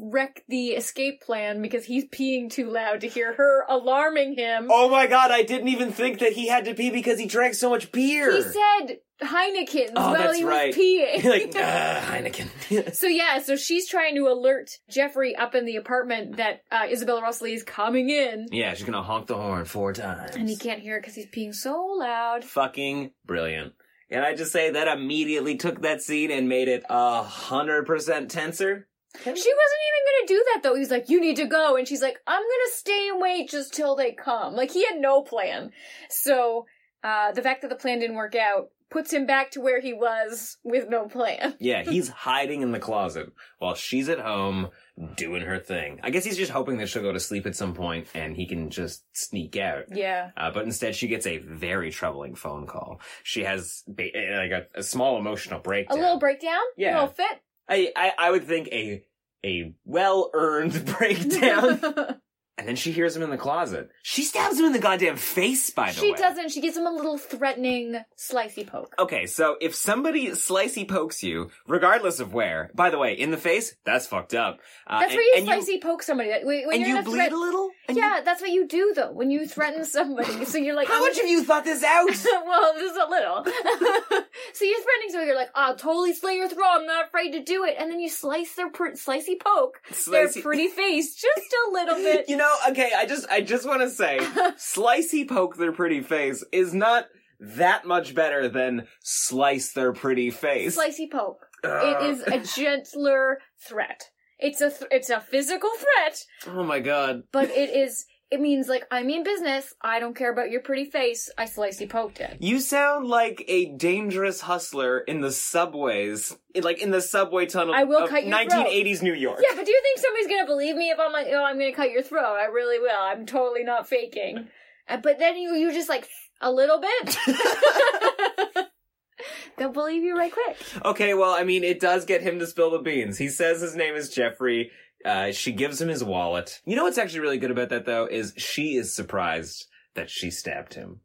[0.00, 4.68] wreck the escape plan because he's peeing too loud to hear her alarming him.
[4.70, 7.54] Oh my god, I didn't even think that he had to pee because he drank
[7.54, 8.32] so much beer.
[8.34, 10.68] He said Heineken Oh, while he right.
[10.68, 11.24] was peeing.
[11.24, 12.94] like uh, Heineken.
[12.94, 17.22] so yeah, so she's trying to alert Jeffrey up in the apartment that uh, Isabella
[17.22, 20.36] Rossellini is coming in, yeah, she's gonna honk the horn four times.
[20.36, 22.44] and he can't hear it because he's peeing so loud.
[22.44, 23.72] Fucking brilliant.
[24.10, 28.30] And I just say that immediately took that scene and made it a hundred percent
[28.30, 28.86] tenser.
[29.22, 30.74] She wasn't even gonna do that though.
[30.76, 33.74] He's like, "You need to go," and she's like, "I'm gonna stay and wait just
[33.74, 35.72] till they come." Like he had no plan.
[36.08, 36.66] So
[37.02, 39.92] uh, the fact that the plan didn't work out puts him back to where he
[39.92, 41.54] was with no plan.
[41.60, 44.68] Yeah, he's hiding in the closet while she's at home
[45.16, 45.98] doing her thing.
[46.04, 48.46] I guess he's just hoping that she'll go to sleep at some point and he
[48.46, 49.84] can just sneak out.
[49.92, 50.30] Yeah.
[50.36, 53.00] Uh, but instead, she gets a very troubling phone call.
[53.24, 55.98] She has ba- like a, a small emotional breakdown.
[55.98, 56.62] A little breakdown.
[56.76, 56.92] Yeah.
[56.92, 57.40] A little fit.
[57.68, 59.02] I, I I would think a
[59.44, 61.80] a well earned breakdown.
[62.58, 63.90] and then she hears him in the closet.
[64.02, 65.70] She stabs him in the goddamn face.
[65.70, 66.06] By the way.
[66.06, 66.50] she way, doesn't.
[66.52, 68.94] She gives him a little threatening slicey poke.
[68.98, 73.36] Okay, so if somebody slicey pokes you, regardless of where, by the way, in the
[73.36, 74.60] face, that's fucked up.
[74.86, 76.30] Uh, That's and- where you and slicey poke somebody.
[76.30, 77.70] That- When when and you're you a bleed threat- a little?
[77.92, 79.12] Yeah, that's what you do though.
[79.12, 82.06] When you threaten somebody, so you're like, How much gonna- you thought this out?
[82.46, 83.44] well, just a little.
[84.54, 85.26] so you're threatening somebody.
[85.26, 86.64] You're like, "I'll totally slay your throat.
[86.66, 89.78] I'm not afraid to do it." And then you slice their pr- slicey poke,
[90.10, 92.28] their pretty face, just a little bit.
[92.28, 94.18] You know, okay, I just I just want to say,
[94.56, 97.06] slicey poke their pretty face is not
[97.38, 100.78] that much better than slice their pretty face.
[100.78, 101.46] Slicey poke.
[101.64, 102.02] Ugh.
[102.02, 104.10] It is a gentler threat.
[104.38, 107.22] It's a th- it's a physical threat, oh my god.
[107.32, 109.72] but it is it means like I mean business.
[109.80, 111.30] I don't care about your pretty face.
[111.38, 112.36] I slicey poked it.
[112.40, 117.84] You sound like a dangerous hustler in the subways, like in the subway tunnel I
[117.84, 119.40] will of cut your 1980s New York.
[119.42, 121.72] Yeah, but do you think somebody's gonna believe me if I'm like, oh, I'm gonna
[121.72, 122.36] cut your throat?
[122.36, 122.98] I really will.
[122.98, 124.48] I'm totally not faking.
[124.88, 126.08] Uh, But then you you just like
[126.40, 127.16] a little bit.
[129.56, 130.56] They'll believe you right quick.
[130.84, 133.18] Okay, well, I mean, it does get him to spill the beans.
[133.18, 134.70] He says his name is Jeffrey.
[135.04, 136.60] Uh, she gives him his wallet.
[136.64, 140.30] You know what's actually really good about that, though, is she is surprised that she
[140.30, 141.00] stabbed him.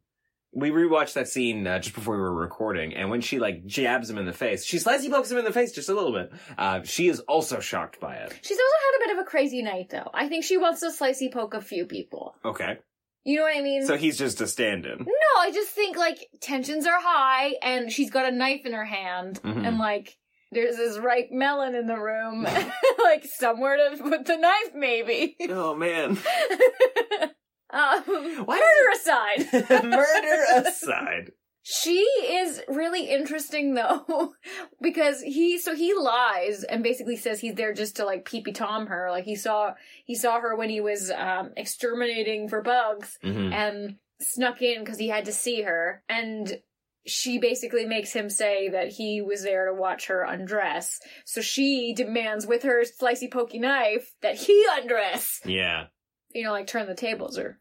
[0.54, 4.10] We rewatched that scene uh, just before we were recording, and when she like jabs
[4.10, 6.30] him in the face, she slightly pokes him in the face just a little bit.
[6.58, 8.38] Uh, she is also shocked by it.
[8.42, 10.10] She's also had a bit of a crazy night, though.
[10.12, 12.34] I think she wants to slicey poke a few people.
[12.44, 12.76] Okay,
[13.24, 13.86] You know what I mean?
[13.86, 14.98] so he's just a stand-in.
[14.98, 18.84] No, I just think like tensions are high and she's got a knife in her
[18.84, 19.66] hand Mhm.
[19.66, 20.16] and like
[20.50, 22.42] there's this ripe melon in the room.
[23.04, 25.36] like somewhere to put the knife maybe.
[25.48, 26.10] Oh man,
[27.70, 28.02] um,
[28.44, 29.84] Why murder aside.
[29.84, 31.30] murder aside.
[31.64, 34.34] She is really interesting though,
[34.80, 38.86] because he so he lies and basically says he's there just to like peepee tom
[38.88, 39.08] her.
[39.10, 43.52] Like he saw he saw her when he was um exterminating for bugs Mhm.
[43.52, 46.60] and snuck in because he had to see her and
[47.04, 51.00] she basically makes him say that he was there to watch her undress.
[51.24, 55.40] So she demands with her slicey pokey knife that he undress.
[55.44, 55.86] Yeah.
[56.32, 57.58] You know, like turn the tables or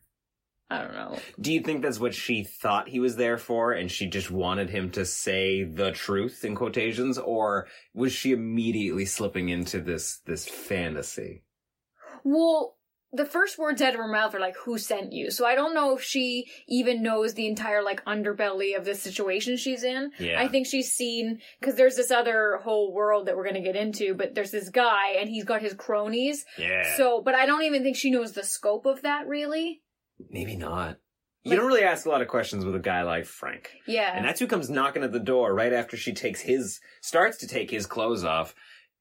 [0.71, 1.19] I don't know.
[1.39, 4.69] Do you think that's what she thought he was there for and she just wanted
[4.69, 10.47] him to say the truth in quotations or was she immediately slipping into this this
[10.47, 11.43] fantasy?
[12.23, 12.77] Well,
[13.13, 15.31] the first words out of her mouth are like, who sent you?
[15.31, 19.57] So I don't know if she even knows the entire like underbelly of the situation
[19.57, 20.11] she's in.
[20.17, 20.41] Yeah.
[20.41, 24.13] I think she's seen, cause there's this other whole world that we're gonna get into,
[24.13, 26.45] but there's this guy and he's got his cronies.
[26.57, 26.95] Yeah.
[26.95, 29.81] So, but I don't even think she knows the scope of that really.
[30.29, 30.97] Maybe not.
[31.43, 33.71] You don't really ask a lot of questions with a guy like Frank.
[33.87, 34.15] Yeah.
[34.15, 37.47] And that's who comes knocking at the door right after she takes his, starts to
[37.47, 38.53] take his clothes off.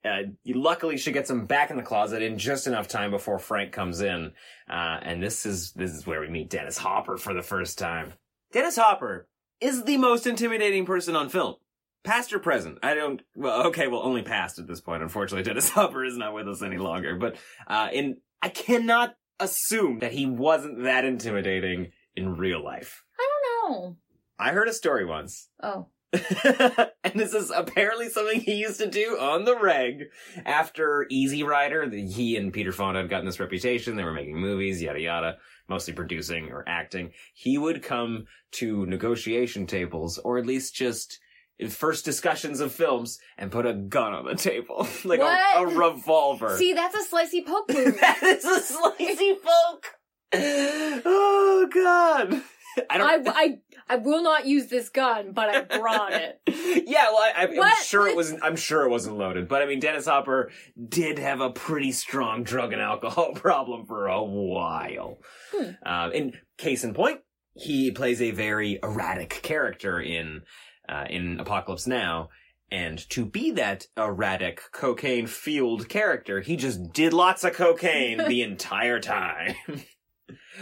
[0.02, 3.72] Uh, luckily, she gets him back in the closet in just enough time before Frank
[3.72, 4.32] comes in.
[4.70, 8.14] Uh, and this is, this is where we meet Dennis Hopper for the first time.
[8.52, 9.28] Dennis Hopper
[9.60, 11.56] is the most intimidating person on film.
[12.04, 12.78] Past or present?
[12.82, 15.02] I don't, well, okay, well, only past at this point.
[15.02, 17.16] Unfortunately, Dennis Hopper is not with us any longer.
[17.16, 23.03] But, uh, in, I cannot assume that he wasn't that intimidating in real life.
[23.18, 23.28] I
[23.66, 23.97] don't know.
[24.38, 25.86] I heard a story once Oh.
[26.12, 30.07] and this is apparently something he used to do on the reg
[30.45, 31.88] after Easy Rider.
[31.88, 33.95] He and Peter Fonda had gotten this reputation.
[33.97, 35.36] They were making movies, yada yada,
[35.68, 37.12] mostly producing or acting.
[37.34, 41.20] He would come to negotiation tables, or at least just
[41.68, 46.56] first discussions of films, and put a gun on the table, like a, a revolver.
[46.56, 48.00] See, that's a slicey poke move.
[48.00, 49.86] that is a slicey poke.
[50.32, 52.42] Oh God!
[52.88, 53.28] I don't.
[53.28, 53.58] I, I,
[53.88, 56.40] I will not use this gun, but I brought it.
[56.86, 58.32] yeah, well, I, I'm sure it was.
[58.40, 60.52] I'm sure it wasn't loaded, but I mean, Dennis Hopper
[60.88, 65.18] did have a pretty strong drug and alcohol problem for a while.
[65.52, 65.70] Hmm.
[65.84, 67.20] Uh, in case in point,
[67.54, 70.42] he plays a very erratic character in
[70.91, 72.28] uh, in Apocalypse Now.
[72.72, 78.43] And to be that erratic, cocaine fueled character, he just did lots of cocaine the
[78.51, 79.55] entire time.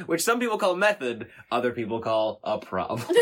[0.07, 3.03] Which some people call method, other people call a problem.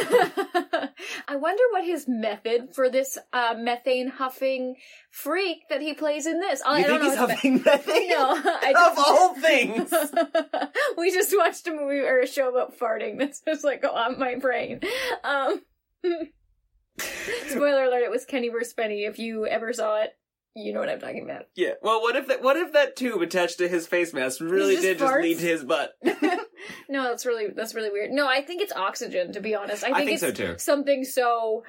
[1.28, 4.76] I wonder what his method for this uh, methane huffing
[5.10, 6.62] freak that he plays in this.
[6.64, 8.08] I You don't think know he's his me- huffing methane?
[8.10, 9.92] No, I Of all things!
[10.96, 13.18] we just watched a movie or a show about farting.
[13.18, 14.80] That's just like on my brain.
[15.24, 15.62] Um,
[17.48, 18.74] spoiler alert: it was Kenny vs.
[18.74, 19.08] Spenny.
[19.08, 20.10] If you ever saw it,
[20.54, 21.44] you know what I'm talking about.
[21.54, 21.72] Yeah.
[21.82, 22.42] Well, what if that?
[22.42, 25.46] What if that tube attached to his face mask really just did just lead to
[25.46, 25.92] his butt?
[26.88, 28.10] No, that's really that's really weird.
[28.10, 29.32] No, I think it's oxygen.
[29.32, 30.54] To be honest, I I think, think so it's too.
[30.58, 31.64] something so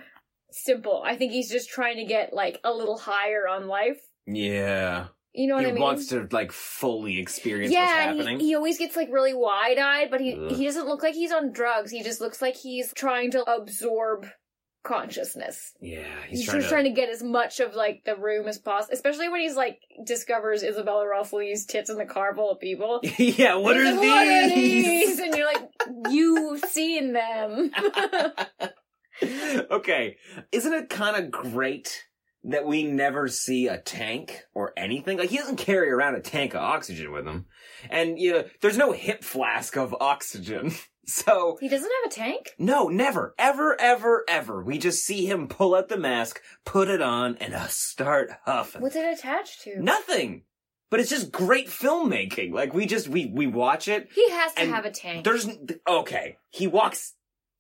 [0.52, 1.04] simple.
[1.06, 4.00] I think he's just trying to get like a little higher on life.
[4.26, 5.08] Yeah.
[5.34, 5.78] You know what he I mean?
[5.78, 8.40] He wants to like fully experience yeah, and happening.
[8.40, 10.56] he, he always gets like really wide eyed, but he Ugh.
[10.56, 11.92] he doesn't look like he's on drugs.
[11.92, 14.28] He just looks like he's trying to absorb
[14.84, 15.74] consciousness.
[15.82, 16.74] yeah, He's, he's, trying just to.
[16.76, 19.80] trying to get as much of like the room as possible, especially when he's like
[20.06, 23.02] discovers Isabella Rossellini's tits in the car full of people.
[23.18, 23.56] yeah.
[23.56, 24.86] What are like, "What are these?
[24.86, 25.70] these?" And you're like,
[26.10, 27.72] you've seen them.
[29.72, 30.18] okay.
[30.52, 32.04] Isn't it kind of great
[32.44, 35.18] that we never see a tank or anything?
[35.18, 37.46] Like he doesn't carry around a tank of oxygen with him,
[37.90, 40.74] and you know, there's no hip flask of oxygen.
[41.08, 42.52] So he doesn't have a tank.
[42.60, 44.62] No, never, ever, ever, ever.
[44.62, 48.82] We just see him pull out the mask, put it on, and uh, start huffing.
[48.82, 49.82] What's it attached to?
[49.82, 50.44] Nothing.
[50.90, 52.52] but it's just great filmmaking.
[52.54, 54.10] Like we just we we watch it.
[54.14, 55.24] He has to have a tank.
[55.24, 55.48] There's
[55.88, 56.38] okay.
[56.50, 57.14] He walks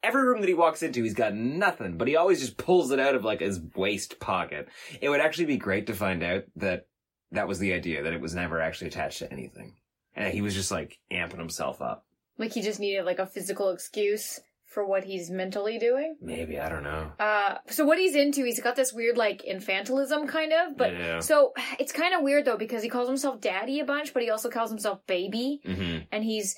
[0.03, 1.03] every room that he walks into.
[1.03, 4.67] He's got nothing, but he always just pulls it out of like his waist pocket.
[5.01, 6.87] It would actually be great to find out that
[7.31, 9.75] that was the idea that it was never actually attached to anything,
[10.15, 12.05] and he was just like amping himself up.
[12.37, 16.17] Like he just needed like a physical excuse for what he's mentally doing.
[16.21, 17.11] Maybe I don't know.
[17.19, 21.19] Uh, so what he's into, he's got this weird like infantilism kind of, but Yeah.
[21.19, 24.29] so it's kind of weird though because he calls himself daddy a bunch, but he
[24.29, 25.97] also calls himself baby, Mm-hmm.
[26.11, 26.55] and he's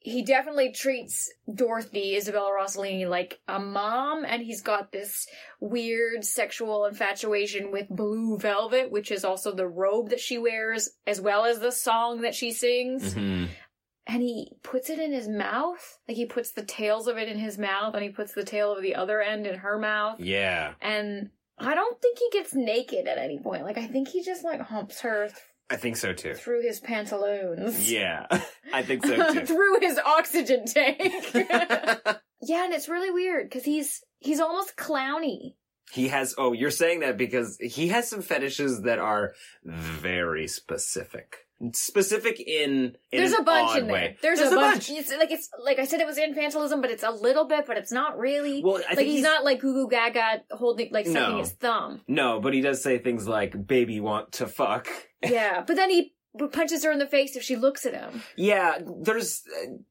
[0.00, 5.26] he definitely treats Dorothy Isabella Rossellini like a mom, and he's got this
[5.60, 11.20] weird sexual infatuation with Blue Velvet, which is also the robe that she wears, as
[11.20, 13.46] well as the song that she sings Mm-hmm.
[14.08, 15.98] And he puts it in his mouth.
[16.08, 18.72] Like he puts the tails of it in his mouth, and he puts the tail
[18.74, 20.18] of the other end in her mouth.
[20.18, 23.62] Yeah, And I don't think he gets naked at any point.
[23.64, 25.38] Like I think he just like humps her th-
[25.70, 26.32] I think so too.
[26.34, 27.90] through his pantaloons.
[27.92, 28.26] Yeah,
[28.72, 29.44] I think so too.
[29.44, 31.00] through his oxygen tank.
[31.34, 35.56] yeah, and it's really weird because he's he's almost clowny.
[35.92, 36.34] He has.
[36.38, 39.32] Oh, you're saying that because he has some fetishes that are
[39.64, 41.46] very specific.
[41.72, 43.92] Specific in, in There's a bunch in there.
[43.94, 44.16] way.
[44.22, 44.90] There's, a, bunch.
[44.90, 47.76] It's like it's like I said, it was infantilism, but it's a little bit, but
[47.76, 48.62] it's not really.
[48.62, 51.38] Well, I like think he's, he's- not like goo goo gaga holding like sucking No.
[51.38, 52.02] his thumb.
[52.06, 54.88] No, but he does say things like "baby want to fuck."
[55.22, 56.12] Yeah, but then he
[56.46, 58.22] punches her in the face if she looks at him.
[58.36, 59.42] Yeah, there's.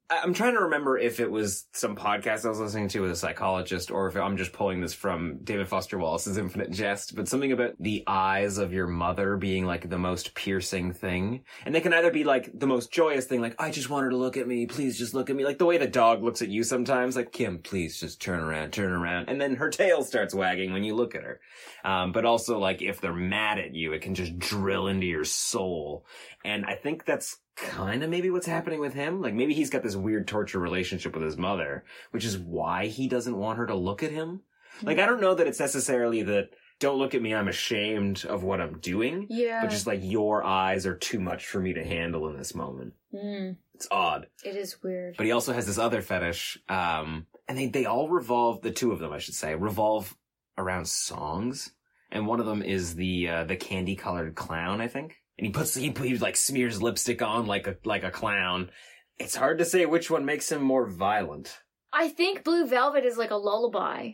[0.10, 3.15] I'm trying to remember if it was some podcast I was listening to with a
[3.18, 7.15] psychologist, or if I'm just pulling this from David Foster Wallace's Infinite Jest.
[7.15, 11.76] But something about the eyes of your mother being like the most piercing thing, and
[11.76, 14.18] they can either be like the most joyous thing, like I just want her to
[14.18, 16.49] look at me, please just look at me, like the way the dog looks at
[16.49, 20.34] you sometimes, like Kim, please just turn around, turn around, and then her tail starts
[20.34, 21.40] wagging when you look at her.
[21.84, 25.26] Um, but also like if they're mad at you, it can just drill into your
[25.26, 26.06] soul.
[26.45, 29.22] And I think that's kind of maybe what's happening with him.
[29.22, 33.07] Like maybe he's got this weird torture relationship with his mother, which is why he
[33.07, 34.41] doesn't want her to look at him.
[34.84, 36.49] Like I don't know that it's necessarily that
[36.80, 39.26] don't look at me, I'm ashamed of what I'm doing.
[39.31, 39.61] Yeah.
[39.61, 42.93] But just like your eyes are too much for me to handle in this moment.
[43.11, 44.27] Mm, It's odd.
[44.45, 45.15] it is weird.
[45.18, 48.91] But he also has this other fetish, um, and they, they all revolve, the two
[48.91, 50.15] of them, I should say, revolve
[50.55, 51.72] around songs.
[52.11, 55.15] And one of them is the, uh, the candy colored clown, I think.
[55.38, 58.72] And he puts, he, he like smears lipstick on like a, like a clown.
[59.19, 61.57] It's hard to say which one makes him more violent.
[61.93, 64.11] I think Blue Velvet is like a lullaby,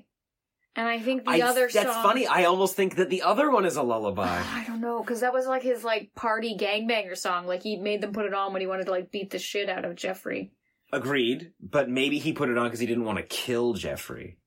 [0.75, 2.27] and I think the I, other that's song- funny.
[2.27, 4.27] I almost think that the other one is a lullaby.
[4.45, 7.47] I don't know because that was like his like party gangbanger song.
[7.47, 9.69] Like he made them put it on when he wanted to like beat the shit
[9.69, 10.51] out of Jeffrey.
[10.91, 14.37] Agreed, but maybe he put it on because he didn't want to kill Jeffrey.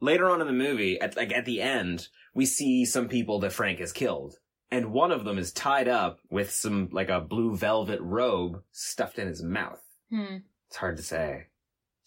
[0.00, 3.52] Later on in the movie, at like at the end, we see some people that
[3.52, 4.34] Frank has killed,
[4.72, 9.18] and one of them is tied up with some like a blue velvet robe stuffed
[9.20, 9.80] in his mouth.
[10.10, 10.38] Hmm.
[10.68, 11.46] It's hard to say.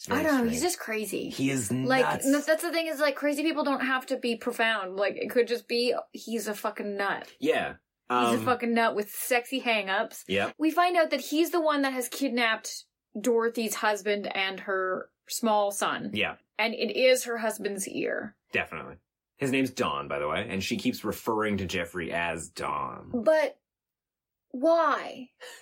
[0.10, 0.30] I don't know.
[0.38, 0.52] strange.
[0.52, 1.30] He's just crazy.
[1.30, 2.26] he is like nuts.
[2.28, 4.98] n- that's the thing is like crazy people don't have to be profound.
[4.98, 7.32] Like it could just be he's a fucking nut.
[7.40, 7.76] yeah,
[8.10, 10.26] He's um, a fucking nut with sexy hang-ups.
[10.28, 10.52] yeah.
[10.60, 12.84] We find out that he's the one that has kidnapped
[13.20, 16.12] Dorothy's husband and her small son.
[16.14, 18.36] Yeah, And it is her husband's ear.
[18.52, 18.96] definitely.
[19.38, 23.12] His name's Don, by the way, and she keeps referring to Jeffrey as Don.
[23.14, 23.58] But
[24.52, 25.30] why?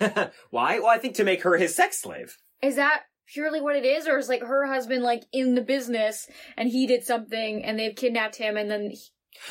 [0.51, 0.77] Why?
[0.79, 2.37] Well, I think to make her his sex slave.
[2.61, 4.07] Is that purely what it is?
[4.07, 7.95] Or is like her husband like in the business and he did something and they've
[7.95, 8.99] kidnapped him and then he,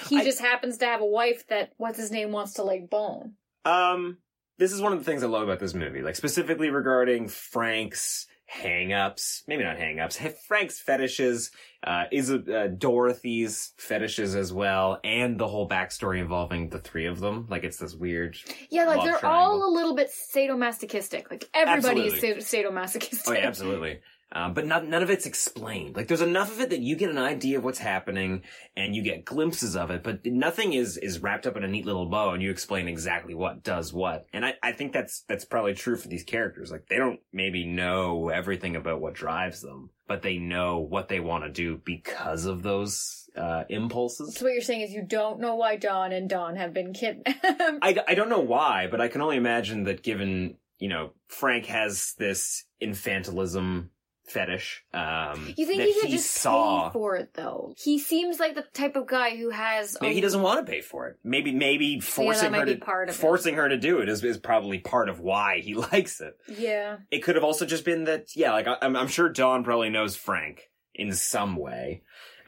[0.09, 2.89] he I- just happens to have a wife that what's his name wants to like
[2.89, 3.33] bone?
[3.65, 4.19] Um,
[4.59, 8.27] this is one of the things I love about this movie, like specifically regarding Frank's
[8.53, 11.51] hang-ups, maybe not hang-ups, Frank's fetishes,
[11.85, 17.19] uh, is uh, Dorothy's fetishes as well, and the whole backstory involving the three of
[17.19, 17.47] them.
[17.49, 18.37] Like it's this weird.
[18.71, 19.63] Yeah, like they're triangle.
[19.63, 21.31] all a little bit sadomasochistic.
[21.31, 22.41] Like everybody Absolutely.
[22.41, 23.23] is sadomasochistic.
[23.27, 24.01] Oh yeah, absolutely.
[24.35, 25.95] Um, but not, none of it's explained.
[25.95, 28.43] Like there's enough of it that you get an idea of what's happening
[28.75, 31.85] and you get glimpses of it, but nothing is, is wrapped up in a neat
[31.85, 34.27] little bow and you explain exactly what does what.
[34.33, 36.71] And I, I think that's, that's probably true for these characters.
[36.71, 41.21] Like they don't maybe know everything about what drives them, but they know what they
[41.21, 44.37] want to do because of those, uh, impulses.
[44.37, 47.45] So what you're saying is you don't know why Don and Don have been kidnapped.
[47.83, 51.67] I, I don't know why, but I can only imagine that given, you know, Frank
[51.67, 53.89] has this infantilism
[54.25, 54.85] fetish.
[54.95, 56.89] Um, you think he could just saw.
[56.89, 57.75] pay for it though?
[57.77, 59.97] He seems like the type of guy who has.
[60.01, 61.19] Maybe a- he doesn't want to pay for it.
[61.25, 63.15] Maybe maybe forcing might her to of it.
[63.15, 66.37] forcing her to do it is, is probably part of why he likes it.
[66.49, 66.99] Yeah.
[67.11, 69.91] It could have also just been that yeah, like I, I'm I'm sure Don probably
[69.91, 72.03] knows Frank in some way,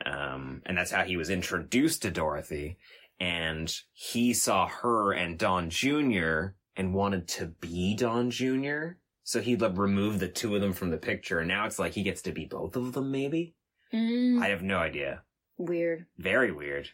[0.04, 2.78] um, and that's how he was introduced to Dorothy.
[3.20, 6.48] And he saw her and Don Jr.
[6.76, 8.96] and wanted to be Don Jr.
[9.24, 11.94] So he'd like remove the two of them from the picture, and now it's like
[11.94, 13.10] he gets to be both of them.
[13.10, 13.54] Maybe
[13.92, 15.22] Mm, I have no idea.
[15.56, 16.06] weird.
[16.18, 16.88] Very weird.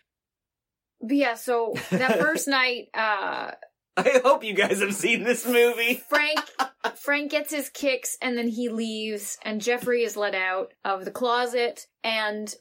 [1.01, 3.53] But yeah, so that first night, uh,
[3.97, 6.03] I hope you guys have seen this movie.
[6.09, 6.39] Frank
[6.97, 11.11] Frank gets his kicks and then he leaves and Jeffrey is let out of the
[11.11, 12.55] closet and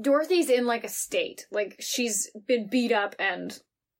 [0.00, 1.46] Dorothy's in like a state.
[1.50, 3.58] Like she's been beat up and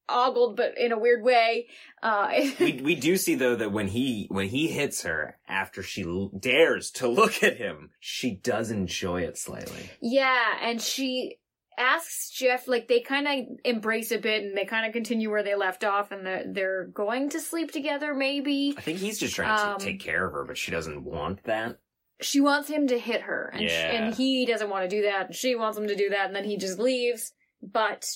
[0.09, 1.67] ogled but in a weird way.
[2.03, 2.31] Uh
[2.61, 6.31] we we do see though that when he when he hits her after she l-
[6.39, 9.91] dares to look at him, she does enjoy it slightly.
[10.01, 11.37] Yeah, and she
[11.79, 15.43] asks Jeff like they kind of embrace a bit and they kind of continue where
[15.43, 18.75] they left off and they're, they're going to sleep together maybe.
[18.77, 21.45] I think he's just trying to Um, take care of her, but she doesn't want
[21.45, 21.79] that.
[22.21, 23.91] she wants him to hit her and, Yeah.
[23.91, 26.37] and he doesn't want to do that and she wants him to do that and
[26.37, 28.07] then he just leaves but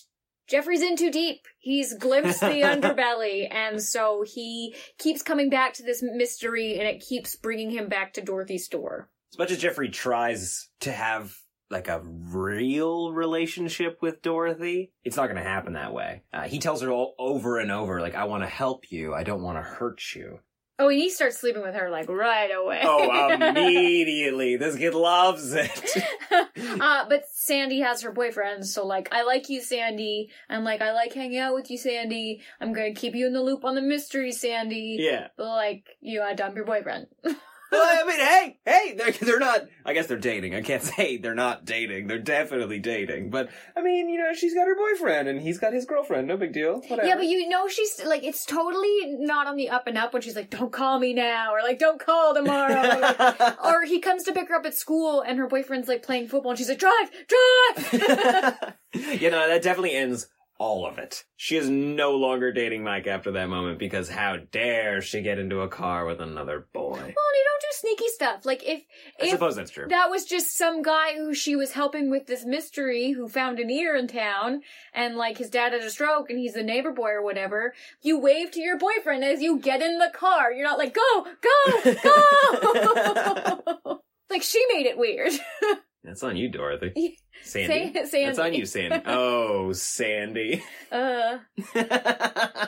[0.48, 5.82] jeffrey's in too deep he's glimpsed the underbelly and so he keeps coming back to
[5.82, 9.08] this mystery and it keeps bringing him back to dorothy's door.
[9.32, 11.34] As much as Jeffrey tries to have
[11.68, 16.22] like a real relationship with Dorothy, it's not going to happen that way.
[16.32, 19.14] Uh, he tells her all over and over, like, "I want to help you.
[19.14, 20.38] I don't want to hurt you."
[20.78, 24.56] Oh and he starts sleeping with her like right away Oh, immediately!
[24.56, 25.96] this kid loves it.
[26.80, 30.30] uh, but Sandy has her boyfriend, so like, I like you, Sandy.
[30.48, 32.40] I'm like, I like hanging out with you, Sandy.
[32.60, 34.96] I'm gonna keep you in the loop on the mystery, Sandy.
[34.98, 35.28] Yeah.
[35.36, 37.06] But like, you gotta dump your boyfriend.
[37.72, 39.62] well, I mean, hey, hey, they're they're not.
[39.84, 40.54] I guess they're dating.
[40.54, 42.06] I can't say they're not dating.
[42.06, 43.30] They're definitely dating.
[43.30, 46.28] But I mean, you know, she's got her boyfriend and he's got his girlfriend.
[46.28, 46.80] No big deal.
[46.88, 47.06] Whatever.
[47.08, 50.22] Yeah, but you know she's like it's totally not on the up and up when
[50.22, 54.00] she's like, "Don't call me now," or like, "Don't call tomorrow," or, like- or he
[54.00, 56.68] comes to pick her up at school and her boyfriend's like playing football and she's
[56.68, 58.74] like, "Drive, drive."
[59.20, 61.24] you know, that definitely ends all of it.
[61.36, 65.60] She is no longer dating Mike after that moment because how dare she get into
[65.60, 66.92] a car with another boy?
[66.92, 68.46] well, you don't do sneaky stuff.
[68.46, 68.82] Like if
[69.20, 69.86] I if suppose that's true.
[69.88, 73.70] that was just some guy who she was helping with this mystery who found an
[73.70, 74.62] ear in town
[74.94, 77.74] and like his dad had a stroke and he's the neighbor boy or whatever.
[78.02, 80.52] You wave to your boyfriend as you get in the car.
[80.52, 84.00] You're not like, "Go, go, go."
[84.30, 85.32] like she made it weird.
[86.06, 87.18] That's on you, Dorothy.
[87.42, 87.92] Sandy.
[87.92, 88.26] Sa- Sandy.
[88.26, 89.02] That's on you, Sandy.
[89.06, 90.62] Oh, Sandy.
[90.90, 91.38] uh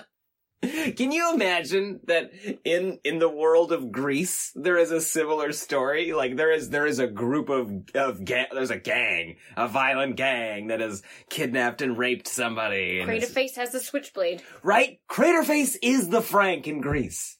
[0.96, 2.32] Can you imagine that
[2.64, 6.12] in in the world of Grease there is a similar story?
[6.12, 10.16] Like there is there is a group of of ga- there's a gang, a violent
[10.16, 12.98] gang that has kidnapped and raped somebody.
[12.98, 14.42] and Crater Face has the switchblade.
[14.64, 14.98] right?
[15.08, 17.38] Craterface is the Frank in Grease.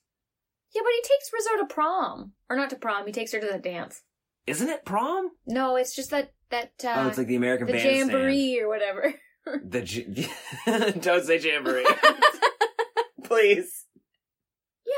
[0.73, 2.33] Yeah, but he takes Rizzo to prom.
[2.49, 4.01] Or not to prom, he takes her to the dance.
[4.49, 5.31] Isn't it prom?
[5.47, 8.11] No, it's just that that uh oh, it's like the American the Bandstand.
[8.11, 9.15] jamboree or whatever.
[9.65, 10.29] The j-
[11.01, 11.87] don't say jamboree,
[13.25, 13.87] please.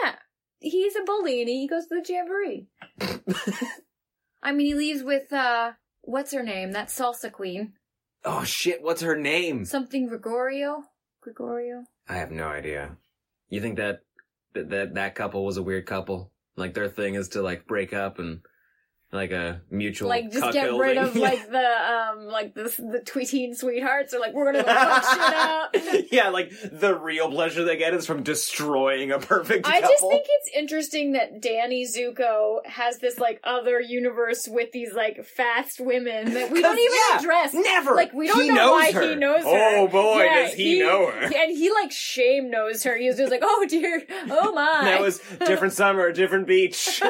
[0.03, 0.17] Yeah.
[0.59, 2.67] He's a bully and he goes to the jamboree.
[4.43, 6.73] I mean, he leaves with, uh, what's her name?
[6.73, 7.75] That salsa queen.
[8.25, 8.83] Oh shit!
[8.83, 9.65] What's her name?
[9.65, 10.83] Something Gregorio?
[11.23, 11.85] Gregorio?
[12.09, 12.97] I have no idea.
[13.49, 14.01] You think that
[14.55, 16.33] that that, that couple was a weird couple?
[16.57, 18.41] Like their thing is to like break up and
[19.13, 23.57] like a mutual Like, just get rid of, like, the, um, like, the, the tweeteen
[23.57, 26.13] sweethearts, or like, we're gonna go fuck shit out.
[26.13, 29.89] yeah, like the real pleasure they get is from destroying a perfect I couple.
[29.91, 35.25] just think it's interesting that Danny Zuko has this like other universe with these like
[35.25, 37.53] fast women that we don't even yeah, address.
[37.55, 37.95] never.
[37.97, 39.03] Like we don't He know why her.
[39.11, 39.77] he knows her.
[39.79, 41.25] Oh, boy, does he know her.
[41.25, 42.97] And he like shame knows her.
[42.97, 44.85] He was just like, oh dear, oh my.
[44.85, 47.03] that was different summer, different beach.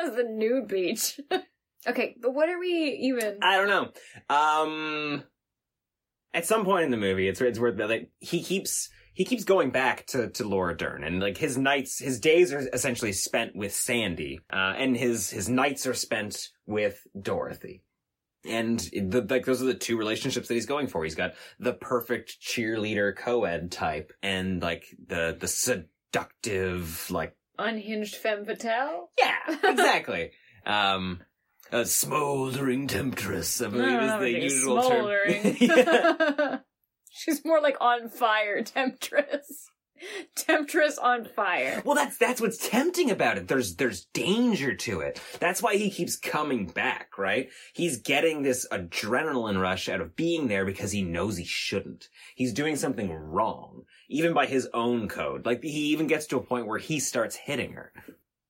[0.00, 1.20] That's the nude beach.
[1.86, 3.38] okay, but what are we even?
[3.42, 4.34] I don't know.
[4.34, 5.24] Um,
[6.32, 9.70] at some point in the movie, it's it's where like he keeps he keeps going
[9.70, 13.74] back to to Laura Dern, and like his nights, his days are essentially spent with
[13.74, 17.82] Sandy, uh, and his his nights are spent with Dorothy.
[18.48, 21.04] And the, like those are the two relationships that he's going for.
[21.04, 28.44] He's got the perfect cheerleader co-ed type, and like the the seductive like Unhinged femme
[28.44, 29.10] fatale.
[29.18, 30.30] yeah, exactly.
[30.66, 31.20] um,
[31.72, 35.56] a smoldering temptress, I believe No, is the usual smoldering.
[36.36, 36.60] term.
[37.10, 39.66] She's more like on fire temptress.
[40.36, 41.82] Temptress on fire.
[41.84, 43.48] Well, that's that's what's tempting about it.
[43.48, 45.20] There's there's danger to it.
[45.38, 47.50] That's why he keeps coming back, right?
[47.72, 52.08] He's getting this adrenaline rush out of being there because he knows he shouldn't.
[52.34, 55.46] He's doing something wrong, even by his own code.
[55.46, 57.92] Like he even gets to a point where he starts hitting her.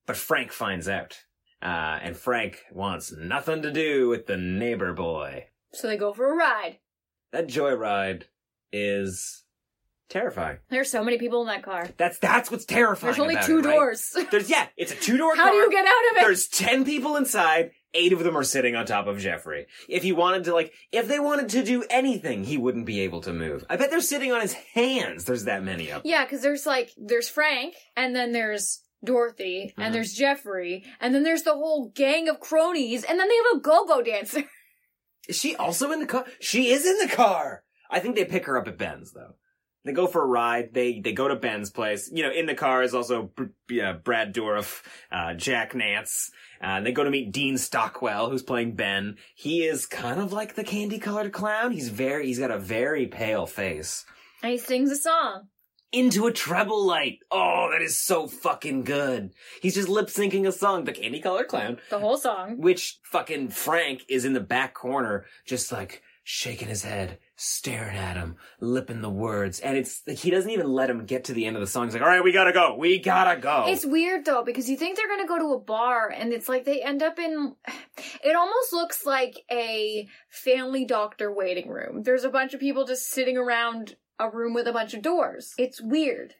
[0.06, 1.24] But Frank finds out.
[1.62, 5.48] Uh, and Frank wants nothing to do with the neighbor boy.
[5.72, 6.78] So they go for a ride.
[7.32, 8.24] That joyride
[8.72, 9.44] is
[10.10, 10.58] Terrifying.
[10.70, 11.88] There's so many people in that car.
[11.96, 13.12] That's that's what's terrifying.
[13.12, 13.74] There's only about two it, right?
[13.76, 14.12] doors.
[14.30, 15.34] There's yeah, it's a two door.
[15.36, 16.20] How do you get out of it?
[16.20, 17.70] There's ten people inside.
[17.94, 19.66] Eight of them are sitting on top of Jeffrey.
[19.88, 23.20] If he wanted to, like, if they wanted to do anything, he wouldn't be able
[23.22, 23.64] to move.
[23.68, 25.24] I bet they're sitting on his hands.
[25.24, 26.10] There's that many of them.
[26.10, 29.84] Yeah, because there's like there's Frank, and then there's Dorothy, Mhm.
[29.84, 33.58] and there's Jeffrey, and then there's the whole gang of cronies, and then they have
[33.58, 34.44] a go-go dancer.
[35.28, 36.24] Is she also in the car?
[36.40, 37.62] She is in the car.
[37.90, 39.34] I think they pick her up at Ben's though.
[39.84, 40.74] They go for a ride.
[40.74, 42.10] They they go to Ben's place.
[42.12, 43.30] You know, in the car is also
[43.66, 46.30] Brad Dourif, uh, Jack Nance.
[46.60, 49.16] Uh, they go to meet Dean Stockwell, who's playing Ben.
[49.34, 51.72] He is kind of like the candy colored clown.
[51.72, 54.04] He's very he's got a very pale face.
[54.42, 55.48] And he sings a song.
[55.92, 57.18] Into a trouble light.
[57.32, 59.32] Oh, that is so fucking good.
[59.60, 61.78] He's just lip syncing a song, The Candy Colored Clown.
[61.90, 62.58] The whole song.
[62.58, 68.18] Which fucking Frank is in the back corner, just like shaking his head, staring at
[68.18, 69.60] him, lipping the words.
[69.60, 71.86] And it's like he doesn't even let him get to the end of the song.
[71.86, 72.76] He's like, all right, we gotta go.
[72.76, 73.64] We gotta go.
[73.66, 76.66] It's weird though because you think they're gonna go to a bar and it's like
[76.66, 77.54] they end up in.
[78.22, 82.02] It almost looks like a family doctor waiting room.
[82.02, 85.54] There's a bunch of people just sitting around a room with a bunch of doors.
[85.56, 86.34] It's weird.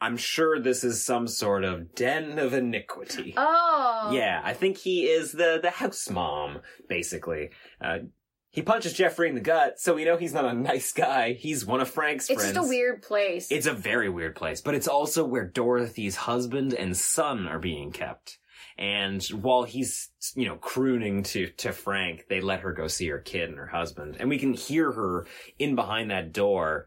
[0.00, 3.34] I'm sure this is some sort of den of iniquity.
[3.36, 4.10] Oh.
[4.12, 7.50] Yeah, I think he is the the house mom, basically.
[7.80, 7.98] Uh,
[8.50, 11.34] he punches Jeffrey in the gut, so we know he's not a nice guy.
[11.34, 12.30] He's one of Frank's friends.
[12.30, 12.56] It's friends.
[12.56, 13.50] just a weird place.
[13.50, 17.92] It's a very weird place, but it's also where Dorothy's husband and son are being
[17.92, 18.38] kept.
[18.76, 23.18] And while he's, you know, crooning to, to Frank, they let her go see her
[23.18, 24.16] kid and her husband.
[24.18, 25.26] And we can hear her
[25.58, 26.86] in behind that door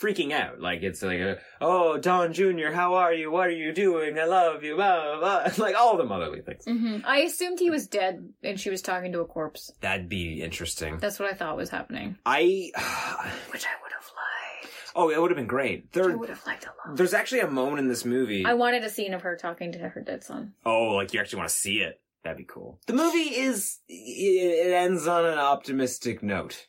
[0.00, 0.60] freaking out.
[0.60, 3.30] Like it's like, a, oh, Don Jr., how are you?
[3.30, 4.18] What are you doing?
[4.18, 4.76] I love you.
[4.76, 5.52] Blah, blah, blah.
[5.64, 6.64] Like all the motherly things.
[6.64, 9.70] hmm I assumed he was dead and she was talking to a corpse.
[9.80, 10.98] That'd be interesting.
[10.98, 12.18] That's what I thought was happening.
[12.26, 12.70] I,
[13.52, 14.74] Which I would have liked.
[14.94, 15.88] oh, it would have been great.
[15.96, 16.96] I would have liked a lot.
[16.96, 18.44] there's actually a moment in this movie.
[18.44, 20.52] I wanted a scene of her talking to her dead son.
[20.64, 22.00] Oh, like you actually want to see it.
[22.22, 22.80] That'd be cool.
[22.86, 26.66] The movie is, it ends on an optimistic note,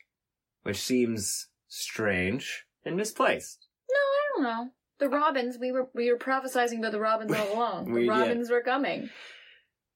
[0.62, 3.66] which seems strange and misplaced.
[3.90, 4.70] No, I don't know.
[4.98, 7.84] The Robins, we were we were prophesizing about the Robins all along.
[7.92, 8.18] We- The yeah.
[8.20, 9.10] Robins were coming.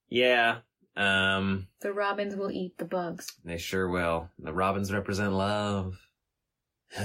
[0.09, 0.59] Yeah,
[0.95, 3.27] um, The Robins will eat the bugs.
[3.43, 4.29] they sure will.
[4.39, 5.97] The Robins represent love.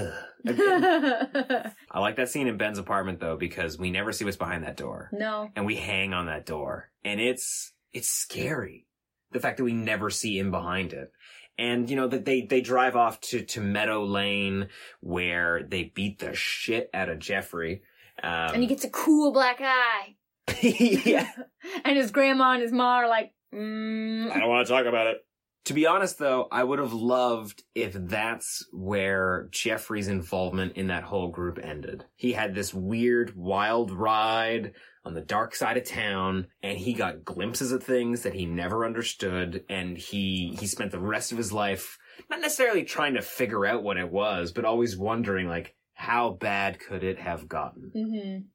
[0.44, 1.62] no.
[1.90, 4.76] I like that scene in Ben's apartment though, because we never see what's behind that
[4.76, 5.08] door.
[5.12, 5.50] No.
[5.56, 6.90] And we hang on that door.
[7.04, 8.86] And it's, it's scary.
[9.32, 11.10] The fact that we never see in behind it.
[11.58, 14.68] And, you know, that they, they drive off to, to Meadow Lane
[15.00, 17.82] where they beat the shit out of Jeffrey.
[18.22, 20.16] Um, and he gets a cool black eye.
[20.62, 21.30] yeah.
[21.84, 24.30] And his grandma and his mom are like, mm.
[24.30, 25.18] I don't want to talk about it.
[25.66, 31.02] To be honest, though, I would have loved if that's where Jeffrey's involvement in that
[31.02, 32.06] whole group ended.
[32.16, 34.72] He had this weird, wild ride
[35.08, 38.84] on the dark side of town, and he got glimpses of things that he never
[38.84, 41.98] understood, and he he spent the rest of his life
[42.30, 46.78] not necessarily trying to figure out what it was, but always wondering, like, how bad
[46.78, 47.90] could it have gotten?
[47.94, 48.46] hmm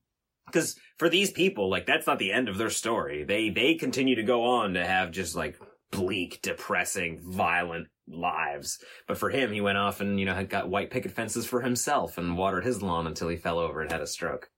[0.45, 3.23] because for these people like that's not the end of their story.
[3.23, 5.57] They they continue to go on to have just like
[5.91, 8.79] bleak depressing violent lives.
[9.07, 11.61] But for him he went off and you know had got white picket fences for
[11.61, 14.49] himself and watered his lawn until he fell over and had a stroke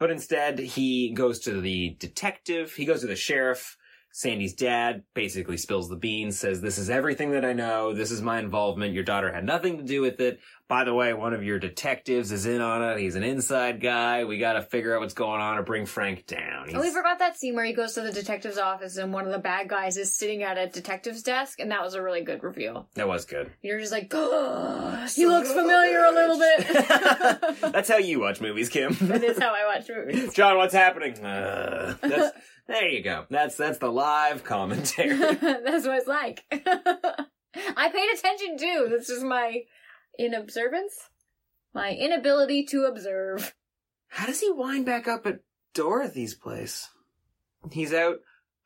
[0.00, 3.76] but instead he goes to the detective he goes to the sheriff
[4.12, 7.92] Sandy's dad basically spills the beans, says, This is everything that I know.
[7.94, 8.92] This is my involvement.
[8.94, 10.40] Your daughter had nothing to do with it.
[10.68, 13.00] By the way, one of your detectives is in on it.
[13.00, 14.24] He's an inside guy.
[14.24, 16.70] We gotta figure out what's going on or bring Frank down.
[16.72, 19.32] Oh, we forgot that scene where he goes to the detective's office and one of
[19.32, 22.44] the bad guys is sitting at a detective's desk, and that was a really good
[22.44, 22.88] reveal.
[22.94, 23.50] that was good.
[23.62, 24.12] You're just like,
[25.14, 27.60] he looks familiar a little bit.
[27.72, 28.96] That's how you watch movies, Kim.
[29.00, 30.32] that is how I watch movies.
[30.34, 31.18] John, what's happening?
[31.24, 32.36] Uh, that's,
[32.70, 33.26] there you go.
[33.28, 35.16] That's that's the live commentary.
[35.34, 36.44] That's what it's like.
[36.52, 38.86] I paid attention too.
[38.88, 39.62] This is my
[40.18, 41.08] inobservance.
[41.74, 43.54] My inability to observe.
[44.08, 45.40] How does he wind back up at
[45.74, 46.88] Dorothy's place?
[47.72, 48.18] He's out.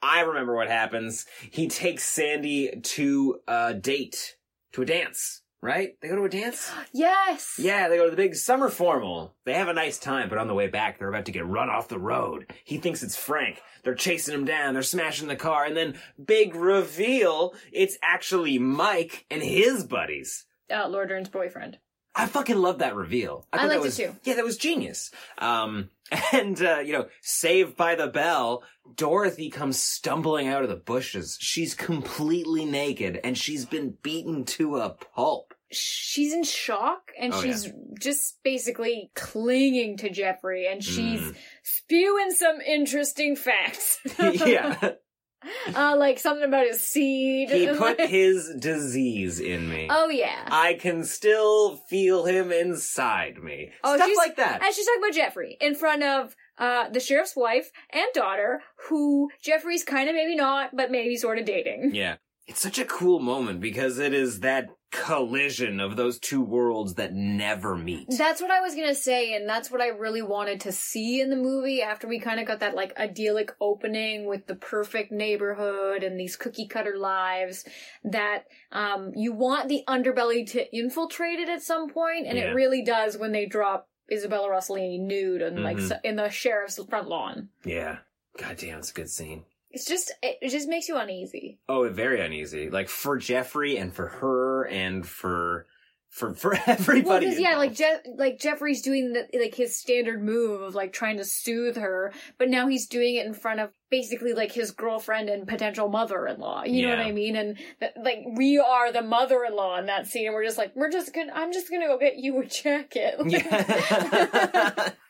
[0.02, 1.24] I remember what happens.
[1.50, 4.36] He takes Sandy to a date,
[4.72, 5.96] to a dance, right?
[6.00, 6.70] They go to a dance?
[6.92, 7.58] Yes!
[7.58, 9.34] Yeah, they go to the big summer formal.
[9.46, 11.70] They have a nice time, but on the way back, they're about to get run
[11.70, 12.52] off the road.
[12.64, 13.62] He thinks it's Frank.
[13.82, 14.74] They're chasing him down.
[14.74, 15.64] They're smashing the car.
[15.64, 20.44] And then, big reveal, it's actually Mike and his buddies.
[20.70, 21.78] Uh, Laura Dern's boyfriend.
[22.14, 23.46] I fucking love that reveal.
[23.52, 24.16] I that liked it was, too.
[24.22, 25.10] Yeah, that was genius.
[25.38, 25.88] Um,
[26.32, 28.62] and, uh, you know, saved by the bell,
[28.94, 31.38] Dorothy comes stumbling out of the bushes.
[31.40, 35.53] She's completely naked and she's been beaten to a pulp.
[35.74, 41.36] She's in shock and Oh, she's just basically clinging to Jeffrey and she's Mm.
[41.62, 43.98] spewing some interesting facts.
[44.18, 44.92] yeah.
[45.74, 47.50] uh, like something about his seed.
[47.50, 49.88] He put his disease in me.
[49.90, 50.46] Oh yeah.
[50.50, 53.70] I can still feel him inside me.
[53.82, 54.62] Oh, Stuff like that.
[54.62, 59.28] And she's talking about Jeffrey in front of uh, the sheriff's wife and daughter, who
[59.42, 61.90] Jeffrey's kind of maybe not, but maybe sort of dating.
[61.94, 62.16] Yeah.
[62.46, 67.12] It's such a cool moment because it is that collision of those two worlds that
[67.14, 68.06] never meet.
[68.16, 71.30] That's what I was gonna say, and that's what I really wanted to see in
[71.30, 76.02] the movie after we kind of got that like idyllic opening with the perfect neighborhood
[76.04, 77.64] and these cookie cutter lives.
[78.04, 82.50] That um, you want the underbelly to infiltrate it at some point, and Yeah.
[82.50, 85.90] it really does when they drop Isabella Rossellini nude and like Mhm.
[85.90, 87.48] s in the sheriff's front lawn.
[87.64, 87.98] yeah.
[88.36, 89.44] Goddamn, it's a good scene.
[89.74, 91.58] It's just it, just makes you uneasy.
[91.68, 92.70] Oh, very uneasy.
[92.70, 95.66] Like for Jeffrey and for her and for
[96.10, 97.26] for for everybody.
[97.26, 101.16] Well, yeah, like Jeff, like Jeffrey's doing the like his standard move of like trying
[101.16, 105.28] to soothe her, but now he's doing it in front of basically like his girlfriend
[105.28, 106.64] and potential mother-in-law.
[106.66, 107.34] You know what I mean?
[107.34, 110.90] And that, like we are the mother-in-law in that scene, and we're just like, we're
[110.90, 113.16] just gonna, I'm just gonna go get you a jacket.
[113.26, 114.90] Yeah.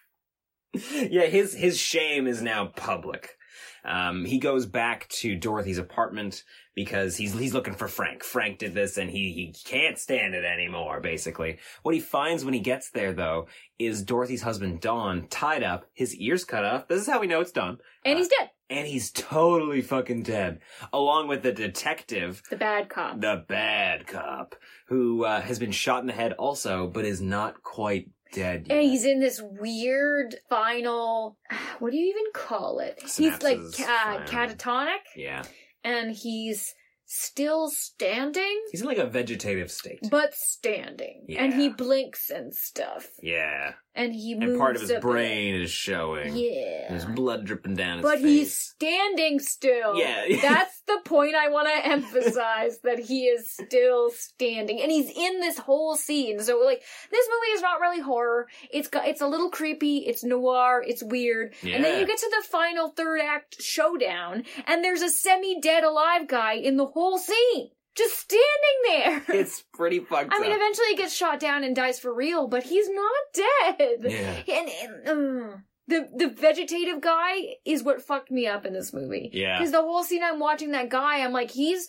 [0.90, 3.36] yeah, his his shame is now public.
[3.84, 6.42] Um, he goes back to Dorothy's apartment
[6.74, 8.24] because he's he's looking for Frank.
[8.24, 11.58] Frank did this and he he can't stand it anymore, basically.
[11.82, 13.46] What he finds when he gets there though
[13.78, 16.88] is Dorothy's husband Don tied up, his ears cut off.
[16.88, 17.78] This is how we know it's Don.
[18.04, 18.50] and he's dead.
[18.70, 20.60] And he's totally fucking dead.
[20.92, 23.20] Along with the detective The bad cop.
[23.20, 24.54] the bad cop
[24.88, 28.76] who uh, has been shot in the head also, but is not quite dead yet.
[28.76, 31.36] And he's in this weird final.
[31.80, 33.00] What do you even call it?
[33.02, 34.26] he's like Synapses, final.
[34.28, 35.42] catatonic, Yeah,
[35.82, 36.74] and he's
[37.04, 38.60] still standing.
[38.70, 39.98] he's in like a vegetative state.
[40.10, 41.26] but standing.
[41.36, 43.08] And he blinks and stuff.
[43.22, 46.36] Yeah, And he moves and part of his brain is showing.
[46.36, 46.88] Yeah.
[46.88, 48.12] There's blood dripping down his face.
[48.12, 48.38] But face.
[48.38, 49.96] he's standing still.
[49.96, 50.24] Yeah.
[50.42, 54.80] That's the point I want to emphasize that he is still standing.
[54.80, 56.40] And he's in this whole scene.
[56.40, 58.48] So like this movie is not really horror.
[58.72, 61.54] It's got it's a little creepy, it's noir, it's weird.
[61.62, 61.76] Yeah.
[61.76, 66.26] And then you get to the final third act showdown and there's a semi-dead alive
[66.26, 67.70] guy in the whole scene.
[67.96, 69.22] Just standing there.
[69.40, 72.62] It's pretty fucked I mean, eventually he gets shot down and dies for real, but
[72.64, 73.98] he's not dead.
[74.02, 74.54] Yeah.
[74.54, 79.30] And, and um, the the vegetative guy is what fucked me up in this movie.
[79.32, 79.58] Yeah.
[79.58, 81.88] Because the whole scene I'm watching that guy, I'm like, he's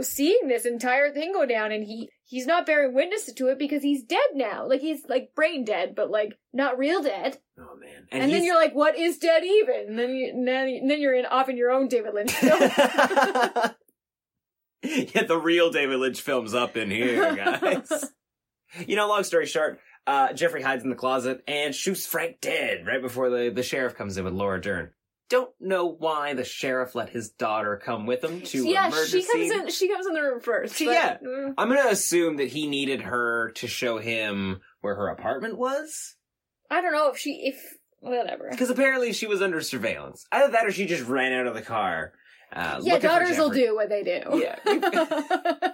[0.00, 3.82] seeing this entire thing go down, and he he's not bearing witness to it because
[3.82, 4.68] he's dead now.
[4.68, 7.38] Like he's like brain dead, but like not real dead.
[7.58, 9.86] oh man, And, then you're like, what is dead even?
[9.88, 12.32] And then you and then, and then you're in off in your own David Lynch
[12.32, 12.60] film.
[15.14, 18.04] yeah, the real David Lynch film's up in here, guys.
[18.86, 22.86] you know, long story short, uh, Jeffrey hides in the closet and shoots Frank dead
[22.86, 24.90] right before the, the sheriff comes in with Laura Dern.
[25.28, 29.24] Don't know why the sheriff let his daughter come with him to yeah, murder she
[29.24, 29.70] comes in.
[29.70, 30.76] She comes in the room first.
[30.76, 31.16] She- but, yeah.
[31.16, 31.54] mm.
[31.58, 36.14] I'm gonna assume that he needed her to show him where her apartment was.
[36.70, 37.60] I don't know if she if
[37.98, 38.48] whatever.
[38.50, 40.26] Because apparently she was under surveillance.
[40.30, 42.12] Either that or she just ran out of the car.
[42.52, 44.20] Uh, Yeah, daughters will do what they do.
[44.42, 44.58] Yeah.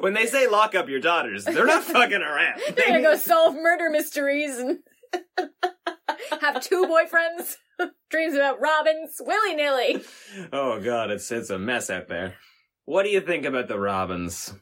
[0.00, 2.60] when they say lock up your daughters, they're not fucking around.
[2.74, 4.78] They're gonna go solve murder mysteries and
[6.40, 7.56] have two boyfriends.
[8.10, 10.02] Dreams about Robins, willy nilly.
[10.52, 12.34] Oh god, it's it's a mess out there.
[12.84, 14.54] What do you think about the Robins?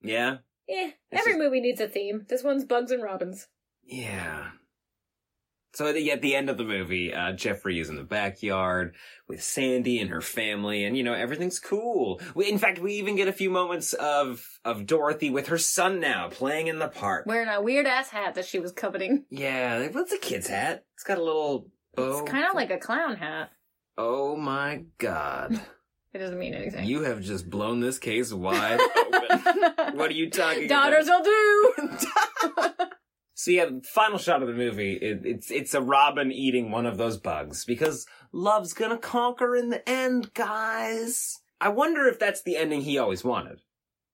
[0.00, 0.38] Yeah?
[0.68, 2.26] Yeah, It's every just- movie needs a theme.
[2.28, 3.48] This one's Bugs and Robins.
[3.84, 4.50] Yeah.
[5.74, 8.94] So at the, at the end of the movie, uh, Jeffrey is in the backyard
[9.28, 12.20] with Sandy and her family, and you know everything's cool.
[12.34, 15.98] We, in fact, we even get a few moments of of Dorothy with her son
[15.98, 17.26] now playing in the park.
[17.26, 19.24] Wearing a weird ass hat that she was coveting.
[19.30, 20.84] Yeah, what's a kid's hat?
[20.94, 21.66] It's got a little.
[21.96, 22.20] bow.
[22.20, 23.50] It's kind of like a clown hat.
[23.98, 25.60] Oh my god!
[26.14, 26.84] It doesn't mean anything.
[26.86, 29.72] You have just blown this case wide open.
[29.98, 31.24] what are you talking Daughters about?
[31.24, 32.86] Daughters will do.
[33.34, 34.94] So yeah, final shot of the movie.
[34.94, 39.70] It, it's it's a robin eating one of those bugs because love's gonna conquer in
[39.70, 41.40] the end, guys.
[41.60, 43.60] I wonder if that's the ending he always wanted.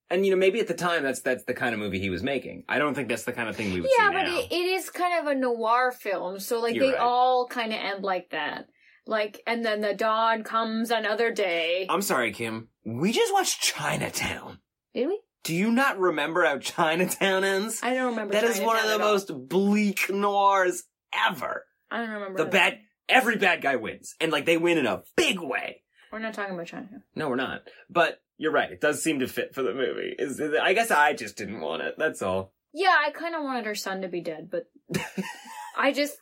[0.09, 2.23] And you know, maybe at the time that's that's the kind of movie he was
[2.23, 2.65] making.
[2.69, 4.89] I don't think that's the kind of thing we would yeah, but it, it is
[4.91, 7.01] kind of a noir film, so like You're they right.
[7.01, 8.69] all kind of end like that.
[9.07, 11.87] Like, and then the dawn comes another day.
[11.89, 12.69] I'm sorry, Kim.
[12.85, 14.59] We just watched Chinatown.
[14.95, 15.21] Did we?
[15.45, 17.81] Do you not remember how Chinatown ends?
[17.83, 18.35] I don't remember.
[18.35, 20.85] That is one of the most bleak noirs
[21.29, 21.65] ever.
[21.91, 22.39] I don't remember.
[22.39, 22.53] The that.
[22.53, 25.83] bad, every bad guy wins, and like they win in a big way.
[26.13, 27.03] We're not talking about Chinatown.
[27.15, 27.63] No, we're not.
[27.89, 28.71] But You're right.
[28.71, 30.15] It does seem to fit for the movie.
[30.19, 31.95] Is I guess I just didn't want it.
[31.99, 32.53] That's all.
[32.73, 34.65] Yeah, I kind of wanted her son to be dead, but
[35.77, 36.17] I just.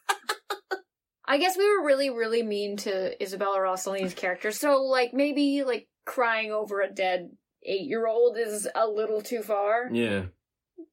[1.31, 4.51] I guess we were really, really mean to Isabella Rossellini's character.
[4.51, 7.29] So, like, maybe, like, crying over a dead
[7.65, 9.89] eight year old is a little too far.
[9.93, 10.27] Yeah.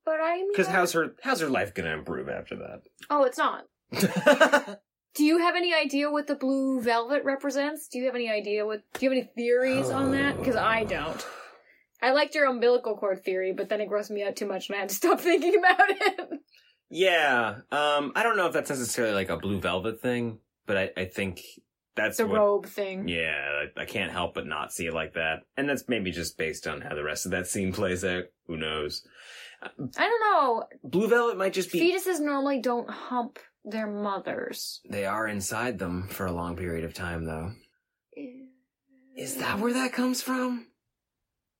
[0.04, 0.52] But I mean.
[0.52, 2.82] Because how's her how's her life gonna improve after that?
[3.10, 3.66] Oh, it's not.
[5.16, 7.88] Do you have any idea what the blue velvet represents?
[7.88, 8.82] Do you have any idea what?
[8.94, 10.38] Do you have any theories on that?
[10.38, 11.26] Because I don't.
[12.02, 14.76] I liked your umbilical cord theory, but then it grossed me out too much, and
[14.76, 16.30] I had to stop thinking about it.
[16.90, 17.56] Yeah.
[17.72, 21.06] Um, I don't know if that's necessarily like a blue velvet thing, but I, I
[21.06, 21.42] think
[21.96, 23.08] that's the what, robe thing.
[23.08, 25.42] Yeah, I, I can't help but not see it like that.
[25.58, 28.26] And that's maybe just based on how the rest of that scene plays out.
[28.48, 29.06] Who knows?
[29.64, 30.66] I don't know.
[30.84, 31.80] Blue velvet might just be.
[31.80, 34.82] Fetuses normally don't hump their mothers.
[34.90, 37.52] They are inside them for a long period of time, though.
[39.18, 40.68] Is that where that comes from?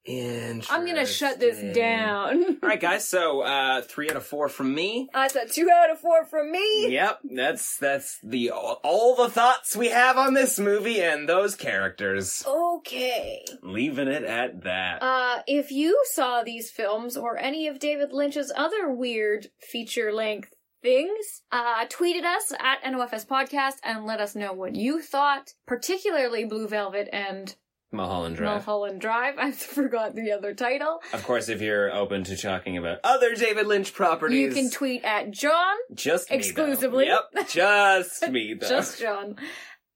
[0.06, 0.76] Interesting.
[0.76, 2.60] I'm gonna shut this down.
[2.64, 3.08] All right, guys.
[3.08, 5.10] So uh, three out of four from me.
[5.14, 6.92] That's a two out of four from me.
[6.92, 12.44] Yep, that's that's the all the thoughts we have on this movie and those characters.
[12.48, 13.44] Okay.
[13.64, 15.02] Leaving it at that.
[15.02, 20.54] Uh, if you saw these films or any of David Lynch's other weird feature length
[20.84, 26.46] things, uh, tweeted us at NOFS Podcast and let us know what you thought, particularly
[26.46, 27.56] Blue Velvet and
[27.96, 28.54] Mulholland Drive.
[28.66, 29.36] Mulholland Drive.
[29.40, 31.02] I forgot the other title.
[31.14, 35.04] Of course, if you're open to talking about other David Lynch properties, You can tweet
[35.04, 37.06] at John just me, exclusively.
[37.08, 38.68] Yep, just me though.
[38.70, 39.36] Just John.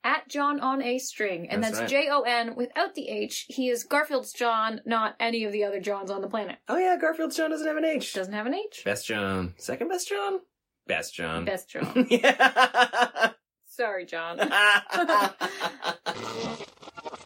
[0.01, 1.49] At John on a string.
[1.49, 2.03] And That's that's right.
[2.05, 3.45] J O N without the H.
[3.49, 6.55] He is Garfield's John, not any of the other Johns on the planet.
[6.69, 8.13] Oh yeah, Garfield's John doesn't have an H.
[8.13, 8.81] Doesn't have an H.
[8.85, 10.39] Best John, second best John,
[10.87, 11.43] best John.
[11.43, 12.07] Best John.
[12.09, 13.31] yeah.
[13.79, 14.37] Sorry, John.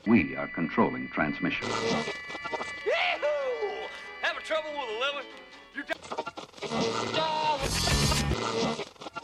[0.05, 1.67] We are controlling transmission.
[4.21, 5.25] Having trouble with a lemon?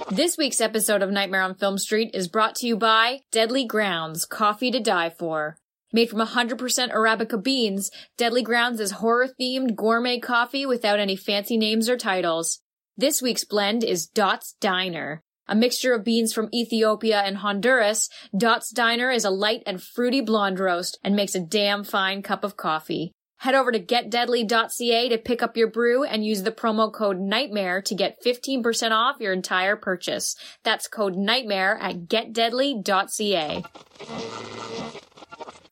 [0.15, 4.25] This week's episode of Nightmare on Film Street is brought to you by Deadly Grounds
[4.25, 5.57] Coffee to Die For.
[5.93, 6.57] Made from 100%
[6.91, 12.59] Arabica beans, Deadly Grounds is horror themed gourmet coffee without any fancy names or titles.
[12.97, 15.21] This week's blend is Dot's Diner.
[15.49, 18.07] A mixture of beans from Ethiopia and Honduras,
[18.37, 22.43] Dot's Diner is a light and fruity blonde roast and makes a damn fine cup
[22.43, 23.13] of coffee.
[23.37, 27.83] Head over to getdeadly.ca to pick up your brew and use the promo code NIGHTMARE
[27.85, 30.35] to get 15% off your entire purchase.
[30.63, 33.63] That's code NIGHTMARE at getdeadly.ca.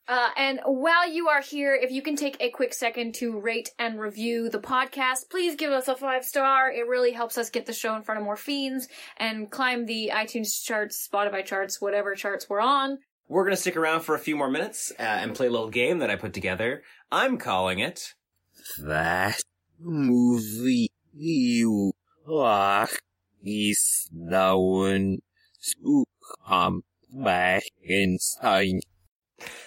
[0.08, 3.70] Uh, and while you are here, if you can take a quick second to rate
[3.78, 6.72] and review the podcast, please give us a five star.
[6.72, 10.10] It really helps us get the show in front of more fiends and climb the
[10.14, 12.98] iTunes charts, Spotify charts, whatever charts we're on.
[13.28, 15.98] We're gonna stick around for a few more minutes uh, and play a little game
[15.98, 16.82] that I put together.
[17.12, 18.14] I'm calling it
[18.82, 19.42] That
[19.78, 21.92] movie you
[22.26, 22.98] like
[23.44, 25.18] is the one
[25.82, 26.04] to
[26.46, 28.80] come back inside.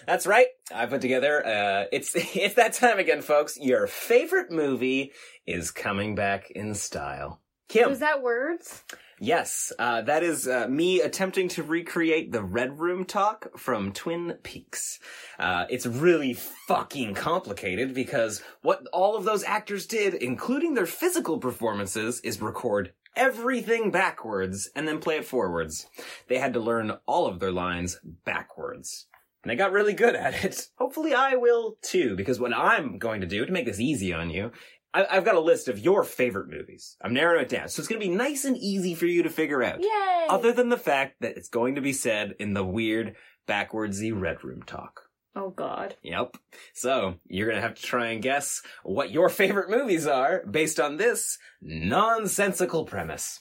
[0.06, 0.48] That's right.
[0.74, 1.46] I put together.
[1.46, 3.58] Uh, it's it's that time again, folks.
[3.58, 5.12] Your favorite movie
[5.46, 7.42] is coming back in style.
[7.68, 7.90] Kim.
[7.90, 8.84] Is that words?
[9.24, 14.40] Yes, uh, that is uh, me attempting to recreate the Red Room talk from Twin
[14.42, 15.00] Peaks.
[15.38, 21.38] Uh, it's really fucking complicated because what all of those actors did, including their physical
[21.38, 25.86] performances, is record everything backwards and then play it forwards.
[26.28, 29.06] They had to learn all of their lines backwards.
[29.44, 30.68] And I got really good at it.
[30.78, 34.30] Hopefully I will too, because what I'm going to do to make this easy on
[34.30, 34.52] you
[34.94, 36.98] I, I've got a list of your favorite movies.
[37.02, 37.70] I'm narrowing it down.
[37.70, 39.82] So it's going to be nice and easy for you to figure out.
[39.82, 40.28] Yay!
[40.30, 43.16] Other than the fact that it's going to be said in the weird,
[43.48, 45.02] backwardsy Red Room talk.
[45.34, 45.96] Oh god.
[46.04, 46.36] Yep.
[46.74, 50.80] So you're going to have to try and guess what your favorite movies are based
[50.80, 53.40] on this nonsensical premise.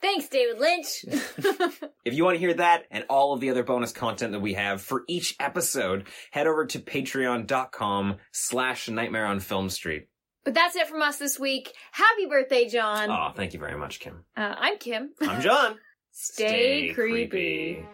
[0.00, 1.04] Thanks, David Lynch.
[2.04, 4.54] If you want to hear that and all of the other bonus content that we
[4.54, 10.08] have for each episode, head over to patreon.com slash nightmare on film street.
[10.44, 11.74] but that's it from us this week.
[11.92, 13.10] Happy birthday, John.
[13.10, 14.24] Oh, thank you very much, Kim.
[14.34, 15.10] Uh, I'm Kim.
[15.20, 15.76] I'm John.
[16.12, 17.84] Stay, creepy.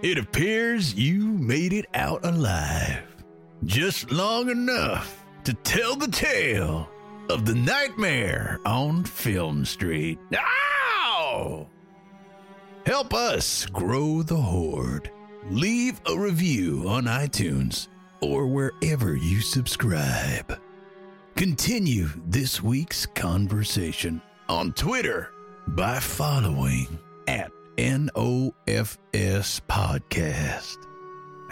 [0.00, 3.02] It appears you made it out alive.
[3.64, 6.88] Just long enough to tell the tale
[7.28, 10.18] of the nightmare on Film Street.
[12.86, 15.10] Help us grow the horde.
[15.50, 17.88] Leave a review on iTunes
[18.20, 20.60] or wherever you subscribe.
[21.34, 25.32] Continue this week's conversation on Twitter
[25.68, 30.76] by following at NOFS Podcast.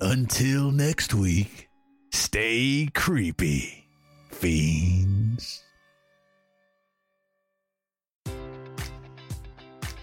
[0.00, 1.68] Until next week,
[2.12, 3.88] stay creepy,
[4.30, 5.65] fiends.